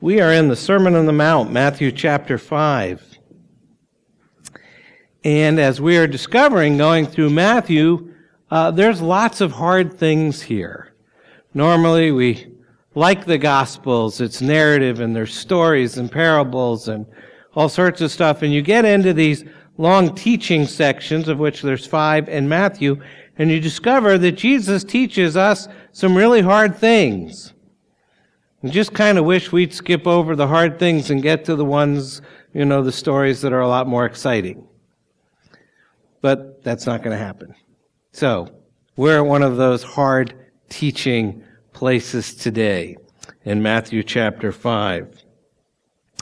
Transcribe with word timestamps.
We 0.00 0.20
are 0.20 0.30
in 0.30 0.48
the 0.48 0.56
Sermon 0.56 0.94
on 0.94 1.06
the 1.06 1.12
Mount, 1.12 1.50
Matthew 1.50 1.90
chapter 1.90 2.36
5. 2.36 3.18
And 5.24 5.58
as 5.58 5.80
we 5.80 5.96
are 5.96 6.06
discovering 6.06 6.76
going 6.76 7.06
through 7.06 7.30
Matthew, 7.30 8.12
uh, 8.50 8.72
there's 8.72 9.00
lots 9.00 9.40
of 9.40 9.52
hard 9.52 9.98
things 9.98 10.42
here. 10.42 10.92
Normally 11.54 12.12
we 12.12 12.46
like 12.94 13.24
the 13.24 13.38
Gospels, 13.38 14.20
it's 14.20 14.42
narrative 14.42 15.00
and 15.00 15.16
there's 15.16 15.34
stories 15.34 15.96
and 15.96 16.12
parables 16.12 16.88
and 16.88 17.06
all 17.54 17.70
sorts 17.70 18.02
of 18.02 18.12
stuff. 18.12 18.42
And 18.42 18.52
you 18.52 18.60
get 18.60 18.84
into 18.84 19.14
these 19.14 19.46
long 19.78 20.14
teaching 20.14 20.66
sections, 20.66 21.26
of 21.26 21.38
which 21.38 21.62
there's 21.62 21.86
five 21.86 22.28
in 22.28 22.46
Matthew, 22.46 23.02
and 23.38 23.50
you 23.50 23.60
discover 23.60 24.18
that 24.18 24.32
Jesus 24.32 24.84
teaches 24.84 25.38
us 25.38 25.68
some 25.92 26.14
really 26.14 26.42
hard 26.42 26.76
things. 26.76 27.54
You 28.66 28.72
just 28.72 28.94
kind 28.94 29.18
of 29.18 29.24
wish 29.24 29.52
we'd 29.52 29.72
skip 29.72 30.06
over 30.06 30.34
the 30.34 30.46
hard 30.46 30.78
things 30.78 31.10
and 31.10 31.22
get 31.22 31.44
to 31.44 31.56
the 31.56 31.64
ones, 31.64 32.22
you 32.52 32.64
know, 32.64 32.82
the 32.82 32.92
stories 32.92 33.40
that 33.42 33.52
are 33.52 33.60
a 33.60 33.68
lot 33.68 33.86
more 33.86 34.04
exciting. 34.04 34.66
But 36.20 36.62
that's 36.64 36.86
not 36.86 37.02
going 37.02 37.16
to 37.16 37.24
happen. 37.24 37.54
So, 38.12 38.50
we're 38.96 39.18
at 39.18 39.26
one 39.26 39.42
of 39.42 39.56
those 39.56 39.82
hard 39.82 40.34
teaching 40.68 41.44
places 41.72 42.34
today 42.34 42.96
in 43.44 43.62
Matthew 43.62 44.02
chapter 44.02 44.50
5. 44.50 45.22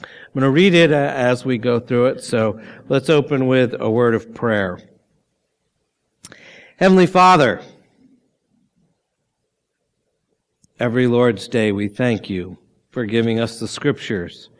I'm 0.00 0.06
going 0.34 0.42
to 0.42 0.50
read 0.50 0.74
it 0.74 0.92
uh, 0.92 0.96
as 0.96 1.44
we 1.44 1.58
go 1.58 1.78
through 1.78 2.06
it, 2.06 2.24
so 2.24 2.60
let's 2.88 3.08
open 3.08 3.46
with 3.46 3.74
a 3.78 3.88
word 3.88 4.14
of 4.14 4.34
prayer. 4.34 4.80
Heavenly 6.76 7.06
Father, 7.06 7.62
every 10.80 11.06
Lord's 11.06 11.46
Day 11.46 11.70
we 11.70 11.86
thank 11.86 12.28
you 12.28 12.58
for 12.90 13.06
giving 13.06 13.38
us 13.38 13.60
the 13.60 13.68
scriptures 13.68 14.50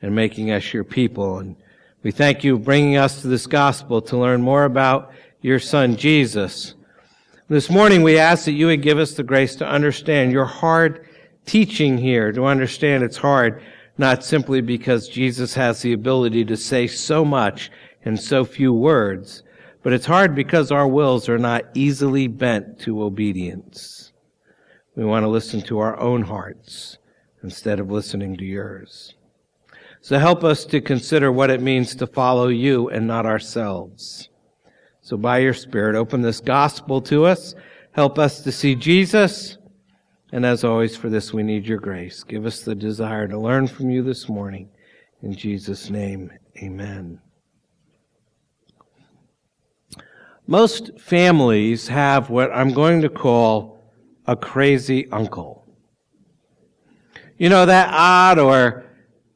and 0.00 0.12
making 0.12 0.50
us 0.50 0.72
your 0.72 0.82
people. 0.82 1.38
And 1.38 1.54
we 2.02 2.10
thank 2.10 2.42
you 2.42 2.56
for 2.56 2.64
bringing 2.64 2.96
us 2.96 3.22
to 3.22 3.28
this 3.28 3.46
gospel 3.46 4.02
to 4.02 4.16
learn 4.16 4.42
more 4.42 4.64
about 4.64 5.12
your 5.40 5.60
son 5.60 5.96
Jesus. 5.96 6.74
This 7.48 7.70
morning 7.70 8.02
we 8.02 8.18
ask 8.18 8.44
that 8.46 8.52
you 8.52 8.66
would 8.66 8.82
give 8.82 8.98
us 8.98 9.14
the 9.14 9.22
grace 9.22 9.54
to 9.56 9.66
understand 9.66 10.32
your 10.32 10.46
hard 10.46 11.06
teaching 11.46 11.96
here, 11.96 12.32
to 12.32 12.44
understand 12.44 13.04
it's 13.04 13.16
hard, 13.16 13.62
not 13.98 14.24
simply 14.24 14.62
because 14.62 15.08
Jesus 15.08 15.54
has 15.54 15.80
the 15.80 15.92
ability 15.92 16.44
to 16.46 16.56
say 16.56 16.88
so 16.88 17.24
much 17.24 17.70
in 18.02 18.16
so 18.16 18.44
few 18.44 18.72
words, 18.72 19.44
but 19.84 19.92
it's 19.92 20.06
hard 20.06 20.34
because 20.34 20.72
our 20.72 20.88
wills 20.88 21.28
are 21.28 21.38
not 21.38 21.66
easily 21.74 22.26
bent 22.26 22.80
to 22.80 23.04
obedience. 23.04 24.01
We 24.94 25.04
want 25.04 25.24
to 25.24 25.28
listen 25.28 25.62
to 25.62 25.78
our 25.78 25.98
own 25.98 26.22
hearts 26.22 26.98
instead 27.42 27.80
of 27.80 27.90
listening 27.90 28.36
to 28.36 28.44
yours. 28.44 29.14
So 30.00 30.18
help 30.18 30.44
us 30.44 30.64
to 30.66 30.80
consider 30.80 31.30
what 31.30 31.50
it 31.50 31.62
means 31.62 31.94
to 31.94 32.06
follow 32.06 32.48
you 32.48 32.90
and 32.90 33.06
not 33.06 33.24
ourselves. 33.24 34.28
So 35.00 35.16
by 35.16 35.38
your 35.38 35.54
Spirit, 35.54 35.96
open 35.96 36.22
this 36.22 36.40
gospel 36.40 37.00
to 37.02 37.24
us. 37.24 37.54
Help 37.92 38.18
us 38.18 38.42
to 38.42 38.52
see 38.52 38.74
Jesus. 38.74 39.58
And 40.32 40.44
as 40.44 40.64
always, 40.64 40.96
for 40.96 41.08
this, 41.08 41.32
we 41.32 41.42
need 41.42 41.66
your 41.66 41.78
grace. 41.78 42.24
Give 42.24 42.46
us 42.46 42.62
the 42.62 42.74
desire 42.74 43.28
to 43.28 43.38
learn 43.38 43.68
from 43.68 43.90
you 43.90 44.02
this 44.02 44.28
morning. 44.28 44.68
In 45.22 45.34
Jesus' 45.34 45.88
name, 45.88 46.30
amen. 46.62 47.20
Most 50.46 50.98
families 50.98 51.88
have 51.88 52.28
what 52.28 52.50
I'm 52.52 52.72
going 52.72 53.02
to 53.02 53.08
call 53.08 53.71
a 54.26 54.36
crazy 54.36 55.10
uncle. 55.10 55.66
You 57.38 57.48
know, 57.48 57.66
that 57.66 57.90
odd 57.92 58.38
or 58.38 58.84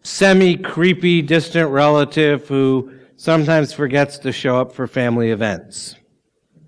semi 0.03 0.57
creepy 0.57 1.23
distant 1.23 1.71
relative 1.71 2.47
who 2.47 2.93
sometimes 3.17 3.73
forgets 3.73 4.19
to 4.19 4.33
show 4.33 4.61
up 4.61 4.73
for 4.73 4.87
family 4.87 5.31
events. 5.31 5.97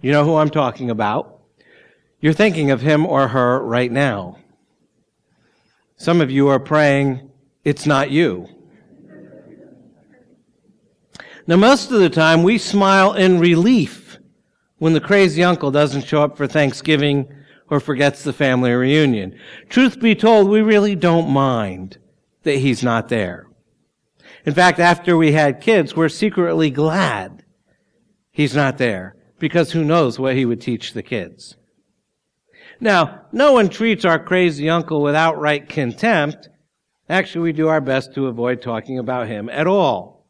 You 0.00 0.12
know 0.12 0.24
who 0.24 0.36
I'm 0.36 0.50
talking 0.50 0.90
about? 0.90 1.40
You're 2.20 2.32
thinking 2.32 2.70
of 2.70 2.80
him 2.80 3.06
or 3.06 3.28
her 3.28 3.64
right 3.64 3.90
now. 3.90 4.38
Some 5.96 6.20
of 6.20 6.30
you 6.30 6.48
are 6.48 6.60
praying, 6.60 7.30
it's 7.64 7.86
not 7.86 8.10
you. 8.10 8.48
Now, 11.46 11.56
most 11.56 11.90
of 11.90 12.00
the 12.00 12.10
time, 12.10 12.42
we 12.42 12.58
smile 12.58 13.14
in 13.14 13.38
relief 13.38 14.18
when 14.78 14.92
the 14.92 15.00
crazy 15.00 15.42
uncle 15.42 15.70
doesn't 15.70 16.04
show 16.04 16.22
up 16.22 16.36
for 16.36 16.46
Thanksgiving 16.46 17.32
or 17.70 17.80
forgets 17.80 18.22
the 18.22 18.32
family 18.32 18.72
reunion. 18.72 19.38
Truth 19.68 20.00
be 20.00 20.14
told, 20.14 20.48
we 20.48 20.62
really 20.62 20.94
don't 20.94 21.30
mind 21.30 21.98
that 22.42 22.58
he's 22.58 22.82
not 22.82 23.08
there. 23.08 23.46
In 24.46 24.54
fact, 24.54 24.78
after 24.78 25.16
we 25.16 25.32
had 25.32 25.60
kids, 25.60 25.94
we're 25.94 26.08
secretly 26.08 26.70
glad 26.70 27.44
he's 28.30 28.54
not 28.54 28.78
there 28.78 29.16
because 29.38 29.72
who 29.72 29.84
knows 29.84 30.18
what 30.18 30.36
he 30.36 30.44
would 30.46 30.60
teach 30.60 30.92
the 30.92 31.02
kids. 31.02 31.56
Now, 32.80 33.22
no 33.32 33.52
one 33.52 33.68
treats 33.68 34.04
our 34.04 34.18
crazy 34.18 34.70
uncle 34.70 35.02
with 35.02 35.14
outright 35.14 35.68
contempt. 35.68 36.48
Actually, 37.08 37.42
we 37.42 37.52
do 37.52 37.68
our 37.68 37.80
best 37.80 38.14
to 38.14 38.26
avoid 38.26 38.62
talking 38.62 38.98
about 38.98 39.26
him 39.26 39.48
at 39.48 39.66
all, 39.66 40.26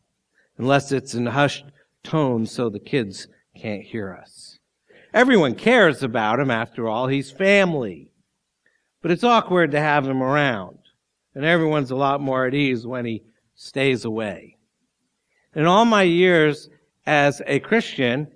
unless 0.57 0.91
it's 0.91 1.15
in 1.15 1.27
hushed 1.27 1.67
tones 2.03 2.51
so 2.51 2.71
the 2.71 2.81
kids 2.81 3.29
can't 3.55 3.83
hear 3.83 4.15
us. 4.15 4.38
Everyone 5.19 5.57
cares 5.57 6.05
about 6.05 6.39
him, 6.39 6.49
after 6.49 6.89
all. 6.89 7.09
He's 7.09 7.29
family. 7.29 8.09
But 9.03 9.11
it's 9.11 9.25
awkward 9.25 9.73
to 9.73 9.81
have 9.81 10.07
him 10.07 10.23
around. 10.23 10.79
And 11.35 11.45
everyone's 11.45 11.91
a 11.91 11.97
lot 11.97 12.21
more 12.21 12.47
at 12.47 12.55
ease 12.55 12.87
when 12.87 13.05
he 13.05 13.25
stays 13.57 14.05
away. 14.05 14.59
In 15.57 15.67
all 15.67 15.85
my 15.85 16.05
years 16.05 16.69
as 17.05 17.43
a 17.49 17.59
Christian, 17.59 18.29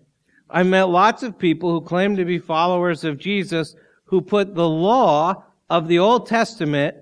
I 0.50 0.64
met 0.64 0.88
lots 0.88 1.22
of 1.22 1.38
people 1.38 1.70
who 1.70 1.86
claim 1.86 2.16
to 2.16 2.24
be 2.24 2.40
followers 2.40 3.04
of 3.04 3.16
Jesus 3.16 3.76
who 4.06 4.20
put 4.20 4.56
the 4.56 4.68
law 4.68 5.44
of 5.70 5.86
the 5.86 6.00
Old 6.00 6.26
Testament 6.26 6.96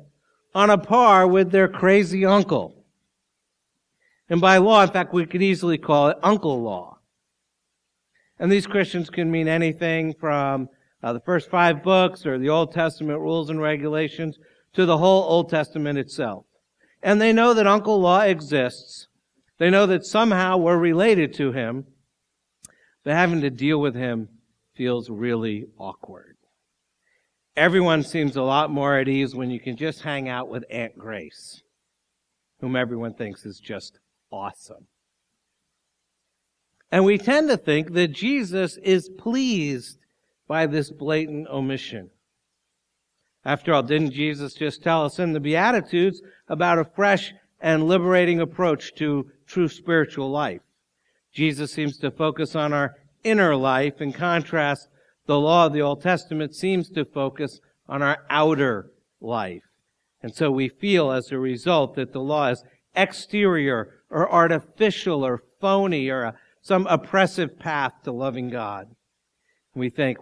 on 0.54 0.69
a 0.69 0.76
par 0.76 1.26
with 1.26 1.52
their 1.52 1.69
crazy 1.69 2.26
uncle. 2.26 2.84
And 4.28 4.42
by 4.42 4.58
law, 4.58 4.82
in 4.82 4.90
fact, 4.90 5.14
we 5.14 5.24
could 5.24 5.40
easily 5.40 5.78
call 5.78 6.08
it 6.08 6.19
uncle 6.22 6.60
law. 6.60 6.89
And 8.40 8.50
these 8.50 8.66
Christians 8.66 9.10
can 9.10 9.30
mean 9.30 9.48
anything 9.48 10.14
from 10.18 10.70
uh, 11.02 11.12
the 11.12 11.20
first 11.20 11.50
five 11.50 11.82
books 11.82 12.24
or 12.24 12.38
the 12.38 12.48
Old 12.48 12.72
Testament 12.72 13.20
rules 13.20 13.50
and 13.50 13.60
regulations 13.60 14.38
to 14.72 14.86
the 14.86 14.96
whole 14.96 15.24
Old 15.24 15.50
Testament 15.50 15.98
itself. 15.98 16.46
And 17.02 17.20
they 17.20 17.34
know 17.34 17.52
that 17.52 17.66
Uncle 17.66 18.00
Law 18.00 18.20
exists. 18.20 19.08
They 19.58 19.68
know 19.68 19.86
that 19.86 20.06
somehow 20.06 20.56
we're 20.56 20.78
related 20.78 21.34
to 21.34 21.52
him. 21.52 21.84
But 23.04 23.12
having 23.12 23.42
to 23.42 23.50
deal 23.50 23.78
with 23.78 23.94
him 23.94 24.28
feels 24.74 25.10
really 25.10 25.66
awkward. 25.78 26.36
Everyone 27.56 28.02
seems 28.02 28.36
a 28.36 28.42
lot 28.42 28.70
more 28.70 28.98
at 28.98 29.08
ease 29.08 29.34
when 29.34 29.50
you 29.50 29.60
can 29.60 29.76
just 29.76 30.00
hang 30.00 30.30
out 30.30 30.48
with 30.48 30.64
Aunt 30.70 30.96
Grace, 30.96 31.62
whom 32.60 32.74
everyone 32.74 33.12
thinks 33.12 33.44
is 33.44 33.60
just 33.60 33.98
awesome. 34.30 34.86
And 36.92 37.04
we 37.04 37.18
tend 37.18 37.48
to 37.48 37.56
think 37.56 37.92
that 37.92 38.08
Jesus 38.08 38.76
is 38.78 39.08
pleased 39.08 39.98
by 40.48 40.66
this 40.66 40.90
blatant 40.90 41.46
omission. 41.48 42.10
After 43.44 43.72
all, 43.72 43.82
didn't 43.82 44.10
Jesus 44.10 44.54
just 44.54 44.82
tell 44.82 45.04
us 45.04 45.18
in 45.18 45.32
the 45.32 45.40
Beatitudes 45.40 46.20
about 46.48 46.78
a 46.78 46.84
fresh 46.84 47.32
and 47.60 47.86
liberating 47.86 48.40
approach 48.40 48.94
to 48.96 49.30
true 49.46 49.68
spiritual 49.68 50.30
life? 50.30 50.60
Jesus 51.32 51.72
seems 51.72 51.96
to 51.98 52.10
focus 52.10 52.56
on 52.56 52.72
our 52.72 52.96
inner 53.22 53.54
life. 53.54 54.00
In 54.00 54.12
contrast, 54.12 54.88
the 55.26 55.38
law 55.38 55.66
of 55.66 55.72
the 55.72 55.82
Old 55.82 56.02
Testament 56.02 56.54
seems 56.54 56.90
to 56.90 57.04
focus 57.04 57.60
on 57.88 58.02
our 58.02 58.18
outer 58.28 58.90
life. 59.20 59.62
And 60.22 60.34
so 60.34 60.50
we 60.50 60.68
feel 60.68 61.10
as 61.12 61.30
a 61.30 61.38
result 61.38 61.94
that 61.94 62.12
the 62.12 62.20
law 62.20 62.48
is 62.48 62.64
exterior 62.94 64.02
or 64.10 64.31
artificial 64.31 65.25
or 65.25 65.44
phony 65.60 66.08
or 66.08 66.22
a 66.22 66.34
some 66.62 66.86
oppressive 66.88 67.58
path 67.58 67.92
to 68.04 68.12
loving 68.12 68.50
God. 68.50 68.88
We 69.74 69.90
think, 69.90 70.18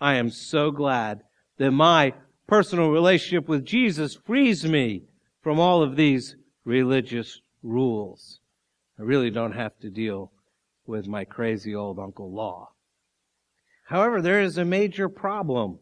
I 0.00 0.14
am 0.14 0.30
so 0.30 0.70
glad 0.70 1.20
that 1.58 1.70
my 1.72 2.14
personal 2.46 2.90
relationship 2.90 3.48
with 3.48 3.64
Jesus 3.64 4.14
frees 4.14 4.64
me 4.64 5.04
from 5.42 5.58
all 5.58 5.82
of 5.82 5.96
these 5.96 6.36
religious 6.64 7.40
rules. 7.62 8.40
I 8.98 9.02
really 9.02 9.30
don't 9.30 9.52
have 9.52 9.78
to 9.80 9.90
deal 9.90 10.32
with 10.86 11.06
my 11.06 11.24
crazy 11.24 11.74
old 11.74 11.98
Uncle 11.98 12.32
Law. 12.32 12.70
However, 13.86 14.20
there 14.20 14.40
is 14.40 14.58
a 14.58 14.64
major 14.64 15.08
problem 15.08 15.78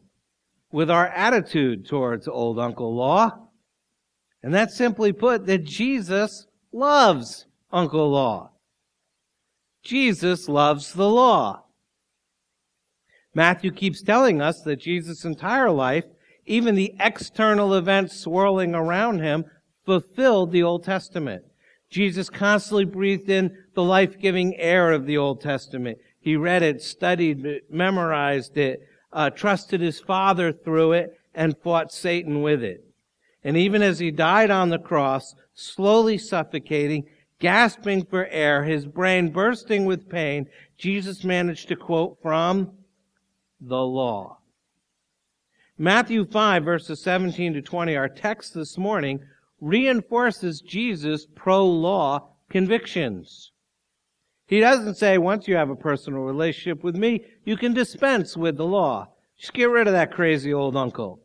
with 0.71 0.89
our 0.89 1.07
attitude 1.07 1.87
towards 1.87 2.27
old 2.27 2.59
Uncle 2.59 2.95
Law. 2.95 3.47
And 4.41 4.53
that's 4.53 4.75
simply 4.75 5.11
put 5.11 5.45
that 5.47 5.63
Jesus 5.63 6.47
loves 6.71 7.45
Uncle 7.71 8.09
Law. 8.09 8.51
Jesus 9.83 10.49
loves 10.49 10.93
the 10.93 11.09
law. 11.09 11.63
Matthew 13.33 13.71
keeps 13.71 14.01
telling 14.01 14.41
us 14.41 14.61
that 14.61 14.77
Jesus' 14.81 15.23
entire 15.23 15.71
life, 15.71 16.05
even 16.45 16.75
the 16.75 16.95
external 16.99 17.73
events 17.75 18.19
swirling 18.19 18.73
around 18.73 19.19
him 19.19 19.45
fulfilled 19.85 20.51
the 20.51 20.63
Old 20.63 20.83
Testament. 20.83 21.43
Jesus 21.89 22.29
constantly 22.29 22.85
breathed 22.85 23.29
in 23.29 23.55
the 23.73 23.83
life-giving 23.83 24.55
air 24.57 24.91
of 24.91 25.05
the 25.05 25.17
Old 25.17 25.41
Testament. 25.41 25.97
He 26.19 26.35
read 26.35 26.61
it, 26.61 26.81
studied 26.81 27.45
it, 27.45 27.71
memorized 27.71 28.57
it, 28.57 28.81
uh, 29.13 29.29
trusted 29.29 29.81
his 29.81 29.99
Father 29.99 30.51
through 30.51 30.93
it, 30.93 31.19
and 31.33 31.57
fought 31.63 31.91
Satan 31.91 32.41
with 32.41 32.63
it. 32.63 32.83
And 33.43 33.55
even 33.55 33.81
as 33.81 33.99
he 33.99 34.11
died 34.11 34.51
on 34.51 34.69
the 34.69 34.79
cross, 34.79 35.33
slowly 35.53 36.17
suffocating, 36.17 37.05
gasping 37.39 38.05
for 38.05 38.27
air, 38.27 38.63
his 38.63 38.85
brain 38.85 39.29
bursting 39.29 39.85
with 39.85 40.09
pain, 40.09 40.47
Jesus 40.77 41.23
managed 41.23 41.67
to 41.69 41.75
quote 41.75 42.17
from 42.21 42.71
the 43.61 43.81
law. 43.81 44.37
Matthew 45.77 46.25
5 46.25 46.63
verses 46.63 47.01
17 47.01 47.53
to 47.53 47.61
20, 47.61 47.95
our 47.95 48.09
text 48.09 48.53
this 48.53 48.77
morning, 48.77 49.21
reinforces 49.61 50.61
Jesus' 50.61 51.25
pro-law 51.35 52.27
convictions. 52.49 53.51
He 54.47 54.59
doesn't 54.59 54.95
say 54.95 55.17
once 55.17 55.47
you 55.47 55.55
have 55.55 55.69
a 55.69 55.75
personal 55.75 56.21
relationship 56.21 56.83
with 56.83 56.95
me, 56.95 57.23
you 57.45 57.55
can 57.55 57.73
dispense 57.73 58.35
with 58.35 58.57
the 58.57 58.65
law. 58.65 59.07
Just 59.37 59.53
get 59.53 59.69
rid 59.69 59.87
of 59.87 59.93
that 59.93 60.11
crazy 60.11 60.53
old 60.53 60.75
uncle. 60.75 61.21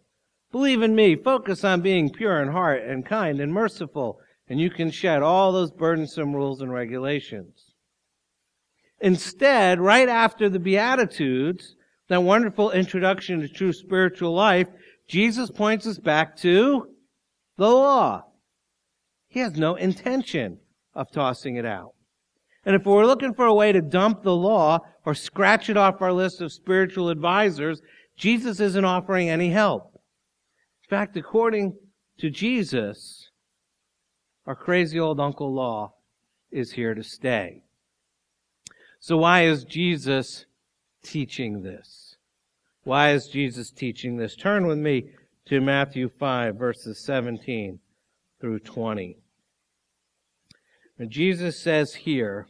Believe 0.52 0.82
in 0.82 0.94
me, 0.94 1.16
focus 1.16 1.64
on 1.64 1.80
being 1.80 2.10
pure 2.10 2.40
in 2.40 2.48
heart 2.48 2.84
and 2.84 3.04
kind 3.04 3.40
and 3.40 3.52
merciful, 3.52 4.20
and 4.48 4.60
you 4.60 4.70
can 4.70 4.90
shed 4.90 5.22
all 5.22 5.52
those 5.52 5.70
burdensome 5.70 6.34
rules 6.34 6.60
and 6.60 6.72
regulations. 6.72 7.72
Instead, 9.00 9.80
right 9.80 10.08
after 10.08 10.48
the 10.48 10.58
Beatitudes, 10.58 11.76
that 12.08 12.22
wonderful 12.22 12.70
introduction 12.70 13.40
to 13.40 13.48
true 13.48 13.72
spiritual 13.72 14.32
life, 14.32 14.68
Jesus 15.08 15.50
points 15.50 15.86
us 15.86 15.98
back 15.98 16.36
to 16.38 16.88
the 17.56 17.68
law. 17.68 18.24
He 19.28 19.40
has 19.40 19.56
no 19.56 19.74
intention 19.74 20.58
of 20.94 21.10
tossing 21.10 21.56
it 21.56 21.66
out. 21.66 21.94
And 22.64 22.74
if 22.74 22.86
we're 22.86 23.04
looking 23.04 23.34
for 23.34 23.46
a 23.46 23.54
way 23.54 23.72
to 23.72 23.82
dump 23.82 24.22
the 24.22 24.34
law 24.34 24.78
or 25.04 25.14
scratch 25.14 25.68
it 25.68 25.76
off 25.76 26.00
our 26.00 26.12
list 26.12 26.40
of 26.40 26.52
spiritual 26.52 27.10
advisors, 27.10 27.82
Jesus 28.16 28.60
isn't 28.60 28.84
offering 28.84 29.28
any 29.28 29.50
help. 29.50 29.92
In 30.84 30.88
fact, 30.88 31.16
according 31.16 31.76
to 32.18 32.30
Jesus, 32.30 33.23
our 34.46 34.54
crazy 34.54 35.00
old 35.00 35.20
Uncle 35.20 35.52
Law 35.52 35.94
is 36.50 36.72
here 36.72 36.94
to 36.94 37.02
stay. 37.02 37.62
So 39.00 39.16
why 39.16 39.44
is 39.44 39.64
Jesus 39.64 40.46
teaching 41.02 41.62
this? 41.62 42.16
Why 42.84 43.12
is 43.12 43.28
Jesus 43.28 43.70
teaching 43.70 44.16
this? 44.16 44.36
Turn 44.36 44.66
with 44.66 44.78
me 44.78 45.10
to 45.46 45.60
Matthew 45.60 46.08
5 46.08 46.56
verses 46.56 46.98
17 47.04 47.78
through 48.40 48.60
20. 48.60 49.18
And 50.98 51.10
Jesus 51.10 51.58
says 51.58 51.94
here, 51.94 52.46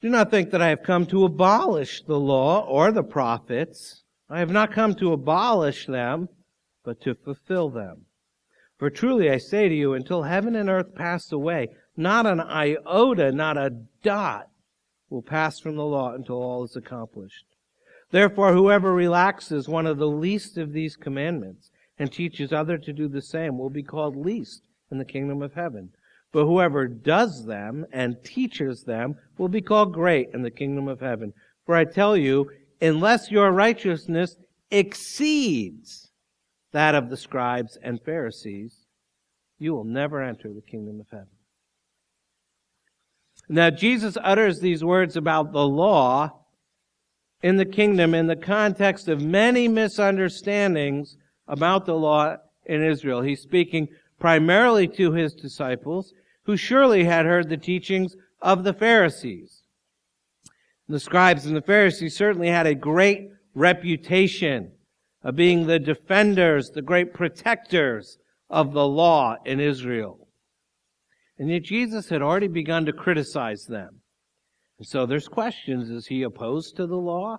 Do 0.00 0.08
not 0.08 0.30
think 0.30 0.50
that 0.50 0.62
I 0.62 0.68
have 0.68 0.82
come 0.82 1.06
to 1.06 1.24
abolish 1.24 2.02
the 2.04 2.20
law 2.20 2.60
or 2.60 2.92
the 2.92 3.02
prophets. 3.02 4.02
I 4.28 4.38
have 4.38 4.50
not 4.50 4.72
come 4.72 4.94
to 4.96 5.12
abolish 5.12 5.86
them, 5.86 6.28
but 6.84 7.00
to 7.02 7.14
fulfill 7.14 7.70
them. 7.70 8.06
For 8.78 8.90
truly 8.90 9.30
I 9.30 9.38
say 9.38 9.68
to 9.68 9.74
you, 9.74 9.94
until 9.94 10.22
heaven 10.22 10.54
and 10.54 10.68
earth 10.68 10.94
pass 10.94 11.32
away, 11.32 11.70
not 11.96 12.26
an 12.26 12.40
iota, 12.40 13.32
not 13.32 13.56
a 13.56 13.70
dot 14.02 14.50
will 15.08 15.22
pass 15.22 15.58
from 15.58 15.76
the 15.76 15.84
law 15.84 16.12
until 16.12 16.42
all 16.42 16.64
is 16.64 16.76
accomplished. 16.76 17.46
Therefore, 18.10 18.52
whoever 18.52 18.92
relaxes 18.92 19.68
one 19.68 19.86
of 19.86 19.98
the 19.98 20.08
least 20.08 20.58
of 20.58 20.72
these 20.72 20.96
commandments 20.96 21.70
and 21.98 22.12
teaches 22.12 22.52
other 22.52 22.76
to 22.78 22.92
do 22.92 23.08
the 23.08 23.22
same 23.22 23.58
will 23.58 23.70
be 23.70 23.82
called 23.82 24.16
least 24.16 24.62
in 24.90 24.98
the 24.98 25.04
kingdom 25.04 25.42
of 25.42 25.54
heaven. 25.54 25.90
But 26.32 26.44
whoever 26.44 26.86
does 26.86 27.46
them 27.46 27.86
and 27.92 28.22
teaches 28.22 28.84
them 28.84 29.16
will 29.38 29.48
be 29.48 29.62
called 29.62 29.94
great 29.94 30.30
in 30.34 30.42
the 30.42 30.50
kingdom 30.50 30.86
of 30.86 31.00
heaven. 31.00 31.32
For 31.64 31.74
I 31.74 31.84
tell 31.84 32.16
you, 32.16 32.50
unless 32.80 33.30
your 33.30 33.50
righteousness 33.52 34.36
exceeds 34.70 36.10
that 36.76 36.94
of 36.94 37.08
the 37.08 37.16
scribes 37.16 37.78
and 37.82 38.02
Pharisees, 38.02 38.86
you 39.58 39.72
will 39.72 39.84
never 39.84 40.22
enter 40.22 40.52
the 40.52 40.60
kingdom 40.60 41.00
of 41.00 41.06
heaven. 41.10 41.28
Now, 43.48 43.70
Jesus 43.70 44.18
utters 44.22 44.60
these 44.60 44.84
words 44.84 45.16
about 45.16 45.52
the 45.52 45.66
law 45.66 46.40
in 47.42 47.56
the 47.56 47.64
kingdom 47.64 48.14
in 48.14 48.26
the 48.26 48.36
context 48.36 49.08
of 49.08 49.22
many 49.22 49.68
misunderstandings 49.68 51.16
about 51.48 51.86
the 51.86 51.94
law 51.94 52.36
in 52.66 52.82
Israel. 52.82 53.22
He's 53.22 53.40
speaking 53.40 53.88
primarily 54.18 54.86
to 54.88 55.12
his 55.12 55.32
disciples, 55.32 56.12
who 56.44 56.58
surely 56.58 57.04
had 57.04 57.24
heard 57.24 57.48
the 57.48 57.56
teachings 57.56 58.16
of 58.42 58.64
the 58.64 58.74
Pharisees. 58.74 59.62
The 60.88 61.00
scribes 61.00 61.46
and 61.46 61.56
the 61.56 61.62
Pharisees 61.62 62.14
certainly 62.14 62.48
had 62.48 62.66
a 62.66 62.74
great 62.74 63.30
reputation 63.54 64.72
of 65.26 65.34
being 65.34 65.66
the 65.66 65.80
defenders, 65.80 66.70
the 66.70 66.80
great 66.80 67.12
protectors 67.12 68.16
of 68.48 68.72
the 68.72 68.86
law 68.86 69.34
in 69.44 69.58
Israel. 69.58 70.28
And 71.36 71.50
yet 71.50 71.64
Jesus 71.64 72.08
had 72.08 72.22
already 72.22 72.46
begun 72.46 72.86
to 72.86 72.92
criticize 72.92 73.66
them. 73.66 74.02
And 74.78 74.86
so 74.86 75.04
there's 75.04 75.26
questions. 75.26 75.90
Is 75.90 76.06
he 76.06 76.22
opposed 76.22 76.76
to 76.76 76.86
the 76.86 76.96
law? 76.96 77.38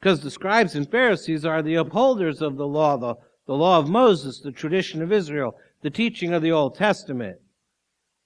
Because 0.00 0.20
the 0.20 0.30
scribes 0.30 0.74
and 0.74 0.90
Pharisees 0.90 1.44
are 1.44 1.60
the 1.60 1.74
upholders 1.74 2.40
of 2.40 2.56
the 2.56 2.66
law, 2.66 2.96
the, 2.96 3.16
the 3.46 3.54
law 3.54 3.78
of 3.78 3.90
Moses, 3.90 4.40
the 4.40 4.50
tradition 4.50 5.02
of 5.02 5.12
Israel, 5.12 5.58
the 5.82 5.90
teaching 5.90 6.32
of 6.32 6.40
the 6.40 6.52
Old 6.52 6.74
Testament. 6.74 7.36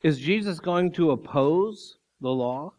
Is 0.05 0.21
Jesus 0.21 0.61
going 0.61 0.93
to 0.93 1.11
oppose 1.11 1.97
the 2.21 2.31
law? 2.31 2.75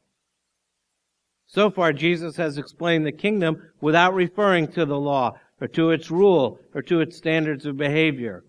So 1.53 1.69
far, 1.69 1.92
Jesus 1.92 2.38
has 2.38 2.57
explained 2.57 3.06
the 3.06 3.12
kingdom 3.12 3.62
without 3.81 4.13
referring 4.13 4.69
to 4.69 4.86
the 4.86 4.98
law, 4.98 5.38
or 5.59 5.68
to 5.68 5.92
its 5.92 6.09
rule, 6.09 6.62
or 6.74 6.81
to 6.83 7.01
its 7.01 7.18
standards 7.18 7.65
of 7.65 7.75
behavior. 7.75 8.45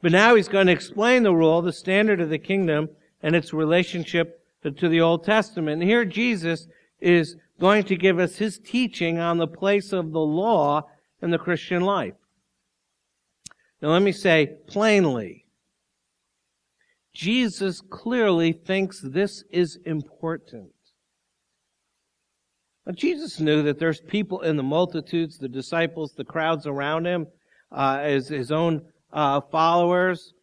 But 0.00 0.12
now 0.12 0.36
he's 0.36 0.46
going 0.46 0.68
to 0.68 0.72
explain 0.72 1.24
the 1.24 1.34
rule, 1.34 1.62
the 1.62 1.72
standard 1.72 2.20
of 2.20 2.30
the 2.30 2.38
kingdom, 2.38 2.90
and 3.24 3.34
its 3.34 3.52
relationship 3.52 4.40
to 4.62 4.88
the 4.88 5.00
Old 5.00 5.24
Testament. 5.24 5.82
And 5.82 5.90
here 5.90 6.04
Jesus 6.04 6.68
is 7.00 7.34
going 7.58 7.82
to 7.84 7.96
give 7.96 8.20
us 8.20 8.36
his 8.36 8.60
teaching 8.60 9.18
on 9.18 9.38
the 9.38 9.48
place 9.48 9.92
of 9.92 10.12
the 10.12 10.20
law 10.20 10.88
in 11.20 11.30
the 11.30 11.38
Christian 11.38 11.82
life. 11.82 12.14
Now 13.82 13.88
let 13.88 14.02
me 14.02 14.12
say 14.12 14.58
plainly, 14.68 15.46
Jesus 17.12 17.80
clearly 17.80 18.52
thinks 18.52 19.00
this 19.00 19.42
is 19.50 19.76
important. 19.84 20.73
Now, 22.86 22.92
Jesus 22.92 23.40
knew 23.40 23.62
that 23.62 23.78
there's 23.78 24.00
people 24.00 24.42
in 24.42 24.56
the 24.56 24.62
multitudes, 24.62 25.38
the 25.38 25.48
disciples, 25.48 26.12
the 26.12 26.24
crowds 26.24 26.66
around 26.66 27.06
him, 27.06 27.26
uh, 27.72 27.98
as 28.00 28.28
his 28.28 28.52
own 28.52 28.82
uh, 29.12 29.40
followers, 29.40 30.34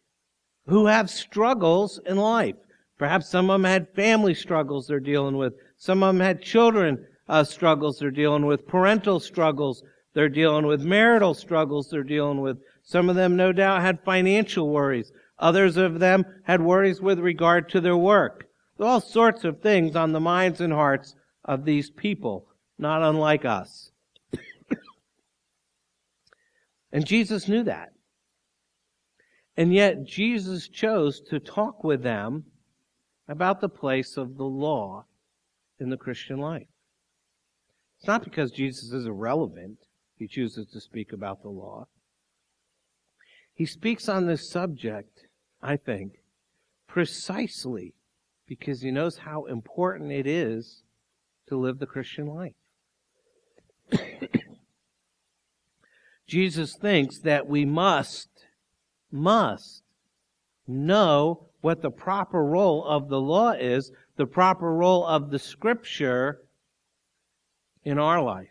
who 0.66 0.86
have 0.86 1.08
struggles 1.08 2.00
in 2.06 2.16
life. 2.16 2.56
Perhaps 2.98 3.28
some 3.28 3.50
of 3.50 3.54
them 3.54 3.64
had 3.64 3.94
family 3.94 4.34
struggles 4.34 4.86
they're 4.86 5.00
dealing 5.00 5.36
with. 5.36 5.54
Some 5.76 6.02
of 6.02 6.14
them 6.14 6.20
had 6.20 6.42
children 6.42 7.04
uh, 7.28 7.44
struggles 7.44 7.98
they're 7.98 8.10
dealing 8.10 8.46
with, 8.46 8.66
parental 8.66 9.20
struggles 9.20 9.82
they're 10.14 10.28
dealing 10.28 10.66
with, 10.66 10.82
marital 10.82 11.34
struggles 11.34 11.88
they're 11.88 12.02
dealing 12.02 12.40
with. 12.40 12.58
Some 12.82 13.08
of 13.08 13.16
them, 13.16 13.36
no 13.36 13.52
doubt, 13.52 13.82
had 13.82 14.04
financial 14.04 14.68
worries. 14.68 15.12
Others 15.38 15.76
of 15.76 15.98
them 15.98 16.24
had 16.44 16.60
worries 16.60 17.00
with 17.00 17.18
regard 17.18 17.68
to 17.70 17.80
their 17.80 17.96
work. 17.96 18.46
All 18.78 19.00
sorts 19.00 19.44
of 19.44 19.60
things 19.60 19.94
on 19.96 20.12
the 20.12 20.20
minds 20.20 20.60
and 20.60 20.72
hearts 20.72 21.14
of 21.44 21.64
these 21.64 21.90
people, 21.90 22.46
not 22.78 23.02
unlike 23.02 23.44
us. 23.44 23.90
and 26.92 27.06
Jesus 27.06 27.48
knew 27.48 27.64
that. 27.64 27.92
And 29.56 29.72
yet 29.74 30.04
Jesus 30.04 30.68
chose 30.68 31.20
to 31.28 31.38
talk 31.38 31.84
with 31.84 32.02
them 32.02 32.44
about 33.28 33.60
the 33.60 33.68
place 33.68 34.16
of 34.16 34.36
the 34.36 34.44
law 34.44 35.04
in 35.78 35.90
the 35.90 35.96
Christian 35.96 36.38
life. 36.38 36.68
It's 37.98 38.08
not 38.08 38.24
because 38.24 38.50
Jesus 38.50 38.92
is 38.92 39.06
irrelevant 39.06 39.78
he 40.22 40.28
chooses 40.28 40.66
to 40.68 40.80
speak 40.80 41.12
about 41.12 41.42
the 41.42 41.48
law. 41.48 41.88
He 43.54 43.66
speaks 43.66 44.08
on 44.08 44.26
this 44.26 44.48
subject, 44.48 45.26
I 45.60 45.76
think, 45.76 46.22
precisely 46.86 47.94
because 48.46 48.80
he 48.80 48.92
knows 48.92 49.18
how 49.18 49.46
important 49.46 50.12
it 50.12 50.26
is 50.26 50.84
to 51.52 51.58
live 51.58 51.78
the 51.78 51.86
Christian 51.86 52.26
life. 52.28 52.54
Jesus 56.26 56.74
thinks 56.74 57.18
that 57.18 57.46
we 57.46 57.66
must, 57.66 58.30
must 59.10 59.82
know 60.66 61.48
what 61.60 61.82
the 61.82 61.90
proper 61.90 62.42
role 62.42 62.82
of 62.86 63.10
the 63.10 63.20
law 63.20 63.50
is, 63.50 63.92
the 64.16 64.24
proper 64.24 64.72
role 64.72 65.06
of 65.06 65.30
the 65.30 65.38
scripture 65.38 66.38
in 67.84 67.98
our 67.98 68.22
life, 68.22 68.48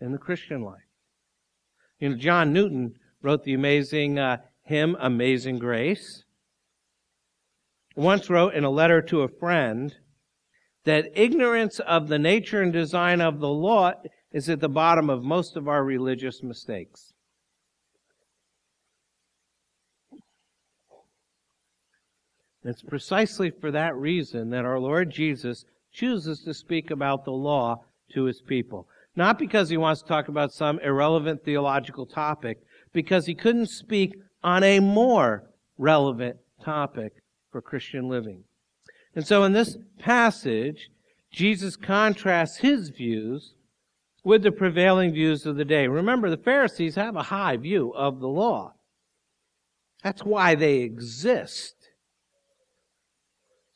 in 0.00 0.12
the 0.12 0.18
Christian 0.18 0.62
life. 0.62 0.88
You 2.00 2.08
know, 2.08 2.16
John 2.16 2.54
Newton 2.54 2.94
wrote 3.20 3.44
the 3.44 3.52
amazing 3.52 4.18
uh, 4.18 4.38
hymn 4.62 4.96
Amazing 4.98 5.58
Grace. 5.58 6.24
Once 7.94 8.30
wrote 8.30 8.54
in 8.54 8.64
a 8.64 8.70
letter 8.70 9.02
to 9.02 9.20
a 9.20 9.28
friend 9.28 9.94
that 10.88 11.12
ignorance 11.14 11.80
of 11.80 12.08
the 12.08 12.18
nature 12.18 12.62
and 12.62 12.72
design 12.72 13.20
of 13.20 13.40
the 13.40 13.48
law 13.48 13.92
is 14.32 14.48
at 14.48 14.60
the 14.60 14.70
bottom 14.70 15.10
of 15.10 15.22
most 15.22 15.54
of 15.54 15.68
our 15.68 15.84
religious 15.84 16.42
mistakes. 16.42 17.12
It's 22.64 22.80
precisely 22.80 23.50
for 23.50 23.70
that 23.70 23.94
reason 23.96 24.48
that 24.48 24.64
our 24.64 24.78
Lord 24.78 25.10
Jesus 25.10 25.66
chooses 25.92 26.40
to 26.44 26.54
speak 26.54 26.90
about 26.90 27.26
the 27.26 27.32
law 27.32 27.84
to 28.14 28.24
his 28.24 28.40
people. 28.40 28.88
Not 29.14 29.38
because 29.38 29.68
he 29.68 29.76
wants 29.76 30.00
to 30.00 30.08
talk 30.08 30.28
about 30.28 30.54
some 30.54 30.78
irrelevant 30.78 31.44
theological 31.44 32.06
topic, 32.06 32.60
because 32.94 33.26
he 33.26 33.34
couldn't 33.34 33.66
speak 33.66 34.14
on 34.42 34.64
a 34.64 34.80
more 34.80 35.50
relevant 35.76 36.38
topic 36.64 37.12
for 37.52 37.60
Christian 37.60 38.08
living. 38.08 38.44
And 39.14 39.26
so 39.26 39.44
in 39.44 39.52
this 39.52 39.76
passage, 39.98 40.90
Jesus 41.30 41.76
contrasts 41.76 42.58
his 42.58 42.90
views 42.90 43.54
with 44.24 44.42
the 44.42 44.52
prevailing 44.52 45.12
views 45.12 45.46
of 45.46 45.56
the 45.56 45.64
day. 45.64 45.86
Remember, 45.88 46.30
the 46.30 46.36
Pharisees 46.36 46.94
have 46.96 47.16
a 47.16 47.22
high 47.24 47.56
view 47.56 47.92
of 47.94 48.20
the 48.20 48.28
law. 48.28 48.74
That's 50.02 50.22
why 50.22 50.54
they 50.54 50.78
exist. 50.78 51.74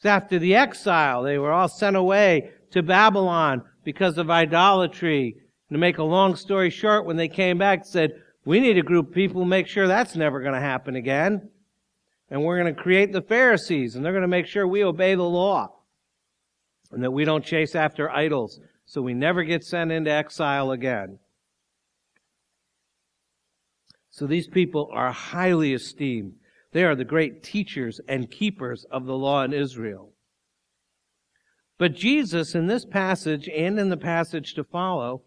After 0.04 0.38
the 0.38 0.54
exile, 0.54 1.22
they 1.22 1.38
were 1.38 1.52
all 1.52 1.68
sent 1.68 1.96
away 1.96 2.50
to 2.72 2.82
Babylon 2.82 3.62
because 3.84 4.18
of 4.18 4.30
idolatry. 4.30 5.36
To 5.70 5.78
make 5.78 5.98
a 5.98 6.02
long 6.02 6.36
story 6.36 6.70
short, 6.70 7.06
when 7.06 7.16
they 7.16 7.28
came 7.28 7.56
back, 7.56 7.84
said, 7.84 8.12
we 8.44 8.60
need 8.60 8.76
a 8.76 8.82
group 8.82 9.08
of 9.08 9.14
people 9.14 9.42
to 9.42 9.48
make 9.48 9.68
sure 9.68 9.86
that's 9.86 10.16
never 10.16 10.40
going 10.40 10.54
to 10.54 10.60
happen 10.60 10.96
again. 10.96 11.48
And 12.32 12.42
we're 12.42 12.58
going 12.58 12.74
to 12.74 12.82
create 12.82 13.12
the 13.12 13.20
Pharisees, 13.20 13.94
and 13.94 14.02
they're 14.02 14.12
going 14.12 14.22
to 14.22 14.26
make 14.26 14.46
sure 14.46 14.66
we 14.66 14.82
obey 14.82 15.14
the 15.14 15.22
law. 15.22 15.68
And 16.90 17.04
that 17.04 17.10
we 17.10 17.26
don't 17.26 17.44
chase 17.44 17.74
after 17.74 18.08
idols, 18.08 18.58
so 18.86 19.02
we 19.02 19.12
never 19.12 19.44
get 19.44 19.62
sent 19.62 19.92
into 19.92 20.10
exile 20.10 20.70
again. 20.70 21.18
So 24.08 24.26
these 24.26 24.48
people 24.48 24.88
are 24.94 25.12
highly 25.12 25.74
esteemed. 25.74 26.36
They 26.72 26.84
are 26.84 26.94
the 26.94 27.04
great 27.04 27.42
teachers 27.42 28.00
and 28.08 28.30
keepers 28.30 28.86
of 28.90 29.04
the 29.04 29.16
law 29.16 29.44
in 29.44 29.52
Israel. 29.52 30.14
But 31.76 31.94
Jesus, 31.94 32.54
in 32.54 32.66
this 32.66 32.86
passage 32.86 33.46
and 33.54 33.78
in 33.78 33.90
the 33.90 33.98
passage 33.98 34.54
to 34.54 34.64
follow, 34.64 35.20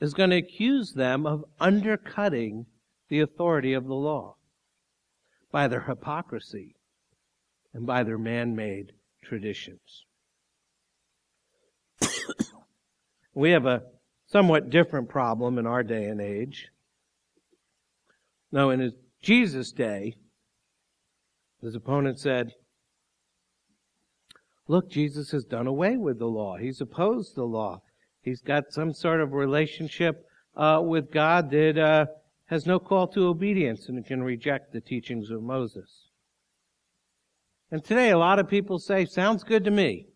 is 0.00 0.14
going 0.14 0.30
to 0.30 0.36
accuse 0.36 0.92
them 0.92 1.26
of 1.26 1.44
undercutting 1.58 2.66
the 3.08 3.18
authority 3.18 3.72
of 3.72 3.88
the 3.88 3.94
law 3.94 4.36
by 5.52 5.68
their 5.68 5.82
hypocrisy 5.82 6.74
and 7.72 7.86
by 7.86 8.02
their 8.02 8.18
man 8.18 8.56
made 8.56 8.92
traditions. 9.22 10.04
we 13.34 13.50
have 13.50 13.66
a 13.66 13.82
somewhat 14.26 14.70
different 14.70 15.08
problem 15.08 15.58
in 15.58 15.66
our 15.66 15.82
day 15.82 16.06
and 16.06 16.20
age. 16.20 16.68
Now, 18.50 18.70
in 18.70 18.92
Jesus' 19.22 19.72
day, 19.72 20.16
his 21.62 21.74
opponent 21.74 22.18
said, 22.18 22.52
Look, 24.68 24.90
Jesus 24.90 25.32
has 25.32 25.44
done 25.44 25.66
away 25.66 25.96
with 25.96 26.18
the 26.18 26.26
law. 26.26 26.56
He's 26.56 26.80
opposed 26.80 27.34
the 27.34 27.44
law. 27.44 27.82
He's 28.22 28.40
got 28.40 28.72
some 28.72 28.94
sort 28.94 29.20
of 29.20 29.32
relationship 29.32 30.24
uh, 30.56 30.80
with 30.82 31.10
God 31.10 31.50
that 31.50 31.78
uh, 31.78 32.06
has 32.52 32.66
no 32.66 32.78
call 32.78 33.08
to 33.08 33.28
obedience 33.28 33.88
and 33.88 34.04
can 34.04 34.22
reject 34.22 34.74
the 34.74 34.80
teachings 34.82 35.30
of 35.30 35.42
Moses. 35.42 36.08
And 37.70 37.82
today, 37.82 38.10
a 38.10 38.18
lot 38.18 38.38
of 38.38 38.46
people 38.46 38.78
say, 38.78 39.06
Sounds 39.06 39.42
good 39.42 39.64
to 39.64 39.70
me. 39.70 40.08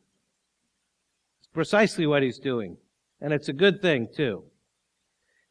It's 1.40 1.49
precisely 1.49 2.07
what 2.07 2.23
he's 2.23 2.38
doing. 2.38 2.76
And 3.23 3.33
it's 3.33 3.49
a 3.49 3.55
good 3.55 3.81
thing, 3.81 4.09
too. 4.14 4.45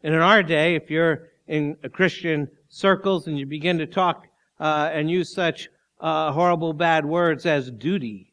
And 0.04 0.13
in 0.13 0.22
our 0.22 0.44
day, 0.44 0.75
if 0.75 0.92
you're 0.92 1.30
in 1.48 1.75
Christian 1.92 2.48
circles 2.70 3.25
and 3.25 3.39
you 3.39 3.48
begin 3.48 3.80
to 3.80 3.88
talk 3.88 4.27
uh, 4.60 4.92
and 4.94 5.10
use 5.10 5.34
such 5.34 5.70
uh, 6.00 6.32
horrible 6.34 6.74
bad 6.74 7.04
words 7.04 7.48
as 7.48 7.72
duty 7.72 8.32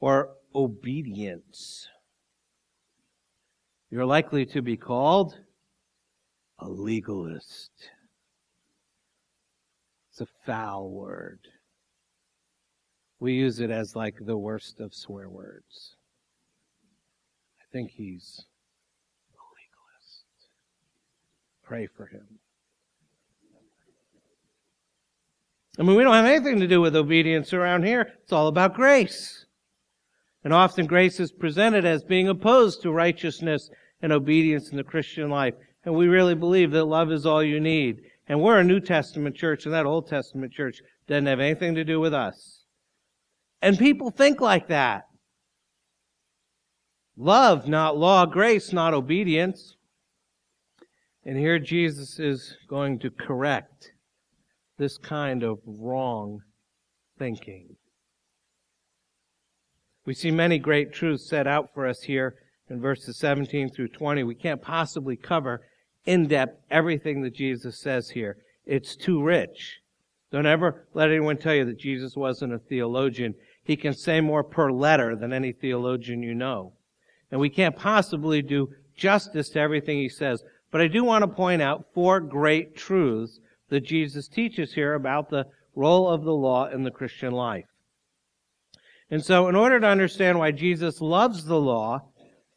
or 0.00 0.30
obedience. 0.54 1.86
You're 3.90 4.06
likely 4.06 4.46
to 4.46 4.62
be 4.62 4.78
called 4.78 5.38
a 6.64 6.68
legalist. 6.68 7.72
It's 10.10 10.20
a 10.22 10.26
foul 10.46 10.90
word. 10.90 11.40
We 13.20 13.34
use 13.34 13.60
it 13.60 13.70
as 13.70 13.94
like 13.94 14.14
the 14.20 14.38
worst 14.38 14.80
of 14.80 14.94
swear 14.94 15.28
words. 15.28 15.96
I 17.60 17.64
think 17.70 17.90
he's 17.90 18.46
a 19.34 19.42
legalist. 19.54 20.24
Pray 21.62 21.86
for 21.86 22.06
him. 22.06 22.38
I 25.78 25.82
mean, 25.82 25.96
we 25.96 26.04
don't 26.04 26.14
have 26.14 26.24
anything 26.24 26.60
to 26.60 26.66
do 26.66 26.80
with 26.80 26.96
obedience 26.96 27.52
around 27.52 27.84
here. 27.84 28.12
It's 28.22 28.32
all 28.32 28.46
about 28.46 28.74
grace. 28.74 29.44
And 30.44 30.52
often 30.52 30.86
grace 30.86 31.20
is 31.20 31.32
presented 31.32 31.84
as 31.84 32.04
being 32.04 32.28
opposed 32.28 32.80
to 32.82 32.92
righteousness 32.92 33.68
and 34.00 34.12
obedience 34.12 34.70
in 34.70 34.76
the 34.76 34.84
Christian 34.84 35.28
life. 35.28 35.54
And 35.84 35.94
we 35.94 36.08
really 36.08 36.34
believe 36.34 36.70
that 36.72 36.84
love 36.84 37.12
is 37.12 37.26
all 37.26 37.42
you 37.42 37.60
need. 37.60 38.00
And 38.26 38.40
we're 38.40 38.58
a 38.58 38.64
New 38.64 38.80
Testament 38.80 39.36
church, 39.36 39.66
and 39.66 39.74
that 39.74 39.86
Old 39.86 40.08
Testament 40.08 40.52
church 40.52 40.80
doesn't 41.06 41.26
have 41.26 41.40
anything 41.40 41.74
to 41.74 41.84
do 41.84 42.00
with 42.00 42.14
us. 42.14 42.64
And 43.60 43.78
people 43.78 44.10
think 44.10 44.40
like 44.40 44.68
that. 44.68 45.04
Love, 47.16 47.68
not 47.68 47.96
law. 47.96 48.26
Grace, 48.26 48.72
not 48.72 48.94
obedience. 48.94 49.76
And 51.24 51.38
here 51.38 51.58
Jesus 51.58 52.18
is 52.18 52.56
going 52.68 52.98
to 53.00 53.10
correct 53.10 53.92
this 54.78 54.98
kind 54.98 55.42
of 55.42 55.58
wrong 55.66 56.42
thinking. 57.18 57.76
We 60.04 60.14
see 60.14 60.30
many 60.30 60.58
great 60.58 60.92
truths 60.92 61.28
set 61.28 61.46
out 61.46 61.70
for 61.72 61.86
us 61.86 62.02
here 62.02 62.34
in 62.68 62.80
verses 62.80 63.16
17 63.18 63.70
through 63.70 63.88
20. 63.88 64.22
We 64.24 64.34
can't 64.34 64.60
possibly 64.60 65.16
cover 65.16 65.62
in 66.04 66.28
depth 66.28 66.60
everything 66.70 67.22
that 67.22 67.34
Jesus 67.34 67.78
says 67.78 68.10
here. 68.10 68.38
It's 68.66 68.96
too 68.96 69.22
rich. 69.22 69.80
Don't 70.30 70.46
ever 70.46 70.86
let 70.94 71.10
anyone 71.10 71.36
tell 71.36 71.54
you 71.54 71.64
that 71.66 71.78
Jesus 71.78 72.16
wasn't 72.16 72.54
a 72.54 72.58
theologian. 72.58 73.34
He 73.62 73.76
can 73.76 73.94
say 73.94 74.20
more 74.20 74.42
per 74.42 74.70
letter 74.70 75.14
than 75.16 75.32
any 75.32 75.52
theologian 75.52 76.22
you 76.22 76.34
know. 76.34 76.72
And 77.30 77.40
we 77.40 77.50
can't 77.50 77.76
possibly 77.76 78.42
do 78.42 78.70
justice 78.96 79.50
to 79.50 79.60
everything 79.60 79.98
he 79.98 80.08
says. 80.08 80.42
But 80.70 80.80
I 80.80 80.88
do 80.88 81.04
want 81.04 81.22
to 81.22 81.28
point 81.28 81.62
out 81.62 81.86
four 81.94 82.20
great 82.20 82.76
truths 82.76 83.38
that 83.68 83.80
Jesus 83.80 84.28
teaches 84.28 84.74
here 84.74 84.94
about 84.94 85.30
the 85.30 85.46
role 85.74 86.08
of 86.08 86.24
the 86.24 86.34
law 86.34 86.66
in 86.66 86.82
the 86.82 86.90
Christian 86.90 87.32
life. 87.32 87.66
And 89.10 89.24
so, 89.24 89.48
in 89.48 89.54
order 89.54 89.78
to 89.78 89.86
understand 89.86 90.38
why 90.38 90.50
Jesus 90.50 91.00
loves 91.00 91.44
the 91.44 91.60
law, 91.60 92.00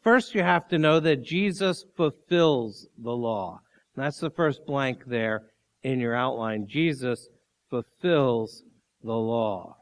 first 0.02 0.34
you 0.34 0.42
have 0.42 0.68
to 0.68 0.78
know 0.78 1.00
that 1.00 1.24
Jesus 1.24 1.84
fulfills 1.96 2.86
the 2.98 3.12
law. 3.12 3.60
And 3.94 4.04
that's 4.04 4.20
the 4.20 4.30
first 4.30 4.66
blank 4.66 5.04
there 5.06 5.46
in 5.82 6.00
your 6.00 6.14
outline. 6.14 6.66
Jesus 6.68 7.28
fulfills 7.70 8.62
the 9.02 9.12
law. 9.12 9.78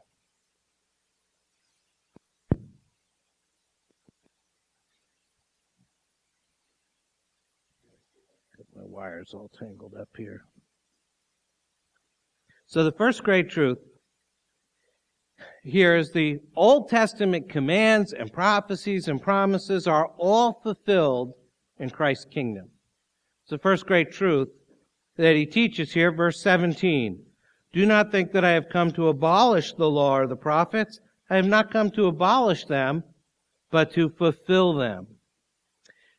my 8.77 8.83
wires 8.85 9.33
all 9.33 9.49
tangled 9.59 9.95
up 9.99 10.09
here. 10.15 10.41
So 12.67 12.83
the 12.83 12.91
first 12.91 13.23
great 13.23 13.49
truth 13.49 13.79
here 15.67 15.95
is 15.95 16.11
the 16.11 16.39
Old 16.55 16.89
Testament 16.89 17.49
commands 17.49 18.13
and 18.13 18.31
prophecies 18.31 19.07
and 19.07 19.21
promises 19.21 19.85
are 19.85 20.07
all 20.17 20.61
fulfilled 20.63 21.33
in 21.77 21.89
Christ's 21.89 22.25
kingdom. 22.25 22.69
It's 23.43 23.51
the 23.51 23.57
first 23.57 23.85
great 23.85 24.11
truth 24.11 24.47
that 25.17 25.35
he 25.35 25.45
teaches 25.45 25.93
here, 25.93 26.11
verse 26.11 26.41
17. 26.41 27.21
Do 27.73 27.85
not 27.85 28.11
think 28.11 28.31
that 28.31 28.45
I 28.45 28.51
have 28.51 28.69
come 28.69 28.91
to 28.93 29.09
abolish 29.09 29.73
the 29.73 29.89
law 29.89 30.17
or 30.17 30.27
the 30.27 30.37
prophets. 30.37 30.99
I 31.29 31.35
have 31.35 31.47
not 31.47 31.71
come 31.71 31.91
to 31.91 32.07
abolish 32.07 32.65
them, 32.65 33.03
but 33.69 33.91
to 33.93 34.09
fulfill 34.09 34.73
them. 34.73 35.07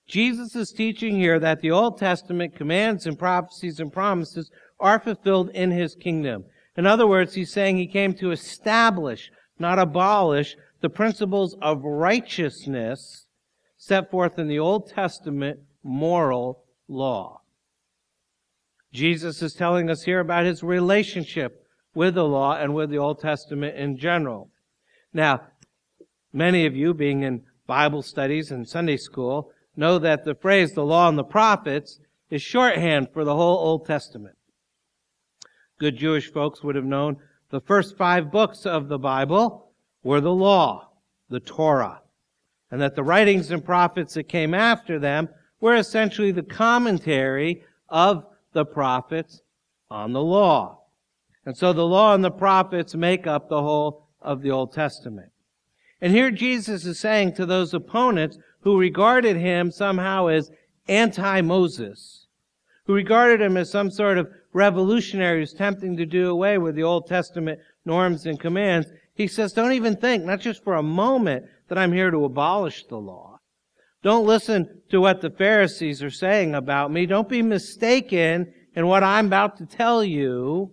Jesus 0.06 0.54
is 0.54 0.72
teaching 0.72 1.16
here 1.16 1.38
that 1.38 1.60
the 1.60 1.70
Old 1.70 1.98
Testament 1.98 2.54
commands 2.54 3.06
and 3.06 3.18
prophecies 3.18 3.80
and 3.80 3.92
promises 3.92 4.50
are 4.78 5.00
fulfilled 5.00 5.50
in 5.50 5.70
his 5.70 5.94
kingdom. 5.94 6.44
In 6.76 6.86
other 6.86 7.06
words, 7.06 7.34
he's 7.34 7.52
saying 7.52 7.76
he 7.76 7.86
came 7.86 8.14
to 8.14 8.30
establish, 8.30 9.30
not 9.58 9.78
abolish, 9.78 10.56
the 10.80 10.90
principles 10.90 11.56
of 11.60 11.84
righteousness 11.84 13.26
set 13.76 14.10
forth 14.10 14.38
in 14.38 14.48
the 14.48 14.58
Old 14.58 14.88
Testament 14.90 15.60
moral 15.82 16.64
law. 16.88 17.40
Jesus 18.92 19.42
is 19.42 19.54
telling 19.54 19.90
us 19.90 20.02
here 20.02 20.20
about 20.20 20.44
his 20.44 20.62
relationship 20.62 21.64
with 21.94 22.14
the 22.14 22.24
law 22.24 22.56
and 22.56 22.74
with 22.74 22.90
the 22.90 22.98
Old 22.98 23.20
Testament 23.20 23.76
in 23.76 23.96
general. 23.96 24.50
Now, 25.12 25.42
many 26.32 26.66
of 26.66 26.76
you 26.76 26.94
being 26.94 27.22
in 27.22 27.42
Bible 27.66 28.02
studies 28.02 28.50
and 28.50 28.68
Sunday 28.68 28.96
school 28.96 29.52
know 29.76 29.98
that 29.98 30.24
the 30.24 30.34
phrase 30.34 30.72
the 30.72 30.84
law 30.84 31.08
and 31.08 31.18
the 31.18 31.24
prophets 31.24 32.00
is 32.30 32.42
shorthand 32.42 33.08
for 33.12 33.24
the 33.24 33.34
whole 33.34 33.58
Old 33.58 33.86
Testament. 33.86 34.36
Good 35.78 35.96
Jewish 35.96 36.32
folks 36.32 36.62
would 36.62 36.74
have 36.74 36.84
known 36.84 37.18
the 37.50 37.60
first 37.60 37.96
five 37.96 38.30
books 38.30 38.66
of 38.66 38.88
the 38.88 38.98
Bible 38.98 39.70
were 40.02 40.20
the 40.20 40.34
law, 40.34 40.90
the 41.30 41.40
Torah, 41.40 42.02
and 42.70 42.80
that 42.80 42.94
the 42.94 43.02
writings 43.02 43.50
and 43.50 43.64
prophets 43.64 44.14
that 44.14 44.28
came 44.28 44.54
after 44.54 44.98
them 44.98 45.28
were 45.60 45.74
essentially 45.74 46.30
the 46.30 46.42
commentary 46.42 47.62
of 47.88 48.26
the 48.52 48.64
prophets 48.64 49.40
on 49.90 50.12
the 50.12 50.22
law. 50.22 50.82
And 51.46 51.56
so 51.56 51.72
the 51.72 51.86
law 51.86 52.14
and 52.14 52.22
the 52.22 52.30
prophets 52.30 52.94
make 52.94 53.26
up 53.26 53.48
the 53.48 53.62
whole 53.62 54.08
of 54.20 54.42
the 54.42 54.50
Old 54.50 54.72
Testament. 54.72 55.30
And 56.00 56.12
here 56.12 56.30
Jesus 56.30 56.84
is 56.84 57.00
saying 57.00 57.34
to 57.34 57.46
those 57.46 57.72
opponents 57.72 58.38
who 58.60 58.78
regarded 58.78 59.36
him 59.36 59.70
somehow 59.70 60.26
as 60.26 60.50
anti-Moses, 60.88 62.26
who 62.84 62.94
regarded 62.94 63.40
him 63.40 63.56
as 63.56 63.70
some 63.70 63.90
sort 63.90 64.18
of 64.18 64.28
revolutionary 64.52 65.40
who's 65.40 65.52
attempting 65.52 65.96
to 65.96 66.06
do 66.06 66.30
away 66.30 66.58
with 66.58 66.74
the 66.74 66.82
Old 66.82 67.06
Testament 67.06 67.60
norms 67.84 68.26
and 68.26 68.40
commands, 68.40 68.88
he 69.14 69.26
says, 69.26 69.52
don't 69.52 69.72
even 69.72 69.96
think, 69.96 70.24
not 70.24 70.40
just 70.40 70.62
for 70.62 70.74
a 70.74 70.82
moment, 70.82 71.46
that 71.68 71.78
I'm 71.78 71.92
here 71.92 72.10
to 72.10 72.24
abolish 72.24 72.84
the 72.86 72.96
law. 72.96 73.40
Don't 74.02 74.26
listen 74.26 74.82
to 74.90 75.00
what 75.00 75.20
the 75.20 75.30
Pharisees 75.30 76.02
are 76.02 76.10
saying 76.10 76.54
about 76.54 76.92
me. 76.92 77.04
Don't 77.04 77.28
be 77.28 77.42
mistaken 77.42 78.52
in 78.74 78.86
what 78.86 79.02
I'm 79.02 79.26
about 79.26 79.58
to 79.58 79.66
tell 79.66 80.04
you. 80.04 80.70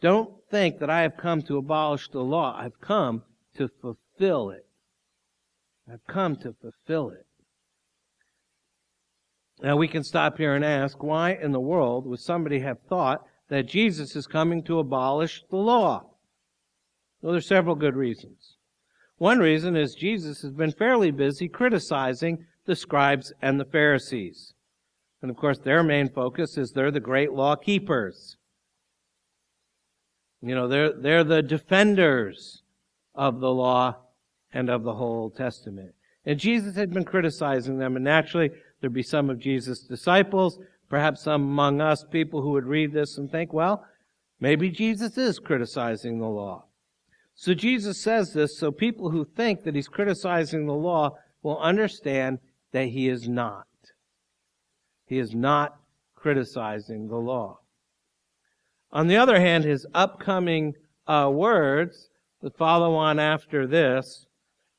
Don't 0.00 0.30
think 0.50 0.78
that 0.78 0.88
I 0.88 1.02
have 1.02 1.18
come 1.18 1.42
to 1.42 1.58
abolish 1.58 2.08
the 2.08 2.20
law. 2.22 2.56
I've 2.58 2.80
come 2.80 3.24
to 3.56 3.68
fulfill 3.80 4.50
it. 4.50 4.64
I've 5.90 6.06
come 6.06 6.36
to 6.36 6.54
fulfill 6.60 7.10
it. 7.10 7.26
Now 9.62 9.76
we 9.76 9.88
can 9.88 10.04
stop 10.04 10.38
here 10.38 10.54
and 10.54 10.64
ask, 10.64 11.02
why 11.02 11.32
in 11.32 11.52
the 11.52 11.60
world 11.60 12.06
would 12.06 12.20
somebody 12.20 12.60
have 12.60 12.78
thought 12.88 13.24
that 13.48 13.66
Jesus 13.66 14.14
is 14.14 14.26
coming 14.26 14.62
to 14.64 14.78
abolish 14.78 15.42
the 15.50 15.56
law? 15.56 16.04
Well, 17.20 17.32
there's 17.32 17.46
several 17.46 17.74
good 17.74 17.96
reasons. 17.96 18.56
One 19.16 19.40
reason 19.40 19.74
is 19.76 19.94
Jesus 19.94 20.42
has 20.42 20.52
been 20.52 20.70
fairly 20.70 21.10
busy 21.10 21.48
criticizing 21.48 22.46
the 22.66 22.76
scribes 22.76 23.32
and 23.42 23.58
the 23.58 23.64
Pharisees. 23.64 24.54
And 25.20 25.30
of 25.30 25.36
course, 25.36 25.58
their 25.58 25.82
main 25.82 26.08
focus 26.08 26.56
is 26.56 26.70
they're 26.70 26.92
the 26.92 27.00
great 27.00 27.32
law 27.32 27.56
keepers. 27.56 28.36
You 30.40 30.54
know, 30.54 30.68
they're, 30.68 30.92
they're 30.92 31.24
the 31.24 31.42
defenders 31.42 32.62
of 33.14 33.40
the 33.40 33.50
law 33.50 33.96
and 34.52 34.70
of 34.70 34.84
the 34.84 34.94
whole 34.94 35.30
Testament. 35.30 35.94
And 36.24 36.38
Jesus 36.38 36.76
had 36.76 36.92
been 36.92 37.04
criticizing 37.04 37.78
them, 37.78 37.96
and 37.96 38.04
naturally, 38.04 38.50
there'd 38.80 38.92
be 38.92 39.02
some 39.02 39.30
of 39.30 39.38
Jesus' 39.38 39.80
disciples, 39.80 40.58
perhaps 40.88 41.22
some 41.22 41.42
among 41.42 41.80
us, 41.80 42.04
people 42.04 42.42
who 42.42 42.50
would 42.50 42.66
read 42.66 42.92
this 42.92 43.18
and 43.18 43.30
think, 43.30 43.52
well, 43.52 43.84
maybe 44.40 44.70
Jesus 44.70 45.18
is 45.18 45.38
criticizing 45.38 46.18
the 46.18 46.26
law. 46.26 46.64
So 47.34 47.54
Jesus 47.54 48.00
says 48.00 48.32
this 48.32 48.58
so 48.58 48.72
people 48.72 49.10
who 49.10 49.24
think 49.24 49.62
that 49.62 49.74
he's 49.74 49.88
criticizing 49.88 50.66
the 50.66 50.74
law 50.74 51.16
will 51.42 51.58
understand 51.60 52.40
that 52.72 52.86
he 52.86 53.08
is 53.08 53.28
not. 53.28 53.66
He 55.06 55.18
is 55.18 55.34
not 55.34 55.78
criticizing 56.14 57.08
the 57.08 57.16
law. 57.16 57.60
On 58.90 59.06
the 59.06 59.16
other 59.16 59.38
hand, 59.38 59.64
his 59.64 59.86
upcoming 59.94 60.74
uh, 61.06 61.30
words 61.32 62.08
that 62.42 62.56
follow 62.56 62.94
on 62.94 63.18
after 63.18 63.66
this, 63.66 64.26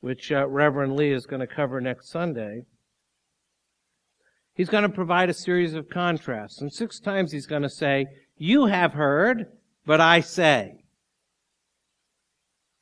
which 0.02 0.32
uh, 0.32 0.48
Reverend 0.48 0.96
Lee 0.96 1.12
is 1.12 1.26
going 1.26 1.40
to 1.40 1.48
cover 1.48 1.80
next 1.80 2.10
Sunday, 2.10 2.66
he's 4.60 4.68
going 4.68 4.84
to 4.84 4.90
provide 4.90 5.30
a 5.30 5.34
series 5.34 5.74
of 5.74 5.88
contrasts. 5.88 6.60
And 6.60 6.70
six 6.70 7.00
times 7.00 7.32
he's 7.32 7.46
going 7.46 7.62
to 7.62 7.70
say, 7.70 8.08
You 8.38 8.66
have 8.66 8.92
heard, 8.92 9.46
but 9.86 10.02
I 10.02 10.20
say. 10.20 10.84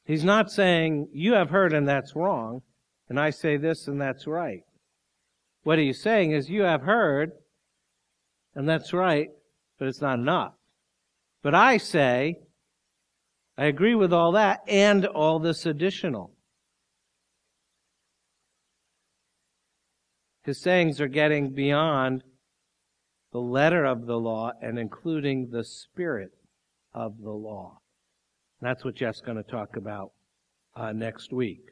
He's 0.04 0.24
not 0.24 0.50
saying, 0.50 1.10
you 1.14 1.34
have 1.34 1.52
heard 1.52 1.74
and 1.74 1.88
that's 1.88 2.16
wrong, 2.16 2.62
and 3.10 3.20
I 3.20 3.30
say 3.30 3.58
this 3.58 3.88
and 3.88 4.02
that's 4.02 4.26
right. 4.26 4.62
What 5.62 5.78
he's 5.78 6.02
saying 6.02 6.32
is, 6.32 6.50
you 6.50 6.64
have 6.64 6.82
heard, 6.82 7.34
and 8.56 8.68
that's 8.68 8.92
right, 8.92 9.28
but 9.78 9.88
it's 9.88 10.02
not 10.02 10.18
enough. 10.18 10.54
But 11.44 11.54
I 11.54 11.78
say, 11.78 12.40
I 13.56 13.66
agree 13.66 13.94
with 13.94 14.14
all 14.14 14.32
that 14.32 14.62
and 14.68 15.06
all 15.06 15.38
this 15.38 15.68
additional. 15.68 16.32
His 20.48 20.62
sayings 20.62 21.02
are 21.02 21.10
getting 21.10 21.50
beyond 21.50 22.24
the 23.34 23.42
letter 23.42 23.84
of 23.84 24.06
the 24.06 24.18
law 24.18 24.54
and 24.62 24.80
including 24.80 25.50
the 25.50 25.66
spirit 25.66 26.32
of 26.94 27.22
the 27.22 27.32
law. 27.32 27.82
That's 28.62 28.86
what 28.86 28.96
Jeff's 28.96 29.20
going 29.20 29.36
to 29.36 29.44
talk 29.44 29.76
about 29.76 30.14
uh, 30.74 30.94
next 30.94 31.34
week. 31.34 31.72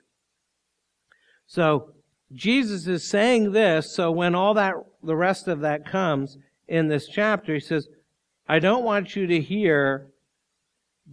So 1.48 1.94
Jesus 2.34 2.86
is 2.86 3.08
saying 3.08 3.54
this. 3.54 3.96
So 3.96 4.12
when 4.12 4.36
all 4.36 4.54
that, 4.56 4.74
the 5.02 5.16
rest 5.16 5.48
of 5.48 5.62
that 5.62 5.90
comes 5.90 6.38
in 6.68 6.90
this 6.90 7.08
chapter, 7.08 7.54
he 7.54 7.62
says, 7.62 7.88
I 8.46 8.60
don't 8.60 8.84
want 8.84 9.16
you 9.16 9.26
to 9.26 9.40
hear 9.40 10.08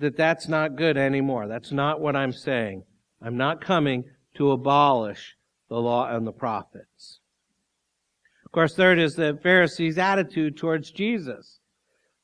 that 0.01 0.17
that's 0.17 0.49
not 0.49 0.75
good 0.75 0.97
anymore. 0.97 1.47
That's 1.47 1.71
not 1.71 2.01
what 2.01 2.17
I'm 2.17 2.33
saying. 2.33 2.83
I'm 3.21 3.37
not 3.37 3.61
coming 3.61 4.03
to 4.35 4.51
abolish 4.51 5.37
the 5.69 5.77
law 5.77 6.13
and 6.13 6.27
the 6.27 6.33
prophets. 6.33 7.21
Of 8.53 8.55
course, 8.55 8.75
third 8.75 8.99
is 8.99 9.15
the 9.15 9.39
Pharisees' 9.43 9.97
attitude 9.97 10.59
towards 10.59 10.91
Jesus. 10.91 11.61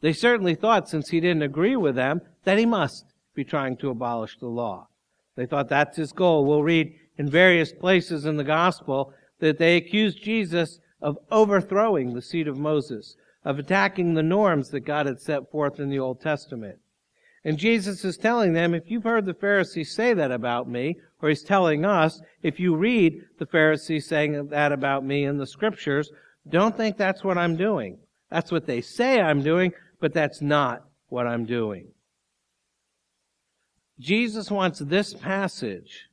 They 0.02 0.12
certainly 0.12 0.54
thought, 0.54 0.86
since 0.86 1.08
he 1.08 1.20
didn't 1.20 1.40
agree 1.40 1.74
with 1.74 1.94
them, 1.94 2.20
that 2.44 2.58
he 2.58 2.66
must 2.66 3.06
be 3.34 3.44
trying 3.44 3.78
to 3.78 3.88
abolish 3.88 4.36
the 4.36 4.46
law. 4.46 4.88
They 5.36 5.46
thought 5.46 5.70
that's 5.70 5.96
his 5.96 6.12
goal. 6.12 6.44
We'll 6.44 6.62
read 6.62 6.92
in 7.16 7.30
various 7.30 7.72
places 7.72 8.26
in 8.26 8.36
the 8.36 8.44
gospel 8.44 9.14
that 9.38 9.56
they 9.56 9.78
accused 9.78 10.22
Jesus 10.22 10.80
of 11.00 11.16
overthrowing 11.30 12.12
the 12.12 12.20
seat 12.20 12.46
of 12.46 12.58
Moses, 12.58 13.16
of 13.42 13.58
attacking 13.58 14.12
the 14.12 14.22
norms 14.22 14.68
that 14.68 14.80
God 14.80 15.06
had 15.06 15.22
set 15.22 15.50
forth 15.50 15.80
in 15.80 15.88
the 15.88 15.98
Old 15.98 16.20
Testament. 16.20 16.78
And 17.48 17.56
Jesus 17.56 18.04
is 18.04 18.18
telling 18.18 18.52
them, 18.52 18.74
if 18.74 18.90
you've 18.90 19.04
heard 19.04 19.24
the 19.24 19.32
Pharisees 19.32 19.94
say 19.94 20.12
that 20.12 20.30
about 20.30 20.68
me, 20.68 20.98
or 21.22 21.30
he's 21.30 21.42
telling 21.42 21.82
us, 21.82 22.20
if 22.42 22.60
you 22.60 22.76
read 22.76 23.22
the 23.38 23.46
Pharisees 23.46 24.06
saying 24.06 24.48
that 24.48 24.70
about 24.70 25.02
me 25.02 25.24
in 25.24 25.38
the 25.38 25.46
scriptures, 25.46 26.10
don't 26.46 26.76
think 26.76 26.98
that's 26.98 27.24
what 27.24 27.38
I'm 27.38 27.56
doing. 27.56 28.00
That's 28.30 28.52
what 28.52 28.66
they 28.66 28.82
say 28.82 29.18
I'm 29.18 29.42
doing, 29.42 29.72
but 29.98 30.12
that's 30.12 30.42
not 30.42 30.84
what 31.08 31.26
I'm 31.26 31.46
doing. 31.46 31.88
Jesus 33.98 34.50
wants 34.50 34.80
this 34.80 35.14
passage, 35.14 36.10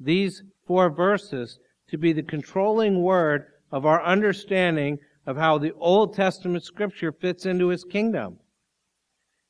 these 0.00 0.42
four 0.66 0.90
verses, 0.90 1.60
to 1.90 1.96
be 1.96 2.12
the 2.12 2.24
controlling 2.24 3.00
word 3.00 3.46
of 3.70 3.86
our 3.86 4.04
understanding 4.04 4.98
of 5.24 5.36
how 5.36 5.56
the 5.56 5.72
Old 5.74 6.16
Testament 6.16 6.64
scripture 6.64 7.12
fits 7.12 7.46
into 7.46 7.68
his 7.68 7.84
kingdom. 7.84 8.40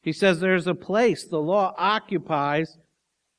He 0.04 0.12
says 0.12 0.38
there's 0.38 0.66
a 0.66 0.74
place 0.74 1.24
the 1.24 1.40
law 1.40 1.74
occupies 1.78 2.76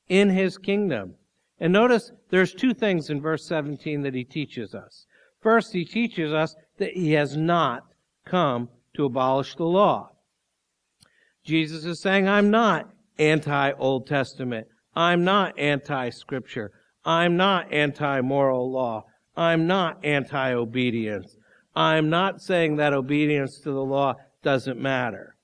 in 0.08 0.30
his 0.30 0.58
kingdom. 0.58 1.14
And 1.60 1.72
notice 1.72 2.10
there's 2.30 2.52
two 2.52 2.74
things 2.74 3.08
in 3.08 3.20
verse 3.20 3.46
17 3.46 4.02
that 4.02 4.14
he 4.14 4.24
teaches 4.24 4.74
us. 4.74 5.06
First, 5.40 5.72
he 5.72 5.84
teaches 5.84 6.32
us 6.32 6.56
that 6.78 6.94
he 6.94 7.12
has 7.12 7.36
not 7.36 7.84
come 8.24 8.68
to 8.96 9.04
abolish 9.04 9.54
the 9.54 9.64
law. 9.64 10.10
Jesus 11.44 11.84
is 11.84 12.00
saying, 12.00 12.28
I'm 12.28 12.50
not 12.50 12.90
anti 13.16 13.70
Old 13.78 14.08
Testament. 14.08 14.66
I'm 14.96 15.22
not 15.22 15.56
anti 15.56 16.10
Scripture. 16.10 16.72
I'm 17.04 17.36
not 17.36 17.72
anti 17.72 18.20
moral 18.22 18.72
law. 18.72 19.04
I'm 19.36 19.68
not 19.68 20.04
anti 20.04 20.52
obedience. 20.52 21.36
I'm 21.76 22.10
not 22.10 22.40
saying 22.42 22.76
that 22.76 22.92
obedience 22.92 23.60
to 23.60 23.70
the 23.70 23.84
law 23.84 24.14
doesn't 24.42 24.80
matter. 24.80 25.35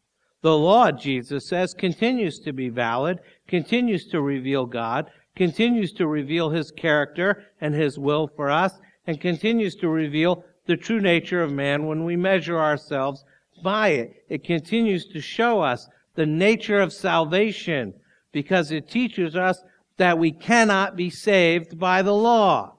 The 0.43 0.57
law, 0.57 0.91
Jesus 0.91 1.47
says, 1.47 1.73
continues 1.73 2.41
to 2.41 2.53
be 2.53 2.69
valid, 2.69 3.21
continues 3.47 4.07
to 4.09 4.21
reveal 4.21 4.67
God, 4.67 5.09
continues 5.37 5.93
to 5.95 6.07
reveal 6.07 6.51
His 6.51 6.73
character 6.73 7.45
and 7.61 7.75
His 7.75 7.99
will 7.99 8.29
for 8.29 8.51
us, 8.51 8.75
and 9.07 9.21
continues 9.21 9.77
to 9.77 9.89
reveal 9.89 10.45
the 10.67 10.77
true 10.77 11.01
nature 11.01 11.43
of 11.43 11.53
man 11.53 11.87
when 11.87 12.05
we 12.05 12.17
measure 12.17 12.59
ourselves 12.59 13.25
by 13.63 13.89
it. 13.89 14.25
It 14.29 14.45
continues 14.45 15.07
to 15.07 15.21
show 15.21 15.61
us 15.61 15.89
the 16.15 16.27
nature 16.27 16.81
of 16.81 16.93
salvation 16.93 17.95
because 18.33 18.71
it 18.71 18.91
teaches 18.91 19.37
us 19.37 19.63
that 19.97 20.19
we 20.19 20.33
cannot 20.33 20.97
be 20.97 21.11
saved 21.11 21.79
by 21.79 22.03
the 22.03 22.15
law. 22.15 22.77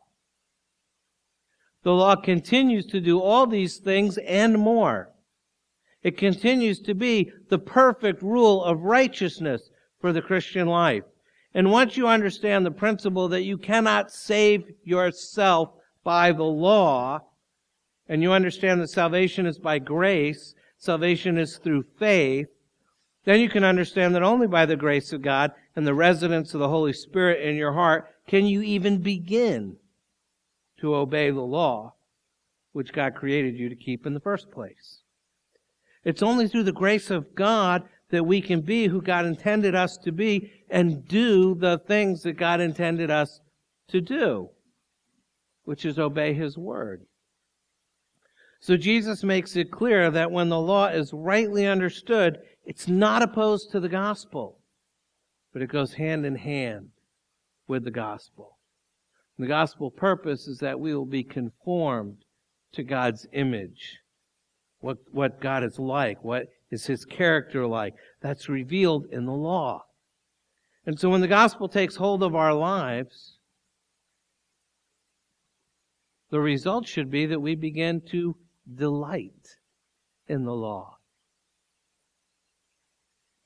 The 1.83 1.93
law 1.93 2.15
continues 2.15 2.85
to 2.87 2.99
do 2.99 3.21
all 3.21 3.47
these 3.47 3.77
things 3.77 4.17
and 4.17 4.57
more. 4.57 5.12
It 6.03 6.17
continues 6.17 6.79
to 6.81 6.93
be 6.93 7.31
the 7.49 7.59
perfect 7.59 8.21
rule 8.21 8.63
of 8.63 8.81
righteousness 8.81 9.69
for 10.01 10.11
the 10.11 10.21
Christian 10.21 10.67
life. 10.67 11.03
And 11.53 11.71
once 11.71 11.95
you 11.95 12.07
understand 12.07 12.65
the 12.65 12.71
principle 12.71 13.29
that 13.29 13.43
you 13.43 13.57
cannot 13.57 14.11
save 14.11 14.65
yourself 14.83 15.71
by 16.03 16.31
the 16.31 16.43
law, 16.43 17.21
and 18.09 18.21
you 18.21 18.33
understand 18.33 18.81
that 18.81 18.89
salvation 18.89 19.45
is 19.45 19.59
by 19.59 19.79
grace, 19.79 20.55
salvation 20.77 21.37
is 21.37 21.57
through 21.57 21.85
faith, 21.97 22.47
then 23.25 23.39
you 23.39 23.47
can 23.47 23.63
understand 23.63 24.13
that 24.13 24.23
only 24.23 24.47
by 24.47 24.65
the 24.65 24.75
grace 24.75 25.13
of 25.13 25.21
God 25.21 25.51
and 25.75 25.87
the 25.87 25.93
residence 25.93 26.53
of 26.53 26.59
the 26.59 26.67
Holy 26.67 26.91
Spirit 26.91 27.47
in 27.47 27.55
your 27.55 27.73
heart 27.73 28.09
can 28.27 28.45
you 28.45 28.61
even 28.61 28.97
begin 28.97 29.77
to 30.79 30.95
obey 30.95 31.31
the 31.31 31.41
law 31.41 31.93
which 32.73 32.91
God 32.91 33.15
created 33.15 33.57
you 33.57 33.69
to 33.69 33.75
keep 33.75 34.05
in 34.05 34.13
the 34.13 34.19
first 34.19 34.51
place. 34.51 35.02
It's 36.03 36.23
only 36.23 36.47
through 36.47 36.63
the 36.63 36.71
grace 36.71 37.09
of 37.09 37.35
God 37.35 37.83
that 38.09 38.25
we 38.25 38.41
can 38.41 38.61
be 38.61 38.87
who 38.87 39.01
God 39.01 39.25
intended 39.25 39.73
us 39.73 39.97
to 39.97 40.11
be 40.11 40.51
and 40.69 41.07
do 41.07 41.55
the 41.55 41.79
things 41.87 42.23
that 42.23 42.33
God 42.33 42.61
intended 42.61 43.09
us 43.09 43.39
to 43.89 44.01
do, 44.01 44.49
which 45.63 45.85
is 45.85 45.97
obey 45.97 46.33
His 46.33 46.57
word. 46.57 47.05
So 48.59 48.77
Jesus 48.77 49.23
makes 49.23 49.55
it 49.55 49.71
clear 49.71 50.09
that 50.11 50.31
when 50.31 50.49
the 50.49 50.59
law 50.59 50.87
is 50.87 51.11
rightly 51.11 51.67
understood, 51.67 52.39
it's 52.65 52.87
not 52.87 53.21
opposed 53.21 53.71
to 53.71 53.79
the 53.79 53.89
gospel, 53.89 54.59
but 55.51 55.61
it 55.61 55.69
goes 55.69 55.93
hand 55.93 56.25
in 56.25 56.35
hand 56.35 56.89
with 57.67 57.83
the 57.83 57.91
gospel. 57.91 58.57
The 59.37 59.47
gospel 59.47 59.89
purpose 59.89 60.47
is 60.47 60.59
that 60.59 60.79
we 60.79 60.95
will 60.95 61.05
be 61.05 61.23
conformed 61.23 62.23
to 62.73 62.83
God's 62.83 63.25
image. 63.33 63.99
What, 64.83 64.97
what 65.13 65.39
God 65.39 65.63
is 65.63 65.79
like, 65.79 66.21
what 66.25 66.49
is 66.69 66.87
his 66.87 67.05
character 67.05 67.65
like. 67.65 67.93
That's 68.21 68.49
revealed 68.49 69.05
in 69.13 69.25
the 69.25 69.31
law. 69.31 69.85
And 70.85 70.99
so 70.99 71.09
when 71.09 71.21
the 71.21 71.27
gospel 71.29 71.69
takes 71.69 71.95
hold 71.95 72.21
of 72.21 72.35
our 72.35 72.53
lives, 72.53 73.37
the 76.31 76.41
result 76.41 76.85
should 76.85 77.09
be 77.09 77.25
that 77.27 77.39
we 77.39 77.55
begin 77.55 78.01
to 78.11 78.35
delight 78.75 79.55
in 80.27 80.43
the 80.43 80.53
law. 80.53 80.97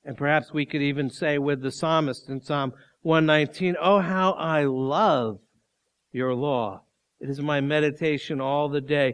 And 0.04 0.17
perhaps 0.17 0.52
we 0.52 0.65
could 0.65 0.82
even 0.82 1.12
say 1.12 1.38
with 1.38 1.62
the 1.62 1.71
psalmist 1.71 2.30
in 2.30 2.41
Psalm 2.41 2.73
119, 3.04 3.76
Oh, 3.80 4.00
how 4.00 4.32
I 4.32 4.63
love 4.63 5.38
your 6.12 6.34
law. 6.34 6.82
It 7.19 7.30
is 7.30 7.41
my 7.41 7.62
meditation 7.62 8.41
all 8.41 8.69
the 8.69 8.82
day. 8.82 9.13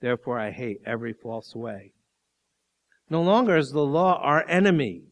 Therefore 0.00 0.38
I 0.38 0.50
hate 0.50 0.80
every 0.84 1.12
false 1.12 1.54
way. 1.54 1.92
No 3.10 3.22
longer 3.22 3.56
is 3.56 3.70
the 3.70 3.84
law 3.84 4.20
our 4.22 4.48
enemy. 4.48 5.02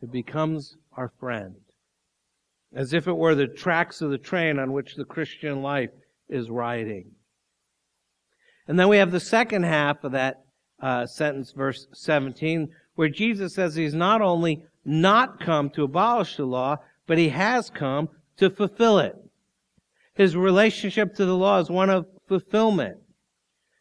It 0.00 0.12
becomes 0.12 0.76
our 0.96 1.12
friend. 1.20 1.56
As 2.72 2.92
if 2.92 3.08
it 3.08 3.16
were 3.16 3.34
the 3.34 3.46
tracks 3.46 4.00
of 4.00 4.10
the 4.10 4.18
train 4.18 4.58
on 4.58 4.72
which 4.72 4.94
the 4.94 5.04
Christian 5.04 5.62
life 5.62 5.90
is 6.28 6.50
riding. 6.50 7.12
And 8.66 8.78
then 8.78 8.88
we 8.88 8.98
have 8.98 9.10
the 9.10 9.20
second 9.20 9.64
half 9.64 10.04
of 10.04 10.12
that 10.12 10.44
uh, 10.80 11.06
sentence, 11.06 11.52
verse 11.52 11.86
17, 11.94 12.68
where 12.94 13.08
Jesus 13.08 13.54
says 13.54 13.74
he's 13.74 13.94
not 13.94 14.20
only 14.20 14.62
not 14.84 15.40
come 15.40 15.70
to 15.70 15.84
abolish 15.84 16.36
the 16.36 16.44
law, 16.44 16.76
but 17.06 17.18
he 17.18 17.30
has 17.30 17.70
come 17.70 18.10
to 18.36 18.50
fulfill 18.50 18.98
it. 18.98 19.16
His 20.14 20.36
relationship 20.36 21.14
to 21.14 21.24
the 21.24 21.36
law 21.36 21.58
is 21.58 21.70
one 21.70 21.90
of 21.90 22.06
fulfillment. 22.26 22.98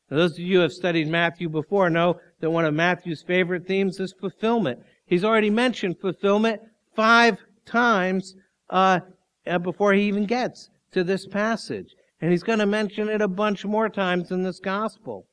Now, 0.10 0.18
those 0.18 0.34
of 0.34 0.40
you 0.40 0.58
who 0.58 0.62
have 0.62 0.74
studied 0.74 1.08
Matthew 1.08 1.50
before 1.50 1.90
know 1.90 2.20
that 2.40 2.52
one 2.52 2.66
of 2.66 2.74
Matthew's 2.74 3.22
favorite 3.22 3.68
themes 3.68 4.00
is 4.00 4.14
fulfillment. 4.14 4.80
He's 5.06 5.24
already 5.24 5.50
mentioned 5.50 6.00
fulfillment 6.00 6.62
five 6.96 7.38
times 7.66 8.36
uh, 8.70 9.00
uh 9.46 9.60
before 9.60 9.94
he 9.94 10.04
even 10.04 10.26
gets 10.26 10.70
to 10.92 11.04
this 11.04 11.26
passage. 11.28 11.94
And 12.22 12.32
he's 12.32 12.44
going 12.44 12.60
to 12.60 12.66
mention 12.66 13.10
it 13.10 13.22
a 13.22 13.28
bunch 13.28 13.66
more 13.66 13.90
times 13.90 14.32
in 14.32 14.44
this 14.44 14.60
gospel. 14.60 15.28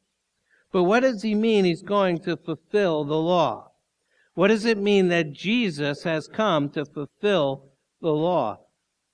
But 0.73 0.85
what 0.85 1.01
does 1.01 1.23
he 1.23 1.35
mean 1.35 1.65
he's 1.65 1.83
going 1.83 2.19
to 2.21 2.37
fulfill 2.37 3.05
the 3.05 3.17
law? 3.17 3.71
What 4.35 4.49
does 4.49 4.65
it 4.65 4.79
mean 4.79 5.09
that 5.09 5.33
Jesus 5.33 6.03
has 6.03 6.27
come 6.27 6.69
to 6.71 6.85
fulfill 6.85 7.67
the 8.03 8.13
law? 8.13 8.59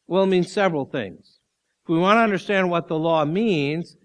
Well, 0.07 0.25
it 0.25 0.29
means 0.29 0.51
several 0.51 0.87
things 0.87 1.39
If 1.85 1.91
we 1.91 1.99
want 1.99 2.17
to 2.17 2.23
understand 2.23 2.71
what 2.71 2.89
the 2.89 2.99
law 2.99 3.25
means, 3.25 3.97